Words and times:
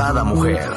Sada 0.00 0.24
Mujer. 0.24 0.72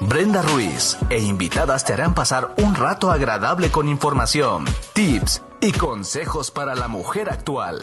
Brenda 0.00 0.42
Ruiz 0.42 0.98
e 1.08 1.20
invitadas 1.20 1.86
te 1.86 1.94
harán 1.94 2.12
pasar 2.12 2.54
un 2.58 2.74
rato 2.74 3.10
agradable 3.10 3.70
con 3.70 3.88
información, 3.88 4.66
tips 4.92 5.40
y 5.62 5.72
consejos 5.72 6.50
para 6.50 6.74
la 6.74 6.86
mujer 6.86 7.30
actual. 7.30 7.80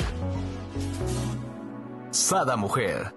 Sada 2.11 2.55
Mujer. 2.55 3.16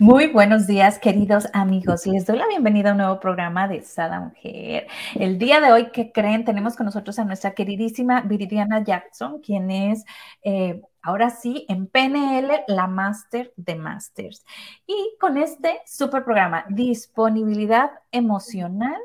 Muy 0.00 0.28
buenos 0.28 0.68
días, 0.68 1.00
queridos 1.00 1.48
amigos. 1.52 2.06
Les 2.06 2.24
doy 2.24 2.38
la 2.38 2.46
bienvenida 2.46 2.90
a 2.90 2.92
un 2.92 2.98
nuevo 2.98 3.18
programa 3.18 3.66
de 3.66 3.82
Sada 3.82 4.20
Mujer. 4.20 4.86
El 5.16 5.40
día 5.40 5.60
de 5.60 5.72
hoy, 5.72 5.90
¿qué 5.90 6.12
creen? 6.12 6.44
Tenemos 6.44 6.76
con 6.76 6.86
nosotros 6.86 7.18
a 7.18 7.24
nuestra 7.24 7.50
queridísima 7.50 8.20
Viridiana 8.20 8.84
Jackson, 8.84 9.40
quien 9.40 9.72
es 9.72 10.04
eh, 10.42 10.80
ahora 11.02 11.30
sí 11.30 11.66
en 11.68 11.88
PNL 11.88 12.62
la 12.68 12.86
Master 12.86 13.52
de 13.56 13.74
Masters. 13.74 14.44
Y 14.86 15.16
con 15.18 15.36
este 15.36 15.80
super 15.84 16.22
programa, 16.22 16.64
Disponibilidad 16.68 17.90
Emocional 18.12 19.00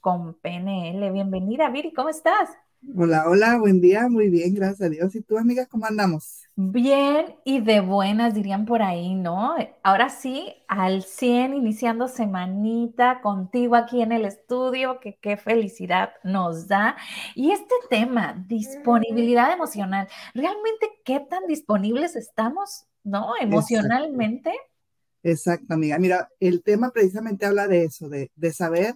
con 0.00 0.34
PNL. 0.34 1.12
Bienvenida, 1.12 1.70
Viri, 1.70 1.92
¿cómo 1.92 2.08
estás? 2.08 2.50
Hola, 2.92 3.28
hola, 3.28 3.58
buen 3.58 3.80
día, 3.80 4.08
muy 4.08 4.28
bien, 4.28 4.54
gracias 4.54 4.82
a 4.82 4.88
Dios. 4.88 5.14
¿Y 5.14 5.22
tú, 5.22 5.38
amiga, 5.38 5.66
cómo 5.66 5.86
andamos? 5.86 6.48
Bien 6.56 7.34
y 7.44 7.60
de 7.60 7.80
buenas, 7.80 8.34
dirían 8.34 8.64
por 8.64 8.82
ahí, 8.82 9.14
¿no? 9.14 9.56
Ahora 9.82 10.08
sí, 10.08 10.54
al 10.68 11.02
100, 11.02 11.54
iniciando 11.54 12.06
semanita 12.06 13.20
contigo 13.22 13.74
aquí 13.74 14.02
en 14.02 14.12
el 14.12 14.24
estudio, 14.24 15.00
que 15.00 15.16
qué 15.20 15.36
felicidad 15.36 16.12
nos 16.22 16.68
da. 16.68 16.96
Y 17.34 17.50
este 17.50 17.74
tema, 17.90 18.44
disponibilidad 18.46 19.52
emocional, 19.52 20.06
¿realmente 20.32 20.90
qué 21.04 21.20
tan 21.20 21.46
disponibles 21.48 22.14
estamos, 22.14 22.86
¿no? 23.02 23.32
Emocionalmente. 23.40 24.52
Exacto, 25.24 25.74
amiga. 25.74 25.98
Mira, 25.98 26.28
el 26.38 26.62
tema 26.62 26.90
precisamente 26.92 27.46
habla 27.46 27.66
de 27.66 27.84
eso, 27.84 28.08
de, 28.08 28.30
de 28.36 28.52
saber 28.52 28.94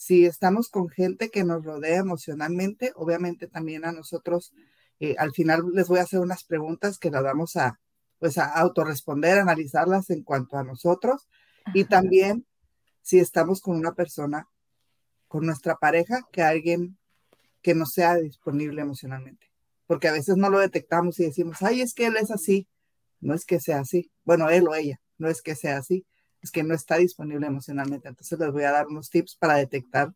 si 0.00 0.24
estamos 0.24 0.70
con 0.70 0.88
gente 0.88 1.28
que 1.28 1.44
nos 1.44 1.62
rodea 1.62 1.98
emocionalmente, 1.98 2.90
obviamente 2.96 3.48
también 3.48 3.84
a 3.84 3.92
nosotros, 3.92 4.54
eh, 4.98 5.14
al 5.18 5.32
final 5.32 5.62
les 5.74 5.88
voy 5.88 5.98
a 5.98 6.04
hacer 6.04 6.20
unas 6.20 6.42
preguntas 6.42 6.98
que 6.98 7.10
las 7.10 7.22
vamos 7.22 7.54
a, 7.56 7.78
pues, 8.18 8.38
a 8.38 8.46
autorresponder, 8.46 9.38
analizarlas 9.38 10.08
en 10.08 10.22
cuanto 10.22 10.56
a 10.56 10.64
nosotros 10.64 11.28
y 11.74 11.84
también 11.84 12.46
si 13.02 13.18
estamos 13.18 13.60
con 13.60 13.76
una 13.76 13.92
persona, 13.92 14.48
con 15.28 15.44
nuestra 15.44 15.76
pareja, 15.76 16.26
que 16.32 16.40
alguien 16.40 16.96
que 17.60 17.74
no 17.74 17.84
sea 17.84 18.14
disponible 18.14 18.80
emocionalmente. 18.80 19.52
Porque 19.86 20.08
a 20.08 20.12
veces 20.12 20.38
no 20.38 20.48
lo 20.48 20.60
detectamos 20.60 21.20
y 21.20 21.24
decimos, 21.24 21.60
ay, 21.60 21.82
es 21.82 21.92
que 21.92 22.06
él 22.06 22.16
es 22.16 22.30
así. 22.30 22.66
No 23.20 23.34
es 23.34 23.44
que 23.44 23.60
sea 23.60 23.80
así. 23.80 24.10
Bueno, 24.24 24.48
él 24.48 24.66
o 24.66 24.74
ella, 24.74 24.98
no 25.18 25.28
es 25.28 25.42
que 25.42 25.54
sea 25.54 25.76
así 25.76 26.06
es 26.42 26.50
que 26.50 26.62
no 26.62 26.74
está 26.74 26.96
disponible 26.96 27.46
emocionalmente. 27.46 28.08
Entonces 28.08 28.38
les 28.38 28.52
voy 28.52 28.64
a 28.64 28.72
dar 28.72 28.86
unos 28.86 29.10
tips 29.10 29.36
para 29.36 29.54
detectar 29.54 30.12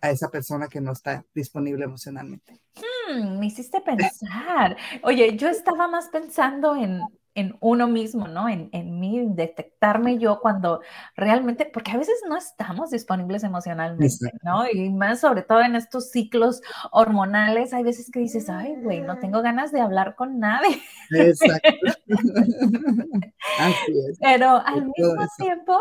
a 0.00 0.10
esa 0.10 0.30
persona 0.30 0.68
que 0.68 0.80
no 0.80 0.92
está 0.92 1.24
disponible 1.34 1.84
emocionalmente. 1.84 2.60
Hmm, 2.76 3.38
me 3.38 3.46
hiciste 3.46 3.80
pensar. 3.80 4.76
Oye, 5.02 5.36
yo 5.36 5.48
estaba 5.48 5.88
más 5.88 6.08
pensando 6.08 6.74
en, 6.76 7.00
en 7.40 7.56
uno 7.60 7.88
mismo, 7.88 8.28
¿no? 8.28 8.48
En, 8.48 8.68
en 8.72 9.00
mí, 9.00 9.26
detectarme 9.30 10.18
yo 10.18 10.40
cuando 10.40 10.80
realmente, 11.16 11.68
porque 11.72 11.90
a 11.90 11.96
veces 11.96 12.22
no 12.28 12.36
estamos 12.36 12.90
disponibles 12.90 13.42
emocionalmente, 13.42 14.32
¿no? 14.42 14.68
Y 14.70 14.90
más 14.90 15.20
sobre 15.20 15.42
todo 15.42 15.62
en 15.62 15.74
estos 15.74 16.10
ciclos 16.10 16.62
hormonales, 16.92 17.72
hay 17.72 17.82
veces 17.82 18.10
que 18.10 18.20
dices, 18.20 18.48
ay, 18.48 18.76
güey, 18.76 19.00
no 19.00 19.18
tengo 19.18 19.42
ganas 19.42 19.72
de 19.72 19.80
hablar 19.80 20.14
con 20.14 20.38
nadie. 20.38 20.80
Exacto. 21.10 21.68
Así 23.58 23.92
es. 24.08 24.18
Pero 24.20 24.62
al 24.64 24.86
mismo 24.86 25.26
tiempo, 25.38 25.78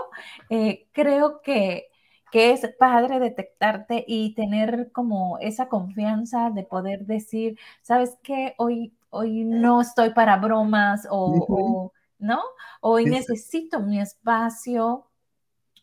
eh, 0.50 0.88
creo 0.94 1.42
que 1.42 1.90
que 2.32 2.52
es 2.52 2.62
padre 2.78 3.20
detectarte 3.20 4.06
y 4.08 4.36
tener 4.36 4.92
como 4.92 5.40
esa 5.40 5.68
confianza 5.68 6.52
de 6.52 6.64
poder 6.64 7.06
decir, 7.06 7.58
¿sabes 7.82 8.18
qué? 8.24 8.54
Hoy 8.58 8.94
hoy 9.10 9.44
no 9.44 9.82
estoy 9.82 10.12
para 10.14 10.38
bromas 10.38 11.08
o, 11.10 11.92
¿no? 12.18 12.42
Hoy 12.82 13.06
necesito 13.06 13.80
mi 13.80 14.00
espacio, 14.00 15.10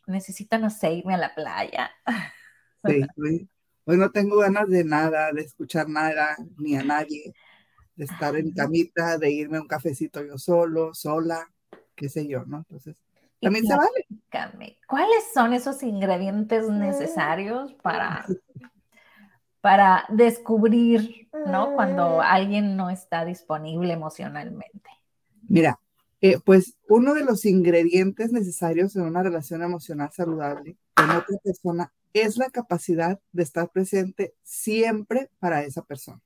necesito, 0.07 0.59
no 0.59 0.71
sé, 0.71 0.93
irme 0.93 1.15
a 1.15 1.19
la 1.19 1.35
playa. 1.35 1.91
Sí, 2.87 3.49
hoy, 3.85 3.97
no 3.97 4.13
tengo 4.13 4.37
ganas 4.37 4.69
de 4.69 4.85
nada, 4.85 5.33
de 5.33 5.41
escuchar 5.41 5.89
nada, 5.89 6.37
ni 6.57 6.77
a 6.77 6.85
nadie, 6.85 7.35
de 7.97 8.05
estar 8.05 8.37
en 8.37 8.53
camita, 8.53 9.19
de 9.19 9.29
irme 9.33 9.57
a 9.57 9.63
un 9.63 9.67
cafecito 9.67 10.23
yo 10.23 10.39
solo, 10.39 10.95
sola, 10.95 11.51
qué 11.97 12.09
sé 12.09 12.29
yo, 12.29 12.45
¿no? 12.45 12.59
Entonces, 12.59 12.95
también 13.41 13.67
se 13.67 13.75
vale. 13.75 14.07
¿Cuáles 14.87 15.33
son 15.35 15.53
esos 15.53 15.83
ingredientes 15.83 16.69
necesarios 16.69 17.75
para 17.83 18.25
para 19.67 20.05
descubrir, 20.11 21.29
¿no? 21.49 21.75
Cuando 21.75 22.21
alguien 22.23 22.77
no 22.77 22.89
está 22.89 23.25
disponible 23.25 23.93
emocionalmente. 23.93 24.89
Mira, 25.49 25.81
eh, 26.21 26.39
pues 26.45 26.77
uno 26.89 27.15
de 27.15 27.25
los 27.25 27.45
ingredientes 27.45 28.31
necesarios 28.31 28.95
en 28.95 29.03
una 29.03 29.25
relación 29.25 29.65
emocional 29.65 30.11
saludable 30.13 30.77
con 30.95 31.11
otra 31.11 31.37
persona 31.43 31.93
es 32.13 32.37
la 32.37 32.49
capacidad 32.51 33.19
de 33.33 33.43
estar 33.43 33.69
presente 33.71 34.35
siempre 34.45 35.31
para 35.41 35.65
esa 35.65 35.83
persona. 35.83 36.23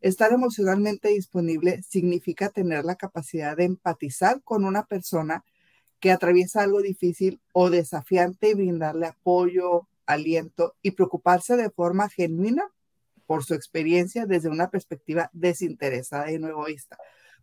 Estar 0.00 0.32
emocionalmente 0.32 1.08
disponible 1.08 1.82
significa 1.82 2.48
tener 2.48 2.86
la 2.86 2.94
capacidad 2.94 3.54
de 3.54 3.64
empatizar 3.64 4.40
con 4.42 4.64
una 4.64 4.86
persona 4.86 5.44
que 6.00 6.10
atraviesa 6.10 6.62
algo 6.62 6.80
difícil 6.80 7.38
o 7.52 7.68
desafiante 7.68 8.48
y 8.48 8.54
brindarle 8.54 9.08
apoyo, 9.08 9.86
aliento 10.06 10.74
y 10.82 10.92
preocuparse 10.92 11.56
de 11.56 11.70
forma 11.70 12.08
genuina 12.08 12.64
por 13.26 13.44
su 13.44 13.54
experiencia 13.54 14.26
desde 14.26 14.48
una 14.48 14.70
perspectiva 14.70 15.30
desinteresada 15.32 16.30
y 16.30 16.38
no 16.38 16.48
egoísta. 16.48 16.96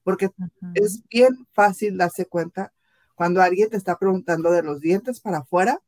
Porque 0.04 0.30
es 0.74 1.04
bien 1.10 1.48
fácil 1.52 1.98
darse 1.98 2.26
cuenta 2.26 2.74
cuando 3.16 3.42
alguien 3.42 3.70
te 3.70 3.78
está 3.78 3.98
preguntando 3.98 4.52
de 4.52 4.64
los 4.64 4.80
dientes 4.80 5.20
para 5.20 5.40
afuera, 5.40 5.82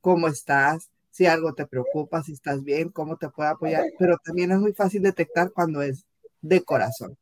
cómo 0.00 0.28
estás, 0.28 0.90
si 1.10 1.26
algo 1.26 1.54
te 1.54 1.66
preocupa, 1.66 2.22
si 2.22 2.32
estás 2.32 2.62
bien, 2.62 2.90
cómo 2.90 3.16
te 3.16 3.28
puede 3.28 3.50
apoyar, 3.50 3.84
pero 3.98 4.16
también 4.24 4.52
es 4.52 4.58
muy 4.58 4.72
fácil 4.72 5.02
detectar 5.02 5.50
cuando 5.52 5.82
es 5.82 6.06
de 6.40 6.62
corazón. 6.62 7.18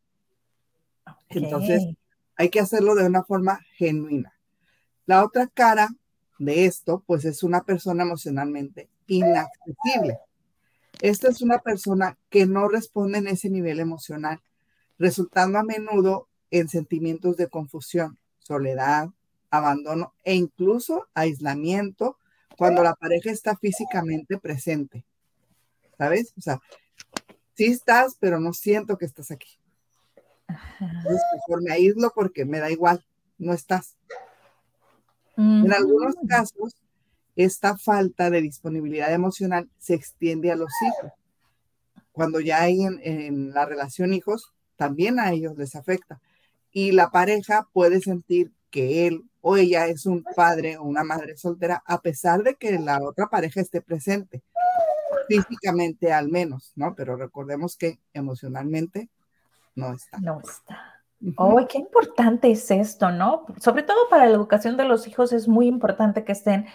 Entonces, 1.30 1.84
hay 2.36 2.50
que 2.50 2.60
hacerlo 2.60 2.94
de 2.94 3.06
una 3.06 3.24
forma 3.24 3.60
genuina. 3.76 4.34
La 5.06 5.24
otra 5.24 5.46
cara 5.46 5.88
de 6.38 6.64
esto, 6.64 7.02
pues 7.06 7.24
es 7.24 7.42
una 7.42 7.62
persona 7.62 8.04
emocionalmente 8.04 8.88
inaccesible. 9.06 10.18
Esta 11.00 11.28
es 11.28 11.42
una 11.42 11.58
persona 11.58 12.16
que 12.30 12.46
no 12.46 12.68
responde 12.68 13.18
en 13.18 13.28
ese 13.28 13.50
nivel 13.50 13.80
emocional, 13.80 14.40
resultando 14.98 15.58
a 15.58 15.64
menudo 15.64 16.28
en 16.50 16.68
sentimientos 16.68 17.36
de 17.36 17.48
confusión, 17.48 18.18
soledad, 18.38 19.10
abandono 19.50 20.14
e 20.24 20.34
incluso 20.34 21.06
aislamiento 21.14 22.18
cuando 22.56 22.82
la 22.82 22.94
pareja 22.94 23.30
está 23.30 23.56
físicamente 23.56 24.38
presente. 24.38 25.04
¿Sabes? 25.96 26.32
O 26.36 26.40
sea, 26.40 26.60
sí 27.54 27.66
estás, 27.66 28.16
pero 28.18 28.40
no 28.40 28.52
siento 28.52 28.98
que 28.98 29.04
estás 29.04 29.30
aquí. 29.30 29.58
Entonces, 30.80 31.22
mejor 31.34 31.62
me 31.62 31.72
aíslo 31.72 32.12
porque 32.14 32.44
me 32.44 32.58
da 32.58 32.70
igual, 32.70 33.04
no 33.36 33.52
estás. 33.52 33.96
En 35.38 35.72
algunos 35.72 36.16
casos, 36.28 36.74
esta 37.36 37.78
falta 37.78 38.28
de 38.28 38.42
disponibilidad 38.42 39.12
emocional 39.12 39.70
se 39.78 39.94
extiende 39.94 40.50
a 40.50 40.56
los 40.56 40.72
hijos. 40.84 41.12
Cuando 42.10 42.40
ya 42.40 42.62
hay 42.62 42.82
en, 42.82 43.52
la 43.54 43.64
relación 43.64 44.12
hijos, 44.12 44.52
también 44.74 45.20
a 45.20 45.30
ellos 45.30 45.56
les 45.56 45.76
afecta. 45.76 46.20
Y 46.72 46.90
la 46.90 47.10
pareja 47.10 47.68
puede 47.72 48.00
sentir 48.00 48.50
que 48.70 49.06
él 49.06 49.22
o 49.40 49.56
ella 49.56 49.86
es 49.86 50.06
un 50.06 50.24
padre 50.34 50.76
o 50.76 50.82
una 50.82 51.04
madre 51.04 51.36
soltera, 51.36 51.84
a 51.86 52.00
pesar 52.02 52.42
de 52.42 52.56
que 52.56 52.76
la 52.76 53.00
otra 53.00 53.28
pareja 53.28 53.60
esté 53.60 53.80
presente, 53.80 54.42
físicamente 55.28 56.12
al 56.12 56.28
menos, 56.28 56.72
¿no? 56.74 56.96
Pero 56.96 57.14
recordemos 57.14 57.76
que 57.76 58.00
emocionalmente 58.12 59.08
no 59.76 59.94
está. 59.94 60.18
No 60.18 60.40
está. 60.40 60.97
Oh, 61.36 61.66
qué 61.68 61.78
importante 61.78 62.50
es 62.50 62.70
esto, 62.70 63.10
¿no? 63.10 63.44
Sobre 63.60 63.82
todo 63.82 64.08
para 64.08 64.26
la 64.26 64.32
educación 64.32 64.76
de 64.76 64.84
los 64.84 65.08
hijos 65.08 65.32
es 65.32 65.48
muy 65.48 65.66
importante 65.66 66.24
que 66.24 66.32
estén 66.32 66.66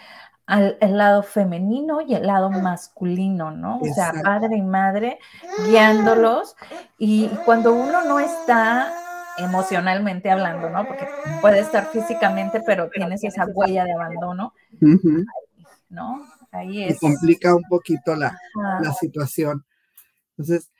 al 0.46 0.76
lado 0.80 1.22
femenino 1.22 2.02
y 2.02 2.14
el 2.14 2.26
lado 2.26 2.50
masculino, 2.50 3.50
¿no? 3.50 3.78
O 3.78 3.94
sea, 3.94 4.12
padre 4.22 4.58
y 4.58 4.62
madre 4.62 5.18
guiándolos 5.66 6.56
y 6.98 7.28
cuando 7.46 7.72
uno 7.72 8.04
no 8.04 8.20
está 8.20 8.92
emocionalmente 9.38 10.30
hablando, 10.30 10.68
¿no? 10.68 10.86
Porque 10.86 11.08
puede 11.40 11.60
estar 11.60 11.86
físicamente, 11.86 12.60
pero 12.66 12.90
tienes 12.90 13.24
esa 13.24 13.46
huella 13.46 13.84
de 13.84 13.92
abandono, 13.94 14.52
¿no? 15.88 16.26
Ahí 16.52 16.84
es. 16.84 16.96
Y 16.96 16.98
complica 16.98 17.54
un 17.54 17.64
poquito 17.64 18.14
la, 18.14 18.38
la 18.82 18.92
situación. 18.92 19.64
Entonces, 20.36 20.70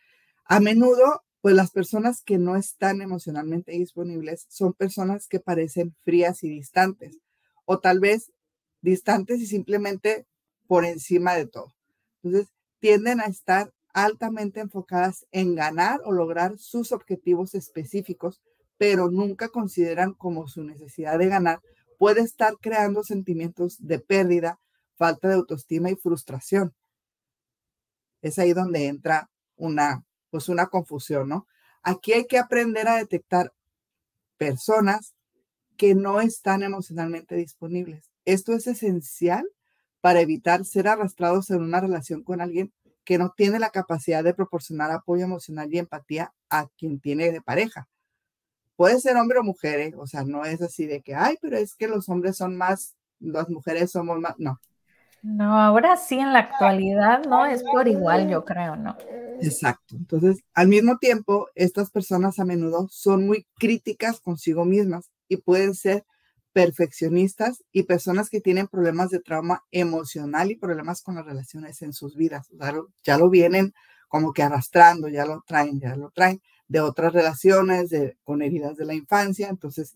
a 0.45 0.61
menudo 0.61 1.24
pues 1.44 1.55
las 1.55 1.73
personas 1.73 2.23
que 2.23 2.38
no 2.38 2.56
están 2.56 3.02
emocionalmente 3.02 3.73
disponibles 3.73 4.46
son 4.49 4.73
personas 4.73 5.29
que 5.29 5.41
parecen 5.41 5.94
frías 6.02 6.43
y 6.43 6.49
distantes, 6.49 7.19
o 7.67 7.81
tal 7.81 8.00
vez 8.00 8.32
distantes 8.81 9.43
y 9.43 9.46
simplemente 9.46 10.26
por 10.67 10.87
encima 10.87 11.35
de 11.35 11.46
todo. 11.46 11.75
Entonces, 12.23 12.50
tienden 12.79 13.20
a 13.20 13.26
estar 13.26 13.75
altamente 13.93 14.61
enfocadas 14.61 15.26
en 15.32 15.55
ganar 15.55 16.00
o 16.06 16.12
lograr 16.12 16.56
sus 16.56 16.93
objetivos 16.93 17.55
específicos, 17.55 18.41
pero 18.79 19.11
nunca 19.11 19.50
consideran 19.50 20.14
como 20.14 20.49
su 20.49 20.64
necesidad 20.64 21.19
de 21.19 21.26
ganar 21.26 21.61
puede 21.99 22.23
estar 22.23 22.55
creando 22.58 23.02
sentimientos 23.02 23.76
de 23.87 23.99
pérdida, 23.99 24.61
falta 24.96 25.29
de 25.29 25.35
autoestima 25.35 25.91
y 25.91 25.96
frustración. 25.96 26.73
Es 28.23 28.38
ahí 28.38 28.55
donde 28.55 28.87
entra 28.87 29.29
una, 29.56 30.06
pues 30.35 30.49
una 30.49 30.67
confusión, 30.67 31.29
¿no? 31.29 31.47
Aquí 31.85 32.13
hay 32.13 32.27
que 32.27 32.39
aprender 32.39 32.89
a 32.89 32.97
detectar 32.97 33.53
personas 34.37 35.15
que 35.77 35.95
no 35.95 36.21
están 36.21 36.65
emocionalmente 36.65 37.37
disponibles. 37.37 38.11
Esto 38.25 38.53
es 38.53 38.67
esencial 38.67 39.47
para 40.01 40.23
evitar 40.23 40.65
ser 40.65 40.89
arrastrados 40.89 41.51
en 41.51 41.63
una 41.63 41.79
relación 41.79 42.25
con 42.25 42.41
alguien 42.41 42.73
que 43.05 43.17
no 43.17 43.33
tiene 43.37 43.61
la 43.61 43.71
capacidad 43.71 44.25
de 44.25 44.35
proporcionar 44.35 44.91
apoyo 44.91 45.23
emocional 45.23 45.73
y 45.73 45.79
empatía 45.79 46.33
a 46.51 46.67
quien 46.77 46.99
tiene 46.99 47.31
de 47.31 47.41
pareja. 47.41 47.87
Puede 48.75 48.99
ser 48.99 49.17
hombre 49.17 49.39
o 49.39 49.45
mujer, 49.45 49.79
¿eh? 49.79 49.95
o 49.97 50.09
sea, 50.09 50.25
no 50.25 50.45
es 50.45 50.61
así 50.63 50.85
de 50.87 51.01
que, 51.01 51.15
ay, 51.15 51.37
pero 51.41 51.59
es 51.59 51.77
que 51.77 51.87
los 51.87 52.09
hombres 52.09 52.37
son 52.37 52.57
más, 52.57 52.97
las 53.21 53.49
mujeres 53.49 53.93
somos 53.93 54.19
más, 54.19 54.35
no. 54.39 54.61
No, 55.23 55.57
ahora 55.57 55.97
sí 55.97 56.19
en 56.19 56.33
la 56.33 56.41
actualidad 56.41 57.23
no 57.25 57.47
es 57.47 57.63
por 57.63 57.87
igual, 57.87 58.29
yo 58.29 58.45
creo, 58.45 58.75
¿no? 58.75 58.97
Exacto. 59.41 59.97
Entonces, 59.97 60.39
al 60.55 60.69
mismo 60.69 60.99
tiempo, 60.99 61.49
estas 61.55 61.91
personas 61.91 62.39
a 62.39 62.45
menudo 62.45 62.89
son 62.91 63.27
muy 63.27 63.47
críticas 63.59 64.21
consigo 64.21 64.65
mismas 64.65 65.11
y 65.29 65.39
pueden 65.39 65.75
ser 65.75 66.05
perfeccionistas 66.53 67.65
y 67.73 67.83
personas 67.83 68.31
que 68.31 68.41
tienen 68.41 68.69
problemas 68.69 69.11
de 69.11 69.21
trauma 69.21 69.65
emocional 69.73 70.53
y 70.53 70.57
problemas 70.57 71.03
con 71.03 71.17
las 71.17 71.27
relaciones 71.27 71.83
en 71.83 71.93
sus 71.93 72.17
vidas. 72.17 72.49
ya 73.05 73.19
lo 73.19 73.29
vienen 73.29 73.75
como 74.09 74.33
que 74.33 74.45
arrastrando, 74.45 75.09
ya 75.09 75.27
lo 75.27 75.43
traen, 75.47 75.81
ya 75.81 75.97
lo 75.97 76.11
traen 76.11 76.41
de 76.69 76.81
otras 76.81 77.13
relaciones, 77.13 77.91
de, 77.91 78.17
con 78.23 78.41
heridas 78.43 78.77
de 78.77 78.85
la 78.85 78.95
infancia. 78.95 79.49
Entonces, 79.49 79.95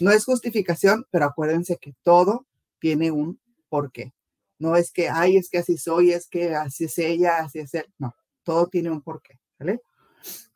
no 0.00 0.10
es 0.10 0.24
justificación, 0.24 1.04
pero 1.10 1.26
acuérdense 1.26 1.76
que 1.76 1.94
todo 2.02 2.46
tiene 2.78 3.10
un 3.10 3.38
porqué. 3.68 4.14
No 4.58 4.76
es 4.76 4.90
que, 4.92 5.08
ay, 5.10 5.36
es 5.36 5.50
que 5.50 5.58
así 5.58 5.76
soy, 5.76 6.12
es 6.12 6.26
que 6.28 6.54
así 6.54 6.84
es 6.84 6.98
ella, 6.98 7.38
así 7.38 7.58
es 7.60 7.74
él. 7.74 7.86
No, 7.98 8.14
todo 8.48 8.66
tiene 8.68 8.90
un 8.90 9.02
porqué, 9.02 9.38
¿vale? 9.60 9.82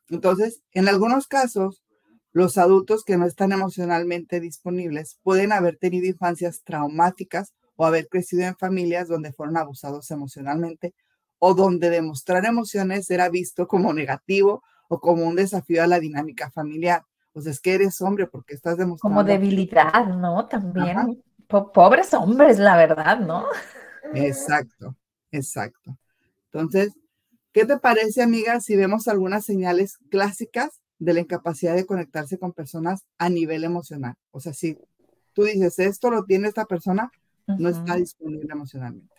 Entonces, 0.09 0.63
en 0.73 0.89
algunos 0.89 1.27
casos, 1.27 1.83
los 2.33 2.57
adultos 2.57 3.05
que 3.05 3.19
no 3.19 3.27
están 3.27 3.53
emocionalmente 3.53 4.41
disponibles 4.41 5.19
pueden 5.23 5.53
haber 5.53 5.77
tenido 5.77 6.07
infancias 6.07 6.63
traumáticas 6.65 7.53
o 7.77 7.85
haber 7.85 8.09
crecido 8.09 8.45
en 8.45 8.57
familias 8.57 9.09
donde 9.09 9.35
fueron 9.35 9.59
abusados 9.59 10.11
emocionalmente 10.11 10.95
o 11.39 11.53
donde 11.53 11.91
demostrar 11.91 12.47
emociones 12.47 13.11
era 13.11 13.29
visto 13.29 13.67
como 13.67 13.93
negativo 13.93 14.63
o 14.89 14.99
como 14.99 15.25
un 15.25 15.37
desafío 15.37 15.83
a 15.83 15.87
la 15.87 16.01
dinámica 16.01 16.51
familiar. 16.51 17.03
Pues 17.35 17.45
es 17.45 17.61
que 17.61 17.75
eres 17.75 18.01
hombre 18.01 18.27
porque 18.27 18.55
estás 18.55 18.79
demostrando. 18.79 19.17
Como 19.17 19.23
debilidad, 19.23 20.07
¿no? 20.07 20.47
También. 20.47 21.23
Pobres 21.47 22.15
hombres, 22.15 22.59
la 22.59 22.75
verdad, 22.75 23.21
¿no? 23.21 23.45
Exacto, 24.15 24.97
exacto. 25.31 25.99
Entonces, 26.51 26.95
¿qué 27.53 27.67
te 27.67 27.79
parece, 27.79 28.23
amiga, 28.23 28.61
si 28.61 28.77
vemos 28.77 29.09
algunas 29.09 29.45
señales 29.45 29.99
clásicas 30.11 30.83
de 31.03 31.15
la 31.15 31.21
incapacidad 31.21 31.75
de 31.75 31.85
conectarse 31.85 32.39
con 32.39 32.53
personas 32.53 33.05
a 33.19 33.29
nivel 33.29 33.65
emocional. 33.65 34.15
O 34.31 34.39
sea, 34.39 34.53
si 34.53 34.79
tú 35.33 35.45
dices, 35.45 35.79
esto 35.81 36.11
lo 36.11 36.25
tiene 36.25 36.47
esta 36.47 36.65
persona, 36.65 37.11
no 37.47 37.69
está 37.69 37.97
disponible 37.97 38.49
emocionalmente. 38.53 39.17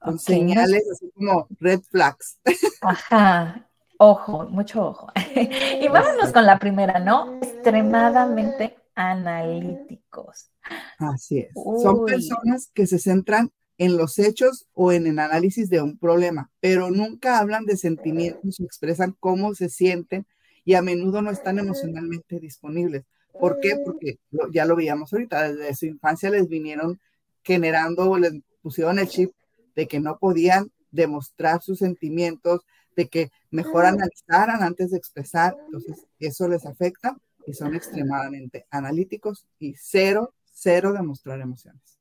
Con 0.00 0.18
señales 0.18 0.82
así 0.90 1.10
como 1.14 1.46
red 1.60 1.80
flags. 1.90 2.38
Ajá, 2.80 3.68
ojo, 3.98 4.46
mucho 4.46 4.88
ojo. 4.88 5.12
y 5.80 5.86
vámonos 5.88 6.32
con 6.32 6.46
la 6.46 6.58
primera, 6.58 6.98
¿no? 6.98 7.38
Extremadamente 7.42 8.76
analíticos. 8.94 10.50
Así 10.98 11.40
es. 11.40 11.52
Son 11.54 12.06
personas 12.06 12.70
que 12.72 12.86
se 12.86 12.98
centran 12.98 13.50
en 13.78 13.96
los 13.96 14.18
hechos 14.18 14.66
o 14.72 14.92
en 14.92 15.06
el 15.06 15.18
análisis 15.18 15.68
de 15.68 15.82
un 15.82 15.98
problema, 15.98 16.50
pero 16.60 16.90
nunca 16.90 17.38
hablan 17.38 17.64
de 17.64 17.76
sentimientos 17.76 18.60
o 18.60 18.64
expresan 18.64 19.16
cómo 19.18 19.54
se 19.54 19.68
sienten 19.68 20.26
y 20.64 20.74
a 20.74 20.82
menudo 20.82 21.22
no 21.22 21.30
están 21.30 21.58
emocionalmente 21.58 22.40
disponibles. 22.40 23.04
¿Por 23.38 23.58
qué? 23.60 23.76
Porque 23.84 24.18
ya 24.52 24.64
lo 24.64 24.76
veíamos 24.76 25.12
ahorita, 25.12 25.52
desde 25.52 25.74
su 25.74 25.86
infancia 25.86 26.30
les 26.30 26.48
vinieron 26.48 27.00
generando, 27.42 28.16
les 28.16 28.32
pusieron 28.62 28.98
el 28.98 29.08
chip 29.08 29.32
de 29.74 29.88
que 29.88 30.00
no 30.00 30.18
podían 30.18 30.70
demostrar 30.92 31.60
sus 31.60 31.80
sentimientos, 31.80 32.60
de 32.96 33.08
que 33.08 33.30
mejor 33.50 33.86
analizaran 33.86 34.62
antes 34.62 34.92
de 34.92 34.98
expresar. 34.98 35.56
Entonces, 35.66 36.06
eso 36.20 36.48
les 36.48 36.64
afecta 36.64 37.16
y 37.46 37.52
son 37.52 37.74
extremadamente 37.74 38.66
analíticos 38.70 39.46
y 39.58 39.74
cero, 39.76 40.32
cero 40.52 40.92
demostrar 40.92 41.40
emociones. 41.40 41.98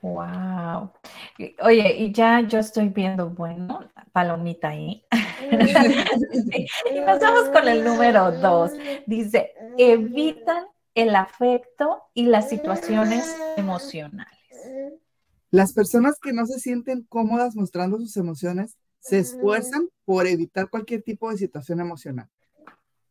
Wow. 0.00 0.92
Oye, 1.62 1.96
y 1.96 2.12
ya 2.12 2.40
yo 2.40 2.58
estoy 2.58 2.88
viendo, 2.88 3.30
bueno, 3.30 3.90
palomita 4.12 4.68
ahí. 4.68 5.04
y 5.50 7.00
nos 7.06 7.20
vamos 7.20 7.48
con 7.50 7.68
el 7.68 7.84
número 7.84 8.32
dos. 8.32 8.72
Dice, 9.06 9.52
evitan 9.78 10.66
el 10.94 11.14
afecto 11.16 12.02
y 12.14 12.26
las 12.26 12.48
situaciones 12.48 13.24
emocionales. 13.56 14.38
Las 15.50 15.72
personas 15.72 16.18
que 16.20 16.32
no 16.32 16.46
se 16.46 16.58
sienten 16.58 17.02
cómodas 17.08 17.56
mostrando 17.56 17.98
sus 17.98 18.16
emociones 18.16 18.76
se 19.00 19.18
esfuerzan 19.18 19.88
por 20.04 20.26
evitar 20.26 20.70
cualquier 20.70 21.02
tipo 21.02 21.30
de 21.30 21.36
situación 21.36 21.80
emocional. 21.80 22.28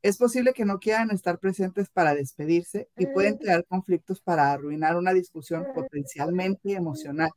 Es 0.01 0.17
posible 0.17 0.53
que 0.53 0.65
no 0.65 0.79
quieran 0.79 1.11
estar 1.11 1.37
presentes 1.37 1.89
para 1.89 2.15
despedirse 2.15 2.89
y 2.97 3.05
pueden 3.05 3.37
crear 3.37 3.65
conflictos 3.65 4.19
para 4.19 4.51
arruinar 4.51 4.97
una 4.97 5.13
discusión 5.13 5.67
potencialmente 5.75 6.73
emocional 6.73 7.29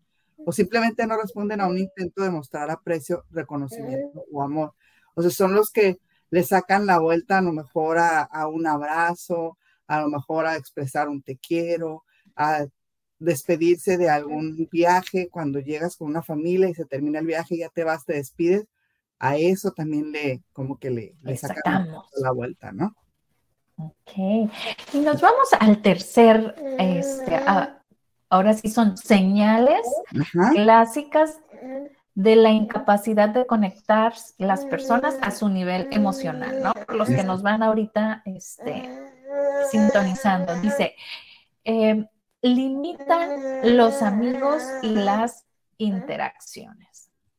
o 0.47 0.53
simplemente 0.53 1.07
no 1.07 1.21
responden 1.21 1.61
a 1.61 1.67
un 1.67 1.79
intento 1.79 2.23
de 2.23 2.31
mostrar 2.31 2.71
aprecio, 2.71 3.25
reconocimiento 3.31 4.25
o 4.33 4.43
amor. 4.43 4.73
O 5.15 5.23
sea, 5.23 5.31
son 5.31 5.55
los 5.55 5.71
que 5.71 5.99
le 6.31 6.43
sacan 6.43 6.87
la 6.87 6.99
vuelta 6.99 7.39
a 7.39 7.43
lo 7.43 7.53
mejor 7.53 7.99
a, 7.99 8.49
un 8.49 8.67
abrazo, 8.67 9.59
a 9.87 10.01
lo 10.01 10.09
mejor 10.09 10.47
a 10.47 10.57
expresar 10.57 11.09
un 11.09 11.23
te 11.23 11.37
quiero, 11.37 12.05
a 12.35 12.67
despedirse 13.19 13.97
de 13.99 14.09
algún 14.09 14.69
viaje 14.73 15.29
cuando 15.31 15.61
llegas 15.61 15.97
con 15.97 16.09
una 16.09 16.23
familia 16.23 16.69
y 16.69 16.75
se 16.75 16.87
termina 16.87 17.21
el 17.21 17.27
viaje 17.27 17.57
y 17.57 17.59
ya 17.59 17.69
te 17.69 17.85
vas, 17.85 18.05
te 18.05 18.15
despides 18.15 18.67
a 19.19 19.37
eso 19.37 19.71
también 19.73 20.13
le, 20.13 20.43
como 20.53 20.79
que 20.79 20.91
le, 20.91 21.17
le 21.23 21.37
sacamos 21.37 22.09
la 22.21 22.33
vuelta, 22.33 22.73
¿no? 22.73 22.95
Ok. 23.77 24.51
Y 24.93 24.99
nos 24.99 25.21
vamos 25.21 25.49
al 25.59 25.83
tercer, 25.83 26.55
este, 26.79 27.41
ahora 28.29 28.55
sí 28.55 28.69
son 28.69 28.97
señales 28.97 29.87
clásicas 30.53 31.41
de 32.15 32.37
la 32.37 32.51
incapacidad 32.51 33.29
de 33.29 33.47
conectar 33.47 34.15
las 34.39 34.65
personas 34.67 35.17
a 35.21 35.33
su 35.33 35.49
nivel 35.49 35.89
emocional, 35.91 36.63
¿no? 36.63 36.73
Los 36.95 37.09
que 37.09 37.25
nos 37.25 37.43
van 37.43 37.63
ahorita 37.63 38.23
este, 38.25 38.89
sintonizando. 39.71 40.55
Dice, 40.61 40.95
eh, 41.65 42.07
limitan 42.43 43.77
los 43.77 44.03
amigos 44.03 44.63
y 44.83 44.95
las 44.95 45.45
interacciones. 45.79 46.94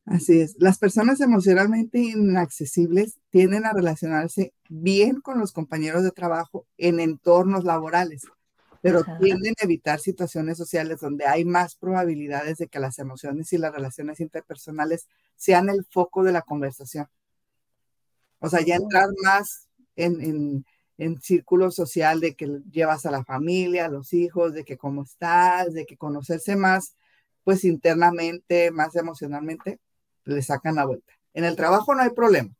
Así 0.06 0.40
es. 0.40 0.54
Las 0.58 0.78
personas 0.78 1.20
emocionalmente 1.20 1.98
inaccesibles 1.98 3.18
tienden 3.30 3.66
a 3.66 3.72
relacionarse 3.72 4.54
bien 4.68 5.20
con 5.20 5.40
los 5.40 5.52
compañeros 5.52 6.04
de 6.04 6.12
trabajo 6.12 6.64
en 6.78 7.00
entornos 7.00 7.64
laborales, 7.64 8.22
pero 8.80 9.02
tienden 9.20 9.54
a 9.60 9.64
evitar 9.64 9.98
situaciones 9.98 10.58
sociales 10.58 11.00
donde 11.00 11.26
hay 11.26 11.44
más 11.44 11.74
probabilidades 11.74 12.58
de 12.58 12.68
que 12.68 12.78
las 12.78 13.00
emociones 13.00 13.52
y 13.52 13.58
las 13.58 13.74
relaciones 13.74 14.20
interpersonales 14.20 15.08
sean 15.34 15.68
el 15.68 15.84
foco 15.90 16.22
de 16.22 16.32
la 16.32 16.42
conversación. 16.42 17.08
O 18.38 18.48
sea, 18.48 18.60
ya 18.60 18.76
entrar 18.76 19.08
más 19.24 19.68
en, 19.96 20.20
en, 20.20 20.66
en 20.98 21.20
círculo 21.20 21.72
social 21.72 22.20
de 22.20 22.36
que 22.36 22.60
llevas 22.70 23.06
a 23.06 23.10
la 23.10 23.24
familia, 23.24 23.86
a 23.86 23.90
los 23.90 24.12
hijos, 24.12 24.52
de 24.52 24.64
que 24.64 24.76
cómo 24.76 25.02
estás, 25.02 25.74
de 25.74 25.84
que 25.84 25.96
conocerse 25.96 26.54
más, 26.54 26.94
pues 27.42 27.64
internamente, 27.64 28.70
más 28.70 28.94
emocionalmente, 28.94 29.80
le 30.26 30.42
sacan 30.42 30.74
la 30.74 30.84
vuelta. 30.84 31.12
En 31.34 31.44
el 31.44 31.56
trabajo 31.56 31.94
no 31.94 32.02
hay 32.02 32.10
problema. 32.10 32.50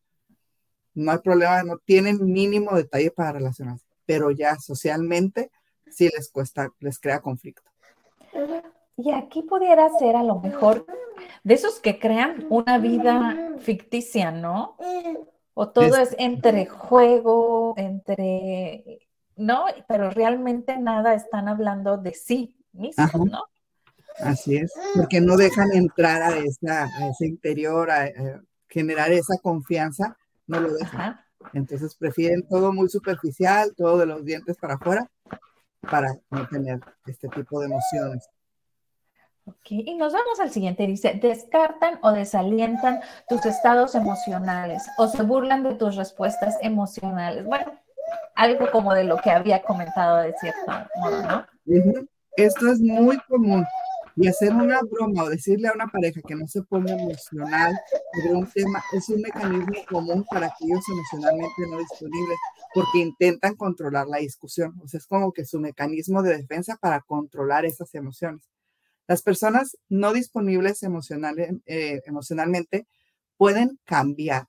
No 0.95 1.13
hay 1.13 1.19
problema, 1.19 1.63
no 1.63 1.79
tienen 1.79 2.25
mínimo 2.25 2.75
detalle 2.75 3.11
para 3.11 3.33
relacionarse, 3.33 3.87
pero 4.07 4.31
ya 4.31 4.57
socialmente 4.57 5.51
sí 5.91 6.09
les 6.17 6.31
cuesta, 6.31 6.73
les 6.81 6.99
crea 6.99 7.21
conflicto. 7.21 7.71
Y 8.97 9.13
aquí 9.13 9.43
pudiera 9.43 9.91
ser 9.99 10.17
a 10.17 10.23
lo 10.23 10.41
mejor 10.41 10.87
de 11.45 11.55
esos 11.55 11.81
que 11.81 11.99
crean 11.99 12.47
una 12.49 12.79
vida 12.79 13.53
ficticia, 13.59 14.31
¿no? 14.31 14.77
O 15.53 15.69
todo 15.69 15.97
es, 15.97 16.15
entre 16.19 16.67
juego, 16.67 17.75
entre, 17.77 19.07
¿no? 19.37 19.67
Pero 19.87 20.11
realmente 20.11 20.79
nada 20.79 21.15
están 21.15 21.49
hablando 21.49 21.99
de 21.99 22.15
sí 22.15 22.57
mismos, 22.73 23.15
¿no? 23.15 23.45
Así 24.19 24.57
es, 24.57 24.73
porque 24.95 25.21
no 25.21 25.37
dejan 25.37 25.73
entrar 25.73 26.23
a, 26.23 26.39
esa, 26.39 26.89
ese 27.11 27.27
interior, 27.27 27.91
a, 27.91 28.09
generar 28.69 29.13
esa 29.13 29.39
confianza, 29.43 30.17
no 30.47 30.61
lo 30.61 30.73
dejan. 30.75 31.21
Entonces 31.53 31.95
prefieren 31.95 32.47
todo 32.49 32.73
muy 32.73 32.89
superficial, 32.89 33.75
todo 33.77 33.99
de 33.99 34.07
los 34.07 34.25
dientes 34.25 34.57
para 34.57 34.75
afuera, 34.75 35.11
para 35.81 36.15
no 36.31 36.49
tener 36.49 36.81
este 37.07 37.29
tipo 37.29 37.61
de 37.61 37.67
emociones. 37.67 38.29
Ok, 39.49 39.67
y 39.69 39.95
nos 39.95 40.13
vamos 40.13 40.41
al 40.41 40.51
siguiente. 40.51 40.87
Dice, 40.87 41.19
descartan 41.23 42.01
o 42.03 42.11
desalientan 42.11 43.01
tus 43.29 43.47
estados 43.47 43.95
emocionales 43.95 44.83
o 44.99 45.07
se 45.07 45.23
burlan 45.23 45.63
de 45.63 45.75
tus 45.75 45.95
respuestas 45.95 46.57
emocionales. 46.63 47.45
Bueno, 47.45 47.73
algo 48.35 48.71
como 48.73 48.93
de 48.93 49.05
lo 49.05 49.19
que 49.19 49.31
había 49.31 49.63
comentado 49.63 50.19
de 50.19 50.35
cierto 50.41 50.73
modo, 50.97 51.23
¿no? 51.23 51.47
Esto 52.37 52.71
es 52.71 52.81
muy 52.81 53.19
común. 53.29 53.65
Y 54.19 54.29
hacer 54.29 54.53
una 54.53 54.81
broma 54.81 55.25
o 55.25 55.29
decirle 55.29 55.69
a 55.69 55.75
una 55.75 55.89
pareja 55.89 56.23
que 56.27 56.35
no 56.35 56.47
se 56.49 56.63
ponga 56.63 56.95
emocional 56.95 57.79
sobre 58.15 58.35
un 58.35 58.51
tema 58.51 58.83
es 58.95 59.09
un 59.11 59.21
mecanismo 59.21 59.75
común 59.91 60.25
para 60.31 60.47
aquellos 60.47 60.83
emocionalmente 60.89 61.63
no 61.71 61.79
disponibles, 61.79 62.39
porque 62.73 62.99
intentan 63.01 63.57
controlar 63.57 64.07
la 64.07 64.17
discusión. 64.17 64.75
O 64.83 64.89
sea, 64.89 64.99
es 64.99 65.07
como 65.07 65.33
que 65.33 65.45
su 65.45 65.61
mecanismo 65.61 66.23
de 66.23 66.39
defensa 66.39 66.79
para 66.81 67.03
controlar 67.03 67.67
esas 67.67 67.95
emociones. 67.95 68.49
Las 69.07 69.23
personas 69.23 69.77
no 69.91 70.15
disponibles 70.15 70.83
eh, 70.83 72.03
emocionalmente 72.07 72.87
pueden 73.37 73.79
cambiar, 73.85 74.47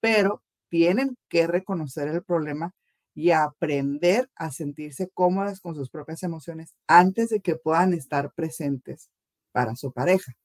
pero 0.00 0.42
tienen 0.68 1.16
que 1.28 1.46
reconocer 1.46 2.08
el 2.08 2.22
problema 2.22 2.74
y 3.16 3.30
aprender 3.30 4.30
a 4.36 4.52
sentirse 4.52 5.08
cómodas 5.08 5.60
con 5.60 5.74
sus 5.74 5.88
propias 5.88 6.22
emociones 6.22 6.74
antes 6.86 7.30
de 7.30 7.40
que 7.40 7.56
puedan 7.56 7.94
estar 7.94 8.30
presentes 8.34 9.08
para 9.52 9.74
su 9.74 9.90
pareja. 9.90 10.36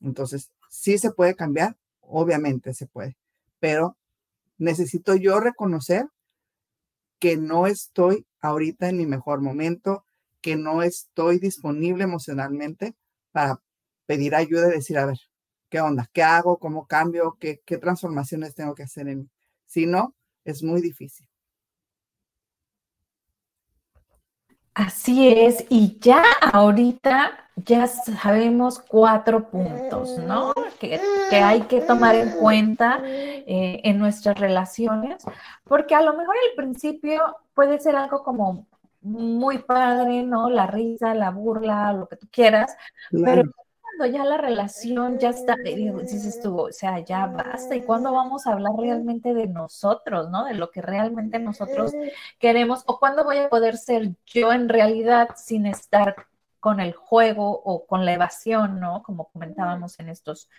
Entonces, 0.00 0.50
sí 0.70 0.96
se 0.96 1.10
puede 1.10 1.36
cambiar, 1.36 1.76
obviamente 2.00 2.72
se 2.72 2.86
puede, 2.86 3.18
pero 3.60 3.98
necesito 4.56 5.16
yo 5.16 5.38
reconocer 5.38 6.06
que 7.18 7.36
no 7.36 7.66
estoy 7.66 8.26
ahorita 8.40 8.88
en 8.88 8.96
mi 8.96 9.04
mejor 9.04 9.42
momento, 9.42 10.06
que 10.40 10.56
no 10.56 10.82
estoy 10.82 11.38
disponible 11.38 12.04
emocionalmente 12.04 12.96
para 13.32 13.60
pedir 14.06 14.34
ayuda 14.34 14.68
y 14.68 14.76
decir, 14.76 14.96
a 14.96 15.04
ver, 15.04 15.18
¿qué 15.68 15.80
onda? 15.80 16.08
¿Qué 16.14 16.22
hago? 16.22 16.58
¿Cómo 16.58 16.86
cambio? 16.86 17.36
¿Qué, 17.38 17.60
qué 17.66 17.76
transformaciones 17.76 18.54
tengo 18.54 18.74
que 18.74 18.84
hacer 18.84 19.08
en 19.08 19.18
mí? 19.18 19.30
Si 19.66 19.84
no, 19.84 20.14
es 20.42 20.62
muy 20.62 20.80
difícil. 20.80 21.28
Así 24.76 25.26
es, 25.26 25.64
y 25.70 25.98
ya 26.00 26.22
ahorita 26.52 27.32
ya 27.56 27.86
sabemos 27.86 28.78
cuatro 28.78 29.48
puntos, 29.48 30.18
¿no? 30.18 30.52
Que, 30.78 31.00
hay 31.30 31.62
que 31.62 31.80
tomar 31.80 32.14
en 32.14 32.32
cuenta 32.32 33.00
eh, 33.02 33.80
en 33.84 33.98
nuestras 33.98 34.38
relaciones, 34.38 35.24
porque 35.64 35.94
a 35.94 36.02
lo 36.02 36.12
mejor 36.12 36.34
al 36.36 36.56
principio 36.56 37.22
puede 37.54 37.80
ser 37.80 37.96
algo 37.96 38.22
como 38.22 38.66
muy 39.00 39.60
padre, 39.60 40.22
¿no? 40.24 40.50
La 40.50 40.66
risa, 40.66 41.14
la 41.14 41.30
burla, 41.30 41.94
lo 41.94 42.06
que 42.06 42.16
tú 42.16 42.28
quieras, 42.30 42.76
pero 43.10 43.44
ya 44.04 44.24
la 44.24 44.36
relación 44.36 45.18
ya 45.18 45.30
está, 45.30 45.56
dices 45.56 46.40
tú, 46.42 46.60
o 46.60 46.72
sea, 46.72 46.98
ya 46.98 47.26
basta, 47.26 47.74
¿y 47.74 47.80
cuándo 47.80 48.12
vamos 48.12 48.46
a 48.46 48.52
hablar 48.52 48.72
realmente 48.78 49.32
de 49.32 49.46
nosotros, 49.46 50.28
¿no? 50.28 50.44
De 50.44 50.54
lo 50.54 50.70
que 50.70 50.82
realmente 50.82 51.38
nosotros 51.38 51.92
queremos, 52.38 52.82
o 52.86 52.98
cuándo 52.98 53.24
voy 53.24 53.38
a 53.38 53.48
poder 53.48 53.78
ser 53.78 54.10
yo 54.26 54.52
en 54.52 54.68
realidad 54.68 55.30
sin 55.36 55.64
estar 55.66 56.26
con 56.60 56.80
el 56.80 56.92
juego 56.94 57.62
o 57.64 57.86
con 57.86 58.04
la 58.04 58.12
evasión, 58.12 58.80
¿no? 58.80 59.02
Como 59.02 59.30
comentábamos 59.30 59.98
en 60.00 60.08
estos, 60.08 60.50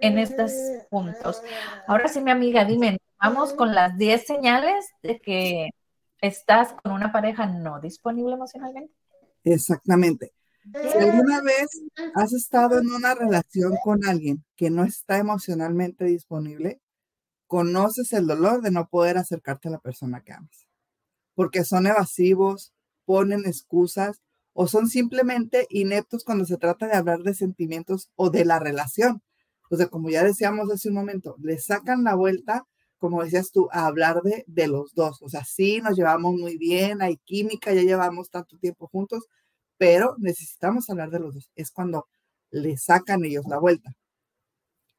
en 0.00 0.18
estos 0.18 0.52
puntos. 0.88 1.42
Ahora 1.86 2.08
sí, 2.08 2.20
mi 2.20 2.30
amiga, 2.30 2.64
dime, 2.64 2.98
vamos 3.20 3.52
con 3.52 3.74
las 3.74 3.96
10 3.98 4.26
señales 4.26 4.86
de 5.02 5.20
que 5.20 5.70
estás 6.20 6.72
con 6.72 6.92
una 6.92 7.12
pareja 7.12 7.46
no 7.46 7.78
disponible 7.78 8.34
emocionalmente. 8.34 8.94
Exactamente. 9.44 10.32
Si 10.72 10.98
alguna 10.98 11.40
vez 11.42 11.68
has 12.14 12.32
estado 12.32 12.78
en 12.78 12.90
una 12.92 13.14
relación 13.14 13.74
con 13.82 14.04
alguien 14.06 14.44
que 14.56 14.70
no 14.70 14.84
está 14.84 15.18
emocionalmente 15.18 16.04
disponible, 16.04 16.80
conoces 17.46 18.12
el 18.12 18.26
dolor 18.26 18.62
de 18.62 18.70
no 18.70 18.88
poder 18.88 19.18
acercarte 19.18 19.68
a 19.68 19.72
la 19.72 19.80
persona 19.80 20.22
que 20.22 20.32
amas, 20.32 20.66
porque 21.34 21.64
son 21.64 21.86
evasivos, 21.86 22.72
ponen 23.04 23.46
excusas 23.46 24.20
o 24.52 24.68
son 24.68 24.88
simplemente 24.88 25.66
ineptos 25.70 26.24
cuando 26.24 26.44
se 26.44 26.58
trata 26.58 26.86
de 26.86 26.94
hablar 26.96 27.20
de 27.22 27.34
sentimientos 27.34 28.10
o 28.16 28.30
de 28.30 28.44
la 28.44 28.58
relación. 28.58 29.22
O 29.70 29.76
sea, 29.76 29.88
como 29.88 30.10
ya 30.10 30.24
decíamos 30.24 30.70
hace 30.70 30.88
un 30.88 30.96
momento, 30.96 31.36
le 31.40 31.58
sacan 31.58 32.04
la 32.04 32.14
vuelta, 32.14 32.66
como 32.98 33.22
decías 33.24 33.50
tú, 33.52 33.68
a 33.72 33.86
hablar 33.86 34.22
de, 34.22 34.44
de 34.46 34.68
los 34.68 34.94
dos. 34.94 35.22
O 35.22 35.28
sea, 35.28 35.44
sí, 35.44 35.80
nos 35.80 35.96
llevamos 35.96 36.34
muy 36.34 36.58
bien, 36.58 37.02
hay 37.02 37.16
química, 37.18 37.72
ya 37.72 37.82
llevamos 37.82 38.30
tanto 38.30 38.58
tiempo 38.58 38.88
juntos, 38.88 39.26
pero 39.80 40.14
necesitamos 40.18 40.90
hablar 40.90 41.08
de 41.08 41.20
los 41.20 41.32
dos. 41.32 41.50
Es 41.56 41.70
cuando 41.70 42.06
le 42.50 42.76
sacan 42.76 43.24
ellos 43.24 43.46
la 43.48 43.58
vuelta. 43.58 43.96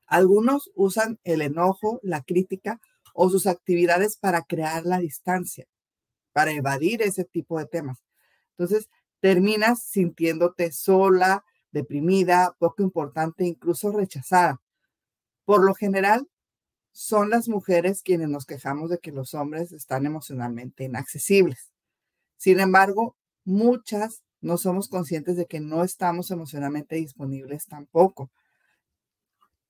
Algunos 0.08 0.72
usan 0.74 1.20
el 1.24 1.44
enojo, 1.44 2.00
la 2.02 2.24
crítica 2.24 2.82
o 3.14 3.30
sus 3.30 3.46
actividades 3.46 4.18
para 4.18 4.42
crear 4.42 4.84
la 4.88 4.98
distancia, 4.98 5.68
para 6.34 6.52
evadir 6.52 7.04
ese 7.04 7.26
tipo 7.26 7.60
de 7.60 7.68
temas. 7.68 8.00
Entonces, 8.58 8.90
terminas 9.20 9.84
sintiéndote 9.84 10.72
sola, 10.72 11.46
deprimida, 11.72 12.56
poco 12.58 12.82
importante, 12.82 13.46
incluso 13.46 13.92
rechazada. 13.92 14.64
Por 15.46 15.64
lo 15.64 15.76
general, 15.76 16.28
son 16.92 17.30
las 17.30 17.48
mujeres 17.48 18.02
quienes 18.02 18.30
nos 18.30 18.48
quejamos 18.48 18.90
de 18.90 18.98
que 18.98 19.12
los 19.12 19.36
hombres 19.36 19.74
están 19.74 20.08
emocionalmente 20.08 20.86
inaccesibles. 20.86 21.72
Sin 22.36 22.60
embargo, 22.60 23.16
muchas 23.46 24.24
no 24.42 24.58
somos 24.58 24.90
conscientes 24.90 25.38
de 25.38 25.46
que 25.46 25.60
no 25.60 25.84
estamos 25.84 26.32
emocionalmente 26.32 26.96
disponibles 26.96 27.68
tampoco. 27.68 28.32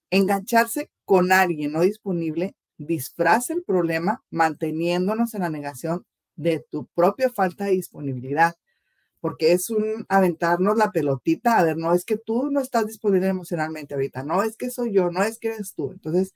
Engancharse 0.10 0.90
con 1.06 1.32
alguien 1.32 1.72
no 1.74 1.82
disponible 1.82 2.56
disfraza 2.78 3.54
el 3.54 3.64
problema 3.64 4.24
manteniéndonos 4.30 5.34
en 5.34 5.42
la 5.42 5.50
negación 5.50 6.06
de 6.36 6.66
tu 6.72 6.88
propia 6.88 7.30
falta 7.30 7.66
de 7.66 7.72
disponibilidad 7.72 8.56
porque 9.22 9.54
es 9.54 9.70
un 9.70 10.06
aventarnos 10.10 10.76
la 10.76 10.92
pelotita, 10.92 11.60
a 11.60 11.64
ver, 11.64 11.78
no 11.78 11.94
es 11.94 12.04
que 12.04 12.18
tú 12.18 12.50
no 12.50 12.60
estás 12.60 12.88
disponible 12.88 13.28
emocionalmente 13.28 13.94
ahorita, 13.94 14.24
no 14.24 14.42
es 14.42 14.58
que 14.58 14.72
soy 14.72 14.94
yo, 14.94 15.12
no 15.12 15.22
es 15.22 15.38
que 15.38 15.50
eres 15.50 15.76
tú. 15.76 15.92
Entonces, 15.92 16.34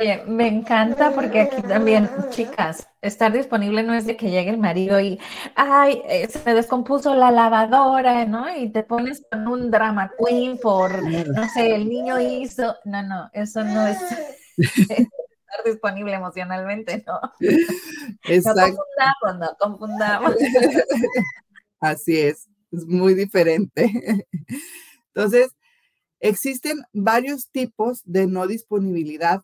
Oye, 0.00 0.22
me 0.26 0.46
encanta 0.46 1.10
porque 1.10 1.40
aquí 1.40 1.60
también, 1.62 2.08
chicas, 2.30 2.88
estar 3.02 3.32
disponible 3.32 3.82
no 3.82 3.94
es 3.94 4.06
de 4.06 4.16
que 4.16 4.30
llegue 4.30 4.50
el 4.50 4.58
marido 4.58 5.00
y, 5.00 5.18
ay, 5.56 6.02
eh, 6.08 6.28
se 6.28 6.40
me 6.44 6.54
descompuso 6.54 7.16
la 7.16 7.32
lavadora, 7.32 8.24
¿no? 8.26 8.54
Y 8.56 8.70
te 8.70 8.84
pones 8.84 9.26
con 9.30 9.48
un 9.48 9.70
drama 9.70 10.12
queen 10.16 10.58
por, 10.58 11.02
no 11.02 11.48
sé, 11.48 11.74
el 11.74 11.88
niño 11.88 12.20
hizo, 12.20 12.76
no, 12.84 13.02
no, 13.02 13.28
eso 13.32 13.64
no 13.64 13.88
es 13.88 13.98
estar 14.56 15.64
disponible 15.64 16.14
emocionalmente, 16.14 17.04
¿no? 17.04 17.20
Exacto. 18.24 18.60
No 18.60 18.76
confundamos, 18.76 19.38
no 19.40 19.56
confundamos. 19.58 20.34
Así 21.80 22.18
es, 22.18 22.48
es 22.70 22.86
muy 22.86 23.14
diferente. 23.14 24.26
Entonces, 25.14 25.50
existen 26.20 26.82
varios 26.92 27.48
tipos 27.50 28.02
de 28.04 28.26
no 28.26 28.46
disponibilidad, 28.46 29.42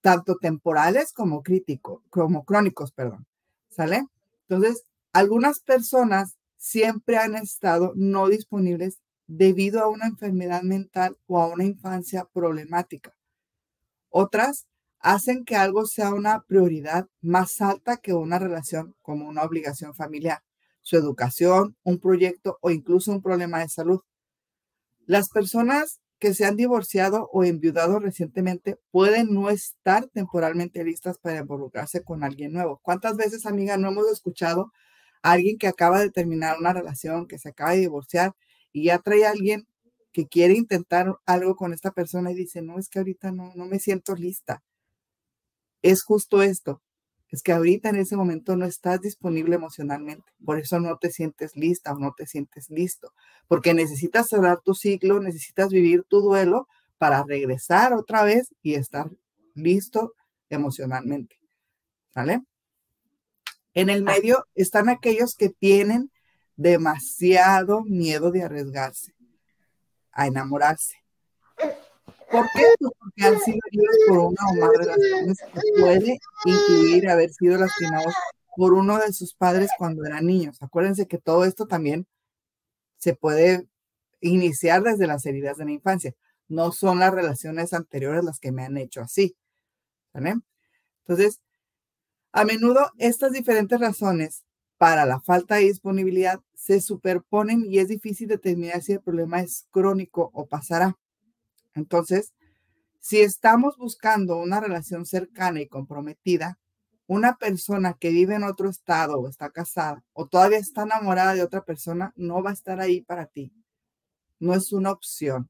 tanto 0.00 0.36
temporales 0.36 1.12
como 1.12 1.42
crítico, 1.42 2.04
como 2.08 2.44
crónicos, 2.44 2.92
perdón. 2.92 3.26
¿Sale? 3.68 4.06
Entonces, 4.48 4.84
algunas 5.12 5.60
personas 5.60 6.36
siempre 6.56 7.18
han 7.18 7.34
estado 7.34 7.92
no 7.96 8.28
disponibles 8.28 9.00
debido 9.26 9.82
a 9.82 9.88
una 9.88 10.06
enfermedad 10.06 10.62
mental 10.62 11.18
o 11.26 11.40
a 11.42 11.48
una 11.48 11.64
infancia 11.64 12.28
problemática. 12.32 13.16
Otras 14.08 14.66
hacen 15.00 15.44
que 15.44 15.56
algo 15.56 15.86
sea 15.86 16.14
una 16.14 16.42
prioridad 16.42 17.08
más 17.20 17.60
alta 17.60 17.96
que 17.96 18.14
una 18.14 18.38
relación 18.38 18.94
como 19.02 19.28
una 19.28 19.42
obligación 19.42 19.94
familiar 19.94 20.45
su 20.86 20.96
educación, 20.96 21.76
un 21.82 21.98
proyecto 21.98 22.58
o 22.60 22.70
incluso 22.70 23.10
un 23.10 23.20
problema 23.20 23.58
de 23.58 23.68
salud. 23.68 24.02
Las 25.04 25.30
personas 25.30 25.98
que 26.20 26.32
se 26.32 26.44
han 26.44 26.54
divorciado 26.54 27.28
o 27.32 27.42
enviudado 27.42 27.98
recientemente 27.98 28.78
pueden 28.92 29.34
no 29.34 29.50
estar 29.50 30.06
temporalmente 30.06 30.84
listas 30.84 31.18
para 31.18 31.40
involucrarse 31.40 32.04
con 32.04 32.22
alguien 32.22 32.52
nuevo. 32.52 32.78
¿Cuántas 32.84 33.16
veces, 33.16 33.46
amiga, 33.46 33.76
no 33.76 33.88
hemos 33.88 34.08
escuchado 34.12 34.72
a 35.22 35.32
alguien 35.32 35.58
que 35.58 35.66
acaba 35.66 35.98
de 35.98 36.12
terminar 36.12 36.56
una 36.60 36.72
relación, 36.72 37.26
que 37.26 37.40
se 37.40 37.48
acaba 37.48 37.72
de 37.72 37.78
divorciar 37.80 38.36
y 38.72 38.84
ya 38.84 39.00
trae 39.00 39.26
a 39.26 39.30
alguien 39.30 39.66
que 40.12 40.28
quiere 40.28 40.54
intentar 40.54 41.16
algo 41.26 41.56
con 41.56 41.72
esta 41.72 41.90
persona 41.90 42.30
y 42.30 42.36
dice, 42.36 42.62
no, 42.62 42.78
es 42.78 42.88
que 42.88 43.00
ahorita 43.00 43.32
no, 43.32 43.52
no 43.56 43.66
me 43.66 43.80
siento 43.80 44.14
lista? 44.14 44.62
Es 45.82 46.04
justo 46.04 46.42
esto. 46.42 46.80
Es 47.30 47.42
que 47.42 47.52
ahorita 47.52 47.88
en 47.88 47.96
ese 47.96 48.16
momento 48.16 48.56
no 48.56 48.66
estás 48.66 49.00
disponible 49.00 49.56
emocionalmente. 49.56 50.32
Por 50.44 50.58
eso 50.58 50.78
no 50.78 50.96
te 50.96 51.10
sientes 51.10 51.56
lista 51.56 51.92
o 51.92 51.98
no 51.98 52.14
te 52.16 52.26
sientes 52.26 52.70
listo. 52.70 53.12
Porque 53.48 53.74
necesitas 53.74 54.28
cerrar 54.28 54.60
tu 54.60 54.74
ciclo, 54.74 55.20
necesitas 55.20 55.70
vivir 55.70 56.04
tu 56.04 56.20
duelo 56.20 56.68
para 56.98 57.24
regresar 57.24 57.92
otra 57.92 58.22
vez 58.22 58.54
y 58.62 58.74
estar 58.74 59.10
listo 59.54 60.14
emocionalmente. 60.50 61.36
¿Vale? 62.14 62.42
En 63.74 63.90
el 63.90 64.02
medio 64.02 64.46
están 64.54 64.88
aquellos 64.88 65.34
que 65.34 65.50
tienen 65.50 66.10
demasiado 66.56 67.82
miedo 67.84 68.30
de 68.30 68.42
arriesgarse, 68.42 69.14
a 70.12 70.26
enamorarse. 70.26 70.96
¿Por 72.30 72.44
qué? 72.54 72.64
Pues 72.78 72.92
porque 72.98 73.24
han 73.24 73.40
sido 73.40 73.58
heridos 73.66 73.96
por 74.08 74.18
una 74.18 74.42
o 74.50 74.54
más 74.60 74.70
relaciones 74.76 75.38
que 75.38 75.80
puede 75.80 76.18
incluir 76.44 77.08
haber 77.08 77.32
sido 77.32 77.58
lastimados 77.58 78.14
por 78.56 78.72
uno 78.72 78.98
de 78.98 79.12
sus 79.12 79.34
padres 79.34 79.70
cuando 79.78 80.04
eran 80.04 80.26
niños. 80.26 80.62
Acuérdense 80.62 81.06
que 81.06 81.18
todo 81.18 81.44
esto 81.44 81.66
también 81.66 82.06
se 82.98 83.14
puede 83.14 83.68
iniciar 84.20 84.82
desde 84.82 85.06
las 85.06 85.24
heridas 85.26 85.56
de 85.58 85.66
la 85.66 85.72
infancia. 85.72 86.14
No 86.48 86.72
son 86.72 86.98
las 86.98 87.12
relaciones 87.12 87.72
anteriores 87.72 88.24
las 88.24 88.40
que 88.40 88.52
me 88.52 88.64
han 88.64 88.76
hecho 88.76 89.02
así. 89.02 89.36
¿Vale? 90.12 90.36
Entonces, 91.00 91.40
a 92.32 92.44
menudo 92.44 92.90
estas 92.98 93.32
diferentes 93.32 93.78
razones 93.78 94.44
para 94.78 95.06
la 95.06 95.20
falta 95.20 95.56
de 95.56 95.62
disponibilidad 95.62 96.40
se 96.54 96.80
superponen 96.80 97.64
y 97.66 97.78
es 97.78 97.88
difícil 97.88 98.28
determinar 98.28 98.82
si 98.82 98.92
el 98.92 99.00
problema 99.00 99.40
es 99.40 99.66
crónico 99.70 100.30
o 100.34 100.46
pasará. 100.46 100.96
Entonces, 101.76 102.34
si 103.00 103.20
estamos 103.20 103.76
buscando 103.76 104.38
una 104.38 104.58
relación 104.60 105.06
cercana 105.06 105.60
y 105.60 105.68
comprometida, 105.68 106.58
una 107.06 107.36
persona 107.36 107.94
que 107.94 108.10
vive 108.10 108.34
en 108.34 108.42
otro 108.42 108.68
estado 108.68 109.20
o 109.20 109.28
está 109.28 109.50
casada 109.50 110.02
o 110.12 110.26
todavía 110.26 110.58
está 110.58 110.82
enamorada 110.82 111.34
de 111.34 111.42
otra 111.42 111.64
persona 111.64 112.12
no 112.16 112.42
va 112.42 112.50
a 112.50 112.54
estar 112.54 112.80
ahí 112.80 113.02
para 113.02 113.26
ti. 113.26 113.52
No 114.40 114.54
es 114.54 114.72
una 114.72 114.90
opción. 114.90 115.48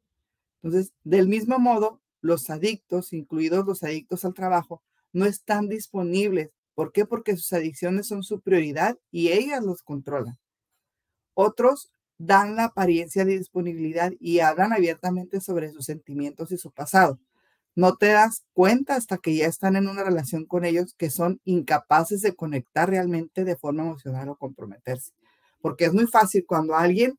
Entonces, 0.63 0.93
del 1.03 1.29
mismo 1.29 1.59
modo, 1.59 2.03
los 2.21 2.51
adictos, 2.51 3.13
incluidos 3.13 3.65
los 3.65 3.83
adictos 3.83 4.25
al 4.25 4.35
trabajo, 4.35 4.83
no 5.13 5.25
están 5.25 5.69
disponibles. 5.69 6.51
¿Por 6.75 6.93
qué? 6.93 7.07
Porque 7.07 7.37
sus 7.37 7.53
adicciones 7.53 8.07
son 8.07 8.23
su 8.23 8.41
prioridad 8.41 8.99
y 9.11 9.29
ellas 9.29 9.65
los 9.65 9.83
controlan. 9.83 10.37
Otros 11.33 11.91
dan 12.19 12.57
la 12.57 12.65
apariencia 12.65 13.25
de 13.25 13.39
disponibilidad 13.39 14.13
y 14.21 14.41
hablan 14.41 14.73
abiertamente 14.73 15.41
sobre 15.41 15.71
sus 15.73 15.85
sentimientos 15.85 16.53
y 16.53 16.59
su 16.59 16.71
pasado. 16.71 17.19
No 17.75 17.97
te 17.97 18.07
das 18.07 18.45
cuenta 18.55 18.95
hasta 18.97 19.19
que 19.19 19.37
ya 19.37 19.47
están 19.47 19.77
en 19.77 19.89
una 19.89 20.03
relación 20.03 20.47
con 20.47 20.65
ellos 20.65 20.95
que 20.97 21.11
son 21.11 21.41
incapaces 21.45 22.23
de 22.23 22.35
conectar 22.35 22.89
realmente 22.89 23.45
de 23.45 23.57
forma 23.57 23.83
emocional 23.83 24.31
o 24.31 24.37
comprometerse. 24.37 25.13
Porque 25.61 25.87
es 25.87 25.93
muy 25.93 26.07
fácil 26.07 26.45
cuando 26.47 26.75
alguien 26.75 27.19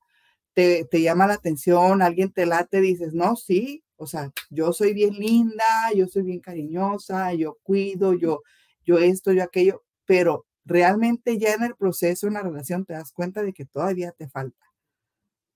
te, 0.54 0.86
te 0.86 1.02
llama 1.02 1.28
la 1.28 1.36
atención, 1.36 2.02
alguien 2.02 2.32
te 2.32 2.48
late, 2.48 2.82
dices, 2.82 3.14
no, 3.14 3.36
sí, 3.36 3.84
o 3.98 4.08
sea, 4.08 4.32
yo 4.50 4.74
soy 4.74 4.94
bien 4.94 5.14
linda, 5.16 5.66
yo 5.96 6.08
soy 6.08 6.24
bien 6.24 6.40
cariñosa, 6.40 7.34
yo 7.34 7.58
cuido, 7.64 8.14
yo, 8.14 8.42
yo 8.86 8.98
esto, 9.00 9.34
yo 9.34 9.44
aquello, 9.44 9.84
pero 10.06 10.46
realmente 10.66 11.38
ya 11.38 11.54
en 11.54 11.64
el 11.64 11.76
proceso, 11.76 12.28
en 12.28 12.34
la 12.34 12.44
relación, 12.44 12.86
te 12.86 12.94
das 12.94 13.12
cuenta 13.12 13.44
de 13.44 13.54
que 13.54 13.66
todavía 13.66 14.12
te 14.12 14.30
falta. 14.30 14.67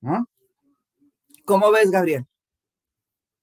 ¿No? 0.02 0.28
¿Cómo 1.46 1.72
ves, 1.72 1.92
Gabriel? 1.92 2.26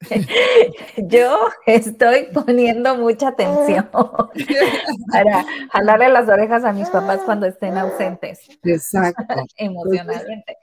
Yo 1.08 1.48
estoy 1.66 2.28
poniendo 2.32 2.96
mucha 2.96 3.28
atención 3.28 3.88
para 5.12 5.44
jalarle 5.72 6.08
las 6.08 6.28
orejas 6.28 6.64
a 6.64 6.72
mis 6.72 6.88
papás 6.88 7.20
cuando 7.24 7.46
estén 7.46 7.76
ausentes. 7.76 8.40
Exacto. 8.62 9.34
Emocionalmente. 9.56 10.56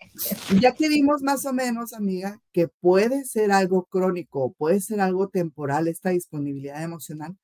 ya 0.62 0.74
que 0.74 0.88
vimos 0.88 1.22
más 1.22 1.46
o 1.46 1.54
menos, 1.54 1.94
amiga, 1.94 2.40
que 2.54 2.68
puede 2.68 3.26
ser 3.26 3.52
algo 3.52 3.86
crónico, 3.86 4.54
puede 4.54 4.80
ser 4.80 5.02
algo 5.02 5.28
temporal 5.28 5.88
esta 5.88 6.12
disponibilidad 6.12 6.82
emocional. 6.82 7.36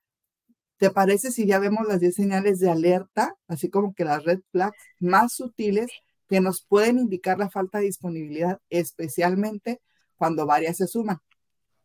¿Te 0.77 0.89
parece 0.89 1.31
si 1.31 1.45
ya 1.45 1.59
vemos 1.59 1.85
las 1.87 1.99
10 1.99 2.15
señales 2.15 2.59
de 2.59 2.71
alerta, 2.71 3.35
así 3.47 3.69
como 3.69 3.93
que 3.93 4.05
las 4.05 4.23
red 4.23 4.39
flags 4.51 4.77
más 4.99 5.33
sutiles 5.33 5.91
que 6.31 6.39
nos 6.39 6.61
pueden 6.61 6.97
indicar 6.97 7.37
la 7.37 7.49
falta 7.49 7.79
de 7.79 7.87
disponibilidad, 7.87 8.61
especialmente 8.69 9.81
cuando 10.15 10.45
varias 10.45 10.77
se 10.77 10.87
suman. 10.87 11.19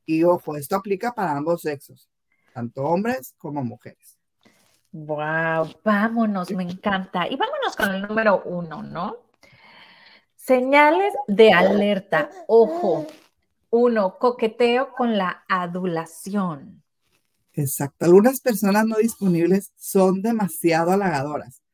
Y 0.05 0.23
ojo, 0.23 0.57
esto 0.57 0.77
aplica 0.77 1.13
para 1.13 1.37
ambos 1.37 1.63
sexos, 1.63 2.09
tanto 2.55 2.85
hombres 2.85 3.35
como 3.39 3.65
mujeres. 3.65 4.17
Wow, 4.93 5.75
vámonos, 5.83 6.53
me 6.53 6.63
encanta. 6.63 7.27
Y 7.27 7.35
vámonos 7.35 7.75
con 7.77 7.93
el 7.93 8.03
número 8.03 8.45
uno, 8.45 8.85
¿no? 8.85 9.17
Señales 10.37 11.13
de 11.27 11.53
alerta. 11.53 12.31
Ojo, 12.47 13.05
uno, 13.71 14.17
coqueteo 14.17 14.93
con 14.93 15.19
la 15.19 15.43
adulación. 15.49 16.85
Exacto. 17.53 18.05
Algunas 18.05 18.41
personas 18.41 18.87
no 18.87 18.99
disponibles 18.99 19.73
son 19.75 20.23
demasiado 20.23 20.93
halagadoras. 20.93 21.66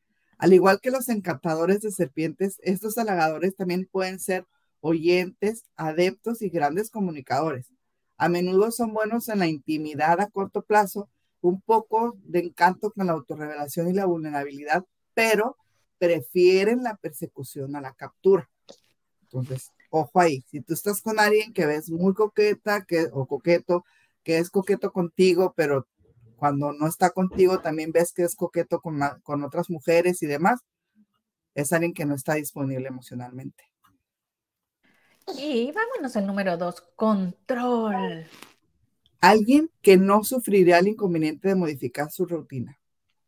Al 0.43 0.51
igual 0.51 0.81
que 0.81 0.91
los 0.91 1.07
encantadores 1.07 1.79
de 1.79 1.91
serpientes, 1.91 2.59
estos 2.63 2.97
halagadores 2.97 3.55
también 3.55 3.87
pueden 3.89 4.19
ser 4.19 4.45
oyentes, 4.81 5.63
adeptos 5.77 6.41
y 6.41 6.49
grandes 6.49 6.89
comunicadores. 6.89 7.71
A 8.17 8.27
menudo 8.27 8.69
son 8.71 8.93
buenos 8.93 9.29
en 9.29 9.39
la 9.39 9.47
intimidad 9.47 10.19
a 10.19 10.29
corto 10.29 10.61
plazo, 10.61 11.09
un 11.39 11.61
poco 11.61 12.17
de 12.25 12.39
encanto 12.39 12.91
con 12.91 13.07
la 13.07 13.13
autorrevelación 13.13 13.87
y 13.87 13.93
la 13.93 14.03
vulnerabilidad, 14.03 14.83
pero 15.13 15.55
prefieren 15.97 16.83
la 16.83 16.97
persecución 16.97 17.77
a 17.77 17.81
la 17.81 17.93
captura. 17.93 18.49
Entonces, 19.21 19.71
ojo 19.91 20.19
ahí, 20.19 20.43
si 20.51 20.59
tú 20.59 20.73
estás 20.73 21.01
con 21.01 21.21
alguien 21.21 21.53
que 21.53 21.65
ves 21.65 21.89
muy 21.89 22.13
coqueta 22.13 22.83
que, 22.83 23.07
o 23.13 23.27
coqueto, 23.27 23.85
que 24.25 24.39
es 24.39 24.49
coqueto 24.49 24.91
contigo, 24.91 25.53
pero 25.55 25.87
cuando 26.43 26.73
no 26.73 26.87
está 26.87 27.11
contigo 27.11 27.61
también 27.61 27.93
ves 27.93 28.11
que 28.11 28.23
es 28.23 28.35
coqueto 28.35 28.81
con, 28.81 28.99
con 29.23 29.45
otras 29.45 29.69
mujeres 29.69 30.21
y 30.23 30.25
demás, 30.25 30.59
es 31.55 31.71
alguien 31.71 31.93
que 31.93 32.03
no 32.03 32.15
está 32.15 32.33
disponible 32.33 32.89
emocionalmente. 32.89 33.63
Y 35.37 35.71
vámonos 35.71 36.17
al 36.17 36.27
número 36.27 36.57
dos, 36.57 36.81
control. 36.97 38.25
Alguien 39.21 39.71
que 39.81 39.95
no 39.95 40.25
sufriría 40.25 40.79
el 40.79 40.89
inconveniente 40.89 41.47
de 41.47 41.55
modificar 41.55 42.11
su 42.11 42.25
rutina. 42.25 42.77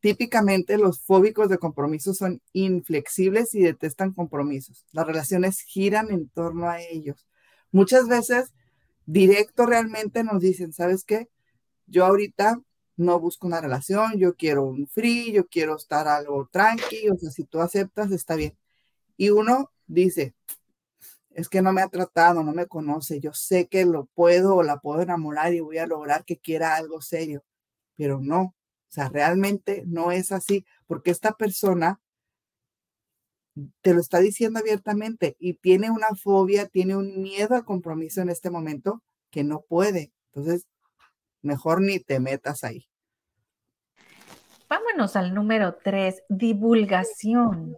Típicamente 0.02 0.78
los 0.78 1.00
fóbicos 1.00 1.48
de 1.48 1.58
compromiso 1.58 2.14
son 2.14 2.42
inflexibles 2.52 3.56
y 3.56 3.62
detestan 3.62 4.12
compromisos. 4.12 4.86
Las 4.92 5.08
relaciones 5.08 5.62
giran 5.62 6.12
en 6.12 6.28
torno 6.28 6.70
a 6.70 6.82
ellos. 6.82 7.26
Muchas 7.72 8.10
veces 8.10 8.54
directo 9.06 9.66
realmente 9.66 10.26
nos 10.26 10.42
dicen, 10.42 10.74
¿sabes 10.74 11.06
qué? 11.06 11.30
Yo 11.88 12.06
ahorita 12.06 12.60
no 12.98 13.20
busco 13.20 13.48
una 13.48 13.62
relación, 13.62 14.18
yo 14.18 14.36
quiero 14.36 14.64
un 14.64 14.88
free, 14.88 15.32
yo 15.34 15.48
quiero 15.48 15.76
estar 15.76 16.08
algo 16.08 16.48
tranqui, 16.52 17.10
o 17.10 17.18
sea, 17.18 17.32
si 17.32 17.44
tú 17.44 17.60
aceptas, 17.62 18.12
está 18.12 18.36
bien. 18.36 18.58
Y 19.18 19.30
uno 19.30 19.72
dice, 19.88 20.36
es 21.32 21.50
que 21.50 21.62
no 21.62 21.74
me 21.74 21.82
ha 21.82 21.90
tratado, 21.90 22.44
no 22.44 22.54
me 22.54 22.68
conoce, 22.68 23.20
yo 23.20 23.34
sé 23.34 23.68
que 23.68 23.86
lo 23.86 24.06
puedo 24.08 24.56
o 24.56 24.64
la 24.64 24.80
puedo 24.80 25.02
enamorar 25.02 25.54
y 25.54 25.60
voy 25.60 25.78
a 25.78 25.88
lograr 25.88 26.26
que 26.26 26.38
quiera 26.38 26.76
algo 26.76 27.02
serio, 27.02 27.44
pero 27.98 28.20
no, 28.22 28.42
o 28.42 28.56
sea, 28.90 29.10
realmente 29.10 29.84
no 29.86 30.12
es 30.12 30.32
así, 30.32 30.66
porque 30.88 31.12
esta 31.12 31.34
persona 31.34 32.00
te 33.82 33.94
lo 33.94 34.02
está 34.02 34.20
diciendo 34.20 34.60
abiertamente 34.60 35.36
y 35.40 35.54
tiene 35.56 35.90
una 35.92 36.08
fobia, 36.22 36.68
tiene 36.68 36.96
un 36.96 37.22
miedo 37.22 37.56
al 37.56 37.66
compromiso 37.66 38.22
en 38.22 38.30
este 38.30 38.50
momento 38.50 39.02
que 39.30 39.44
no 39.44 39.62
puede. 39.62 40.12
Entonces, 40.34 40.68
mejor 41.46 41.82
ni 41.82 42.00
te 42.00 42.20
metas 42.20 42.64
ahí. 42.64 42.88
Vámonos 44.68 45.16
al 45.16 45.34
número 45.34 45.78
tres, 45.84 46.24
divulgación. 46.28 47.78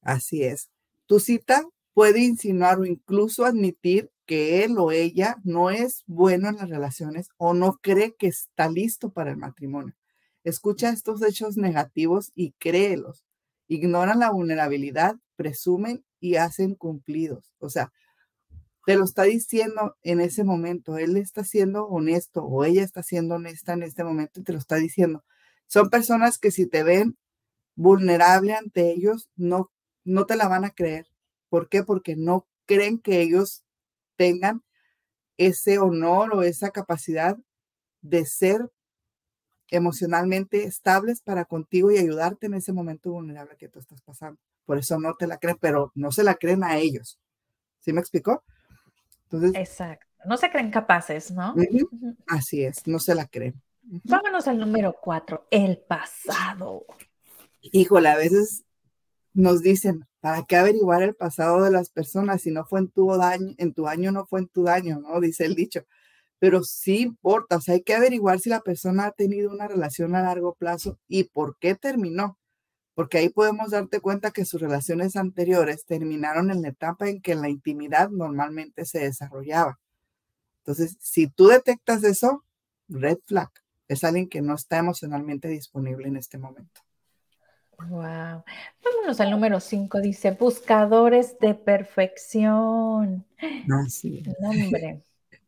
Así 0.00 0.44
es. 0.44 0.70
Tu 1.06 1.20
cita 1.20 1.64
puede 1.92 2.20
insinuar 2.20 2.78
o 2.78 2.84
incluso 2.84 3.44
admitir 3.44 4.10
que 4.24 4.62
él 4.62 4.78
o 4.78 4.92
ella 4.92 5.36
no 5.42 5.70
es 5.70 6.04
bueno 6.06 6.48
en 6.48 6.56
las 6.56 6.68
relaciones 6.68 7.30
o 7.38 7.54
no 7.54 7.78
cree 7.82 8.14
que 8.14 8.28
está 8.28 8.68
listo 8.68 9.10
para 9.10 9.30
el 9.30 9.36
matrimonio. 9.36 9.94
Escucha 10.44 10.90
estos 10.90 11.22
hechos 11.22 11.56
negativos 11.56 12.30
y 12.34 12.52
créelos. 12.52 13.24
Ignoran 13.66 14.20
la 14.20 14.30
vulnerabilidad, 14.30 15.16
presumen 15.34 16.04
y 16.20 16.36
hacen 16.36 16.74
cumplidos. 16.74 17.54
O 17.58 17.68
sea, 17.68 17.92
te 18.88 18.96
lo 18.96 19.04
está 19.04 19.24
diciendo 19.24 19.98
en 20.02 20.18
ese 20.18 20.44
momento. 20.44 20.96
Él 20.96 21.18
está 21.18 21.44
siendo 21.44 21.86
honesto 21.88 22.42
o 22.42 22.64
ella 22.64 22.82
está 22.82 23.02
siendo 23.02 23.34
honesta 23.34 23.74
en 23.74 23.82
este 23.82 24.02
momento 24.02 24.40
y 24.40 24.44
te 24.44 24.54
lo 24.54 24.58
está 24.58 24.76
diciendo. 24.76 25.26
Son 25.66 25.90
personas 25.90 26.38
que 26.38 26.50
si 26.50 26.64
te 26.64 26.82
ven 26.84 27.18
vulnerable 27.74 28.54
ante 28.54 28.90
ellos, 28.90 29.28
no, 29.36 29.70
no 30.04 30.24
te 30.24 30.36
la 30.36 30.48
van 30.48 30.64
a 30.64 30.70
creer. 30.70 31.06
¿Por 31.50 31.68
qué? 31.68 31.82
Porque 31.82 32.16
no 32.16 32.48
creen 32.64 32.98
que 32.98 33.20
ellos 33.20 33.62
tengan 34.16 34.62
ese 35.36 35.78
honor 35.78 36.34
o 36.34 36.42
esa 36.42 36.70
capacidad 36.70 37.36
de 38.00 38.24
ser 38.24 38.70
emocionalmente 39.68 40.64
estables 40.64 41.20
para 41.20 41.44
contigo 41.44 41.90
y 41.90 41.98
ayudarte 41.98 42.46
en 42.46 42.54
ese 42.54 42.72
momento 42.72 43.10
vulnerable 43.10 43.58
que 43.58 43.68
tú 43.68 43.80
estás 43.80 44.00
pasando. 44.00 44.40
Por 44.64 44.78
eso 44.78 44.98
no 44.98 45.12
te 45.12 45.26
la 45.26 45.36
creen, 45.36 45.58
pero 45.60 45.92
no 45.94 46.10
se 46.10 46.24
la 46.24 46.36
creen 46.36 46.64
a 46.64 46.78
ellos. 46.78 47.20
¿Sí 47.80 47.92
me 47.92 48.00
explicó? 48.00 48.42
Entonces, 49.30 49.52
Exacto. 49.54 50.06
No 50.24 50.36
se 50.36 50.50
creen 50.50 50.70
capaces, 50.70 51.30
¿no? 51.30 51.54
Así 52.26 52.64
es, 52.64 52.86
no 52.86 52.98
se 52.98 53.14
la 53.14 53.26
creen. 53.26 53.62
Vámonos 53.82 54.48
al 54.48 54.58
número 54.58 54.96
cuatro, 55.00 55.46
el 55.50 55.78
pasado. 55.78 56.84
Híjole, 57.60 58.08
a 58.08 58.16
veces 58.16 58.64
nos 59.32 59.62
dicen, 59.62 60.06
¿para 60.20 60.44
qué 60.44 60.56
averiguar 60.56 61.02
el 61.02 61.14
pasado 61.14 61.62
de 61.62 61.70
las 61.70 61.90
personas 61.90 62.42
si 62.42 62.50
no 62.50 62.64
fue 62.64 62.80
en 62.80 62.88
tu 62.88 63.16
daño, 63.16 63.54
en 63.56 63.72
tu 63.72 63.86
año 63.86 64.12
no 64.12 64.26
fue 64.26 64.40
en 64.40 64.48
tu 64.48 64.64
daño, 64.64 65.00
¿no? 65.00 65.20
Dice 65.20 65.44
el 65.44 65.54
dicho. 65.54 65.84
Pero 66.38 66.62
sí 66.64 67.00
importa, 67.00 67.56
o 67.56 67.60
sea, 67.60 67.74
hay 67.74 67.82
que 67.82 67.94
averiguar 67.94 68.40
si 68.40 68.50
la 68.50 68.60
persona 68.60 69.06
ha 69.06 69.10
tenido 69.12 69.50
una 69.50 69.68
relación 69.68 70.14
a 70.14 70.22
largo 70.22 70.54
plazo 70.54 70.98
y 71.08 71.24
por 71.24 71.56
qué 71.58 71.74
terminó. 71.74 72.38
Porque 72.98 73.18
ahí 73.18 73.28
podemos 73.28 73.70
darte 73.70 74.00
cuenta 74.00 74.32
que 74.32 74.44
sus 74.44 74.60
relaciones 74.60 75.14
anteriores 75.14 75.86
terminaron 75.86 76.50
en 76.50 76.62
la 76.62 76.70
etapa 76.70 77.08
en 77.08 77.22
que 77.22 77.36
la 77.36 77.48
intimidad 77.48 78.10
normalmente 78.10 78.84
se 78.84 78.98
desarrollaba. 78.98 79.78
Entonces, 80.62 80.96
si 80.98 81.28
tú 81.28 81.46
detectas 81.46 82.02
eso, 82.02 82.44
red 82.88 83.18
flag, 83.24 83.50
es 83.86 84.02
alguien 84.02 84.28
que 84.28 84.42
no 84.42 84.56
está 84.56 84.78
emocionalmente 84.78 85.46
disponible 85.46 86.08
en 86.08 86.16
este 86.16 86.38
momento. 86.38 86.80
Wow. 87.78 88.42
Vámonos 88.82 89.20
al 89.20 89.30
número 89.30 89.60
5, 89.60 90.00
dice 90.00 90.32
buscadores 90.32 91.38
de 91.38 91.54
perfección. 91.54 93.24
Así 93.86 94.24
Nombre. 94.40 95.04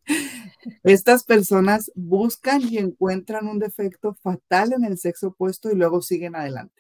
Estas 0.85 1.25
personas 1.25 1.91
buscan 1.97 2.63
y 2.63 2.79
encuentran 2.79 3.49
un 3.49 3.59
defecto 3.59 4.15
fatal 4.23 4.73
en 4.73 4.85
el 4.85 4.99
sexo 4.99 5.31
opuesto 5.31 5.69
y 5.73 5.75
luego 5.75 6.01
siguen 6.01 6.37
adelante. 6.37 6.80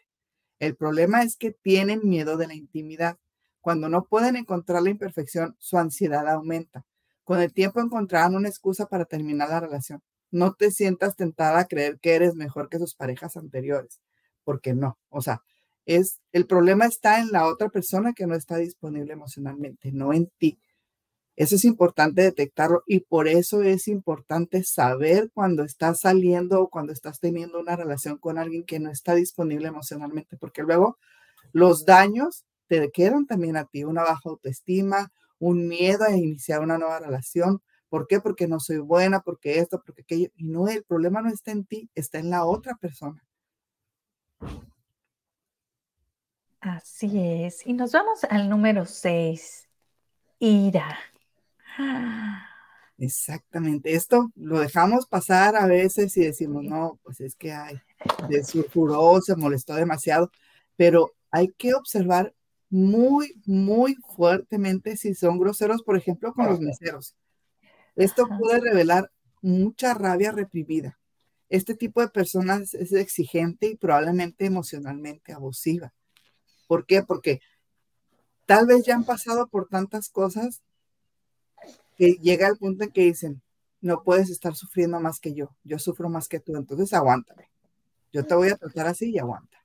El 0.61 0.77
problema 0.77 1.23
es 1.25 1.37
que 1.37 1.51
tienen 1.51 2.09
miedo 2.09 2.37
de 2.37 2.47
la 2.47 2.55
intimidad. 2.55 3.19
Cuando 3.61 3.89
no 3.89 4.05
pueden 4.05 4.37
encontrar 4.37 4.83
la 4.83 4.91
imperfección, 4.91 5.57
su 5.59 5.79
ansiedad 5.79 6.29
aumenta. 6.29 6.87
Con 7.25 7.41
el 7.41 7.53
tiempo 7.53 7.81
encontrarán 7.81 8.37
una 8.37 8.49
excusa 8.49 8.87
para 8.87 9.05
terminar 9.05 9.49
la 9.49 9.61
relación. 9.61 10.03
No 10.31 10.55
te 10.55 10.71
sientas 10.71 11.17
tentada 11.17 11.59
a 11.59 11.65
creer 11.67 11.99
que 11.99 12.15
eres 12.15 12.37
mejor 12.37 12.69
que 12.69 12.79
sus 12.79 12.95
parejas 12.95 13.37
anteriores 13.37 14.01
porque 14.45 14.75
no. 14.75 14.99
O 15.09 15.21
sea, 15.21 15.43
es 15.87 16.21
el 16.33 16.47
problema 16.47 16.87
está 16.87 17.21
en 17.21 17.31
la 17.33 17.47
otra 17.47 17.69
persona 17.69 18.13
que 18.13 18.27
no 18.27 18.35
está 18.35 18.57
disponible 18.57 19.13
emocionalmente, 19.13 19.93
no 19.93 20.13
en 20.13 20.31
ti. 20.39 20.59
Eso 21.41 21.55
es 21.55 21.65
importante 21.65 22.21
detectarlo 22.21 22.83
y 22.87 23.01
por 23.01 23.27
eso 23.27 23.63
es 23.63 23.89
importante 23.89 24.63
saber 24.63 25.31
cuando 25.33 25.63
estás 25.63 26.01
saliendo 26.01 26.61
o 26.61 26.69
cuando 26.69 26.93
estás 26.93 27.19
teniendo 27.19 27.59
una 27.59 27.77
relación 27.77 28.19
con 28.19 28.37
alguien 28.37 28.63
que 28.63 28.79
no 28.79 28.91
está 28.91 29.15
disponible 29.15 29.69
emocionalmente, 29.69 30.37
porque 30.37 30.63
luego 30.63 30.99
los 31.53 31.87
daños 31.87 32.45
te 32.67 32.91
quedan 32.91 33.25
también 33.27 33.57
a 33.57 33.65
ti, 33.65 33.85
una 33.85 34.03
baja 34.03 34.29
autoestima, 34.29 35.13
un 35.39 35.67
miedo 35.67 36.05
a 36.05 36.15
iniciar 36.15 36.61
una 36.61 36.77
nueva 36.77 36.99
relación. 36.99 37.63
¿Por 37.89 38.07
qué? 38.07 38.21
Porque 38.21 38.47
no 38.47 38.61
soy 38.61 38.77
buena, 38.77 39.21
porque 39.21 39.61
esto, 39.61 39.83
porque 39.83 40.03
aquello. 40.03 40.29
Y 40.37 40.45
no, 40.45 40.69
el 40.69 40.85
problema 40.85 41.23
no 41.23 41.31
está 41.31 41.53
en 41.53 41.65
ti, 41.65 41.89
está 41.95 42.19
en 42.19 42.29
la 42.29 42.45
otra 42.45 42.75
persona. 42.75 43.25
Así 46.61 47.11
es. 47.15 47.67
Y 47.67 47.73
nos 47.73 47.93
vamos 47.93 48.25
al 48.25 48.51
número 48.51 48.85
6, 48.85 49.71
ira. 50.39 50.99
Exactamente. 52.99 53.95
Esto 53.95 54.31
lo 54.37 54.61
dejamos 54.61 55.07
pasar 55.07 55.57
a 55.57 55.67
veces 55.67 56.17
y 56.17 56.25
decimos, 56.25 56.65
no, 56.65 56.99
pues 57.03 57.21
es 57.21 57.35
que 57.35 57.53
hay, 57.53 57.81
se 58.29 58.45
surfuró, 58.45 59.21
se 59.23 59.37
molestó 59.37 59.75
demasiado, 59.75 60.31
pero 60.77 61.13
hay 61.31 61.49
que 61.57 61.75
observar 61.75 62.35
muy, 62.69 63.41
muy 63.47 63.97
fuertemente 64.17 64.97
si 64.97 65.15
son 65.15 65.39
groseros, 65.39 65.83
por 65.83 65.97
ejemplo, 65.97 66.35
con 66.35 66.47
los 66.47 66.61
meseros. 66.61 67.17
Esto 67.97 68.29
puede 68.39 68.61
revelar 68.61 69.11
mucha 69.41 69.95
rabia 69.95 70.31
reprimida 70.31 71.01
este 71.51 71.75
tipo 71.75 72.01
de 72.01 72.09
personas 72.09 72.75
es 72.75 72.93
exigente 72.93 73.67
y 73.67 73.77
probablemente 73.77 74.47
emocionalmente 74.47 75.33
abusiva. 75.33 75.93
¿Por 76.69 76.87
qué? 76.87 77.03
Porque 77.03 77.41
tal 78.47 78.67
vez 78.67 78.85
ya 78.87 78.95
han 78.95 79.05
pasado 79.05 79.49
por 79.49 79.69
tantas 79.69 80.09
cosas 80.09 80.63
que 82.01 82.13
llega 82.13 82.49
el 82.49 82.57
punto 82.57 82.83
en 82.83 82.93
que 82.93 83.03
dicen, 83.03 83.43
no 83.83 84.03
puedes 84.03 84.31
estar 84.31 84.55
sufriendo 84.55 84.99
más 85.01 85.21
que 85.21 85.35
yo, 85.35 85.55
yo 85.65 85.79
sufro 85.79 86.09
más 86.09 86.29
que 86.29 86.41
tú, 86.41 86.57
entonces 86.57 86.95
aguántame. 86.95 87.51
Yo 88.11 88.25
te 88.25 88.35
voy 88.35 88.49
a 88.49 88.57
tratar 88.57 88.87
así 88.87 89.11
y 89.11 89.19
aguanta. 89.19 89.59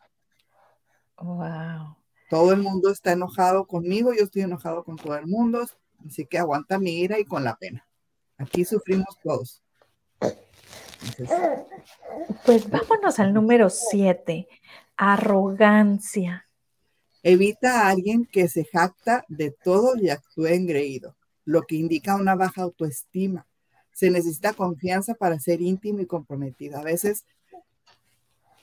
Wow. 1.17 1.95
Todo 2.29 2.51
el 2.51 2.61
mundo 2.61 2.91
está 2.91 3.13
enojado 3.13 3.65
conmigo, 3.65 4.13
yo 4.13 4.25
estoy 4.25 4.41
enojado 4.41 4.83
con 4.83 4.97
todo 4.97 5.15
el 5.15 5.27
mundo, 5.27 5.65
así 6.05 6.25
que 6.25 6.37
aguanta 6.37 6.77
mi 6.77 6.99
ira 6.99 7.17
y 7.19 7.23
con 7.23 7.45
la 7.45 7.55
pena. 7.55 7.87
Aquí 8.37 8.65
sufrimos 8.65 9.17
todos. 9.23 9.63
Pues 12.45 12.69
vámonos 12.69 13.17
al 13.17 13.33
número 13.33 13.69
siete, 13.69 14.49
arrogancia. 14.97 16.49
Evita 17.23 17.83
a 17.83 17.91
alguien 17.91 18.25
que 18.29 18.49
se 18.49 18.65
jacta 18.65 19.23
de 19.29 19.51
todo 19.51 19.95
y 19.95 20.09
actúe 20.09 20.47
engreído, 20.47 21.15
lo 21.45 21.63
que 21.63 21.75
indica 21.75 22.15
una 22.15 22.35
baja 22.35 22.63
autoestima. 22.63 23.47
Se 23.93 24.09
necesita 24.09 24.53
confianza 24.53 25.13
para 25.13 25.39
ser 25.39 25.61
íntimo 25.61 26.01
y 26.01 26.05
comprometido. 26.05 26.77
A 26.77 26.83
veces 26.83 27.25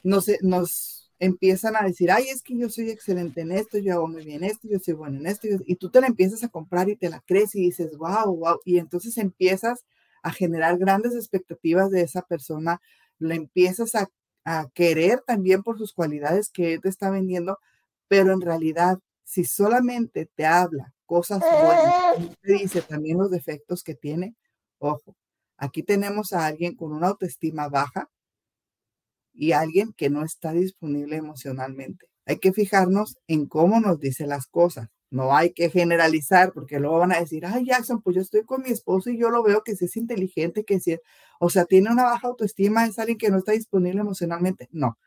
nos, 0.02 1.10
empiezan 1.18 1.76
a 1.76 1.82
decir, 1.82 2.10
ay, 2.10 2.28
es 2.28 2.42
que 2.42 2.56
yo 2.56 2.68
soy 2.68 2.90
excelente 2.90 3.42
en 3.42 3.52
esto, 3.52 3.78
yo 3.78 3.94
hago 3.94 4.08
muy 4.08 4.24
bien 4.24 4.42
esto, 4.42 4.68
yo 4.68 4.78
soy 4.80 4.94
bueno 4.94 5.18
en 5.18 5.26
esto, 5.26 5.46
y 5.64 5.76
tú 5.76 5.88
te 5.88 6.00
la 6.00 6.08
empiezas 6.08 6.42
a 6.42 6.48
comprar 6.48 6.88
y 6.88 6.96
te 6.96 7.08
la 7.08 7.20
crees 7.20 7.54
y 7.54 7.60
dices, 7.60 7.96
wow, 7.96 8.36
wow, 8.36 8.60
y 8.64 8.78
entonces 8.78 9.16
empiezas 9.18 9.84
a 10.22 10.32
generar 10.32 10.78
grandes 10.78 11.14
expectativas 11.14 11.90
de 11.90 12.02
esa 12.02 12.22
persona, 12.22 12.80
la 13.18 13.34
empiezas 13.34 13.94
a, 13.94 14.08
querer 14.74 15.22
también 15.24 15.62
por 15.62 15.78
sus 15.78 15.92
cualidades 15.92 16.50
que 16.50 16.76
te 16.80 16.88
está 16.88 17.10
vendiendo, 17.10 17.60
pero 18.08 18.32
en 18.32 18.40
realidad, 18.40 18.98
si 19.24 19.44
solamente 19.44 20.26
te 20.34 20.46
habla 20.46 20.94
cosas 21.06 21.40
buenas 21.40 22.20
y 22.20 22.36
te 22.42 22.52
dice 22.54 22.82
también 22.82 23.18
los 23.18 23.30
defectos 23.30 23.82
que 23.82 23.94
tiene, 23.94 24.34
ojo, 24.78 25.16
aquí 25.56 25.82
tenemos 25.82 26.32
a 26.32 26.46
alguien 26.46 26.74
con 26.74 26.92
una 26.92 27.08
autoestima 27.08 27.68
baja 27.68 28.10
y 29.34 29.52
alguien 29.52 29.92
que 29.92 30.10
no 30.10 30.24
está 30.24 30.52
disponible 30.52 31.16
emocionalmente. 31.16 32.06
Hay 32.26 32.38
que 32.38 32.52
fijarnos 32.52 33.18
en 33.26 33.46
cómo 33.46 33.80
nos 33.80 33.98
dice 33.98 34.26
las 34.26 34.46
cosas. 34.46 34.88
No 35.10 35.36
hay 35.36 35.52
que 35.52 35.68
generalizar 35.68 36.52
porque 36.52 36.80
luego 36.80 36.98
van 36.98 37.12
a 37.12 37.20
decir, 37.20 37.44
ay, 37.44 37.66
Jackson, 37.66 38.00
pues 38.00 38.16
yo 38.16 38.22
estoy 38.22 38.44
con 38.44 38.62
mi 38.62 38.70
esposo 38.70 39.10
y 39.10 39.18
yo 39.18 39.28
lo 39.28 39.42
veo 39.42 39.62
que 39.62 39.76
sí 39.76 39.84
es 39.84 39.96
inteligente, 39.96 40.64
que 40.64 40.80
sí, 40.80 40.96
o 41.38 41.50
sea, 41.50 41.66
tiene 41.66 41.90
una 41.90 42.04
baja 42.04 42.28
autoestima, 42.28 42.86
es 42.86 42.98
alguien 42.98 43.18
que 43.18 43.30
no 43.30 43.36
está 43.38 43.52
disponible 43.52 44.00
emocionalmente. 44.00 44.68
No, 44.72 44.98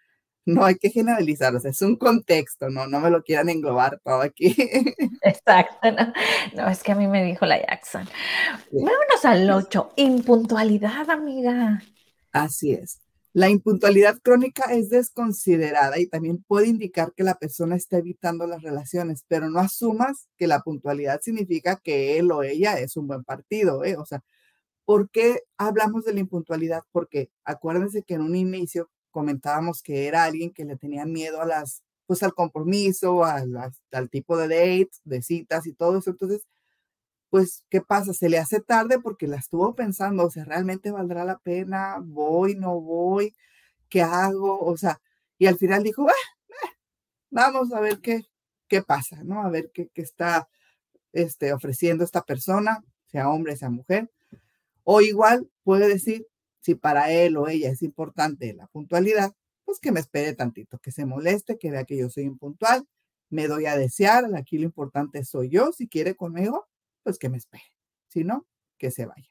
no 0.45 0.63
hay 0.63 0.75
que 0.75 0.91
generalizar, 0.91 1.55
o 1.55 1.59
sea, 1.59 1.71
es 1.71 1.81
un 1.81 1.95
contexto, 1.95 2.69
no, 2.69 2.87
no 2.87 2.99
me 2.99 3.09
lo 3.09 3.23
quieran 3.23 3.49
englobar 3.49 3.99
todo 4.03 4.21
aquí. 4.21 4.55
Exacto, 5.23 5.89
no, 6.55 6.69
es 6.69 6.83
que 6.83 6.91
a 6.91 6.95
mí 6.95 7.07
me 7.07 7.23
dijo 7.23 7.45
la 7.45 7.59
Jackson. 7.59 8.07
Vámonos 8.71 9.25
al 9.25 9.49
8, 9.49 9.93
impuntualidad, 9.95 11.09
amiga. 11.09 11.81
Así 12.31 12.73
es. 12.73 13.01
La 13.33 13.49
impuntualidad 13.49 14.17
crónica 14.21 14.71
es 14.71 14.89
desconsiderada 14.89 15.99
y 15.99 16.07
también 16.07 16.41
puede 16.47 16.67
indicar 16.67 17.11
que 17.13 17.23
la 17.23 17.35
persona 17.35 17.75
está 17.75 17.97
evitando 17.97 18.47
las 18.47 18.61
relaciones, 18.61 19.25
pero 19.27 19.49
no 19.49 19.59
asumas 19.59 20.29
que 20.37 20.47
la 20.47 20.61
puntualidad 20.61 21.19
significa 21.21 21.75
que 21.83 22.17
él 22.17 22.31
o 22.31 22.43
ella 22.43 22.79
es 22.79 22.95
un 22.95 23.07
buen 23.07 23.25
partido, 23.25 23.83
¿eh? 23.83 23.97
O 23.97 24.05
sea, 24.05 24.21
¿por 24.85 25.09
qué 25.09 25.41
hablamos 25.57 26.05
de 26.05 26.13
la 26.13 26.21
impuntualidad? 26.21 26.83
Porque 26.93 27.29
acuérdense 27.43 28.03
que 28.03 28.13
en 28.13 28.21
un 28.21 28.35
inicio 28.37 28.89
comentábamos 29.15 29.81
que 29.81 30.07
era 30.07 30.25
alguien 30.25 30.51
que 30.51 30.65
le 30.65 30.75
tenía 30.75 31.05
miedo 31.05 31.41
a 31.41 31.45
las, 31.45 31.83
pues 32.05 32.21
al 32.21 32.33
compromiso, 32.33 33.23
al 33.23 34.09
tipo 34.11 34.35
de 34.35 34.49
dates, 34.49 34.99
de 35.05 35.21
citas 35.21 35.65
y 35.67 35.71
todo 35.71 35.99
eso. 35.99 36.09
Entonces, 36.09 36.41
pues, 37.29 37.63
¿qué 37.69 37.79
pasa? 37.79 38.13
Se 38.13 38.27
le 38.27 38.39
hace 38.39 38.59
tarde 38.59 38.99
porque 38.99 39.27
la 39.27 39.37
estuvo 39.37 39.73
pensando, 39.73 40.25
o 40.25 40.29
sea, 40.29 40.43
¿realmente 40.43 40.91
valdrá 40.91 41.23
la 41.23 41.37
pena? 41.37 41.97
¿Voy, 42.03 42.55
no 42.55 42.81
voy? 42.81 43.33
¿Qué 43.87 44.01
hago? 44.01 44.59
O 44.59 44.75
sea, 44.75 44.99
y 45.37 45.45
al 45.45 45.57
final 45.57 45.81
dijo, 45.83 46.05
ah, 46.09 46.69
vamos 47.29 47.71
a 47.71 47.79
ver 47.79 48.01
qué, 48.01 48.25
qué 48.67 48.81
pasa, 48.81 49.23
¿no? 49.23 49.43
A 49.43 49.49
ver 49.49 49.71
qué, 49.73 49.87
qué 49.93 50.01
está 50.01 50.49
este, 51.13 51.53
ofreciendo 51.53 52.03
esta 52.03 52.21
persona, 52.21 52.83
sea 53.07 53.29
hombre, 53.29 53.55
sea 53.55 53.69
mujer. 53.69 54.11
O 54.83 54.99
igual 54.99 55.49
puede 55.63 55.87
decir, 55.87 56.27
si 56.65 56.73
para 56.73 57.11
él 57.11 57.37
o 57.37 57.47
ella 57.47 57.69
es 57.69 57.83
importante 57.83 58.51
la 58.55 58.65
puntualidad, 58.65 59.31
pues 59.65 59.79
que 59.79 59.91
me 59.91 59.99
espere 59.99 60.33
tantito, 60.33 60.79
que 60.79 60.91
se 60.91 61.05
moleste, 61.05 61.59
que 61.59 61.69
vea 61.69 61.83
que 61.83 61.95
yo 61.95 62.09
soy 62.09 62.23
impuntual, 62.23 62.87
me 63.29 63.47
doy 63.47 63.67
a 63.67 63.77
desear, 63.77 64.25
aquí 64.35 64.57
lo 64.57 64.63
importante 64.63 65.23
soy 65.25 65.49
yo, 65.49 65.71
si 65.73 65.87
quiere 65.87 66.15
conmigo, 66.15 66.67
pues 67.03 67.19
que 67.19 67.29
me 67.29 67.37
espere. 67.37 67.65
Si 68.07 68.23
no, 68.23 68.47
que 68.79 68.89
se 68.89 69.05
vaya. 69.05 69.29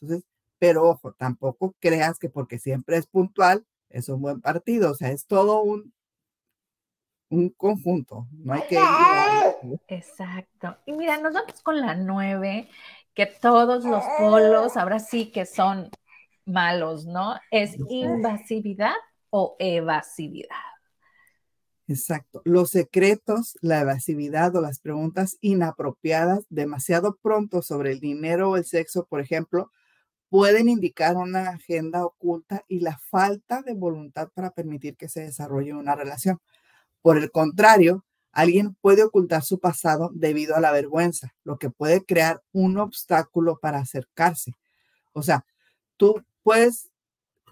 Entonces, 0.00 0.24
pero 0.60 0.84
ojo, 0.84 1.14
tampoco 1.14 1.74
creas 1.80 2.20
que 2.20 2.28
porque 2.28 2.60
siempre 2.60 2.96
es 2.96 3.08
puntual, 3.08 3.66
es 3.88 4.08
un 4.08 4.22
buen 4.22 4.40
partido. 4.40 4.92
O 4.92 4.94
sea, 4.94 5.10
es 5.10 5.26
todo 5.26 5.62
un, 5.62 5.92
un 7.28 7.48
conjunto. 7.50 8.28
No 8.30 8.52
hay 8.52 8.62
que... 8.68 8.78
Exacto. 9.88 10.76
Y 10.86 10.92
mira, 10.92 11.18
nos 11.18 11.34
vamos 11.34 11.60
con 11.60 11.80
la 11.80 11.96
nueve, 11.96 12.68
que 13.14 13.26
todos 13.26 13.84
los 13.84 14.04
polos 14.16 14.76
ahora 14.76 15.00
sí 15.00 15.32
que 15.32 15.44
son 15.44 15.90
malos, 16.48 17.06
¿no? 17.06 17.36
Es 17.50 17.76
invasividad 17.88 18.94
o 19.30 19.56
evasividad. 19.58 20.56
Exacto. 21.86 22.42
Los 22.44 22.70
secretos, 22.70 23.56
la 23.62 23.80
evasividad 23.80 24.54
o 24.56 24.60
las 24.60 24.78
preguntas 24.78 25.38
inapropiadas 25.40 26.44
demasiado 26.50 27.16
pronto 27.22 27.62
sobre 27.62 27.92
el 27.92 28.00
dinero 28.00 28.50
o 28.50 28.56
el 28.56 28.66
sexo, 28.66 29.06
por 29.06 29.20
ejemplo, 29.20 29.70
pueden 30.28 30.68
indicar 30.68 31.16
una 31.16 31.48
agenda 31.50 32.04
oculta 32.04 32.62
y 32.68 32.80
la 32.80 32.98
falta 32.98 33.62
de 33.62 33.72
voluntad 33.72 34.28
para 34.34 34.50
permitir 34.50 34.96
que 34.96 35.08
se 35.08 35.20
desarrolle 35.22 35.72
una 35.72 35.94
relación. 35.94 36.38
Por 37.00 37.16
el 37.16 37.30
contrario, 37.30 38.04
alguien 38.32 38.74
puede 38.82 39.02
ocultar 39.02 39.42
su 39.42 39.58
pasado 39.58 40.10
debido 40.12 40.56
a 40.56 40.60
la 40.60 40.72
vergüenza, 40.72 41.34
lo 41.44 41.58
que 41.58 41.70
puede 41.70 42.04
crear 42.04 42.42
un 42.52 42.76
obstáculo 42.76 43.58
para 43.58 43.78
acercarse. 43.78 44.52
O 45.14 45.22
sea, 45.22 45.46
tú 45.96 46.22
puedes 46.48 46.88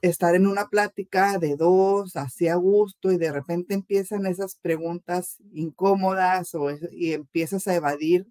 estar 0.01 0.35
en 0.35 0.47
una 0.47 0.69
plática 0.69 1.37
de 1.39 1.55
dos, 1.55 2.17
así 2.17 2.49
a 2.49 2.55
gusto, 2.55 3.13
y 3.13 3.19
de 3.19 3.31
repente 3.31 3.75
empiezan 3.75 4.25
esas 4.25 4.57
preguntas 4.57 5.37
incómodas 5.53 6.55
o, 6.55 6.71
y 6.93 7.13
empiezas 7.13 7.69
a 7.69 7.75
evadir 7.75 8.27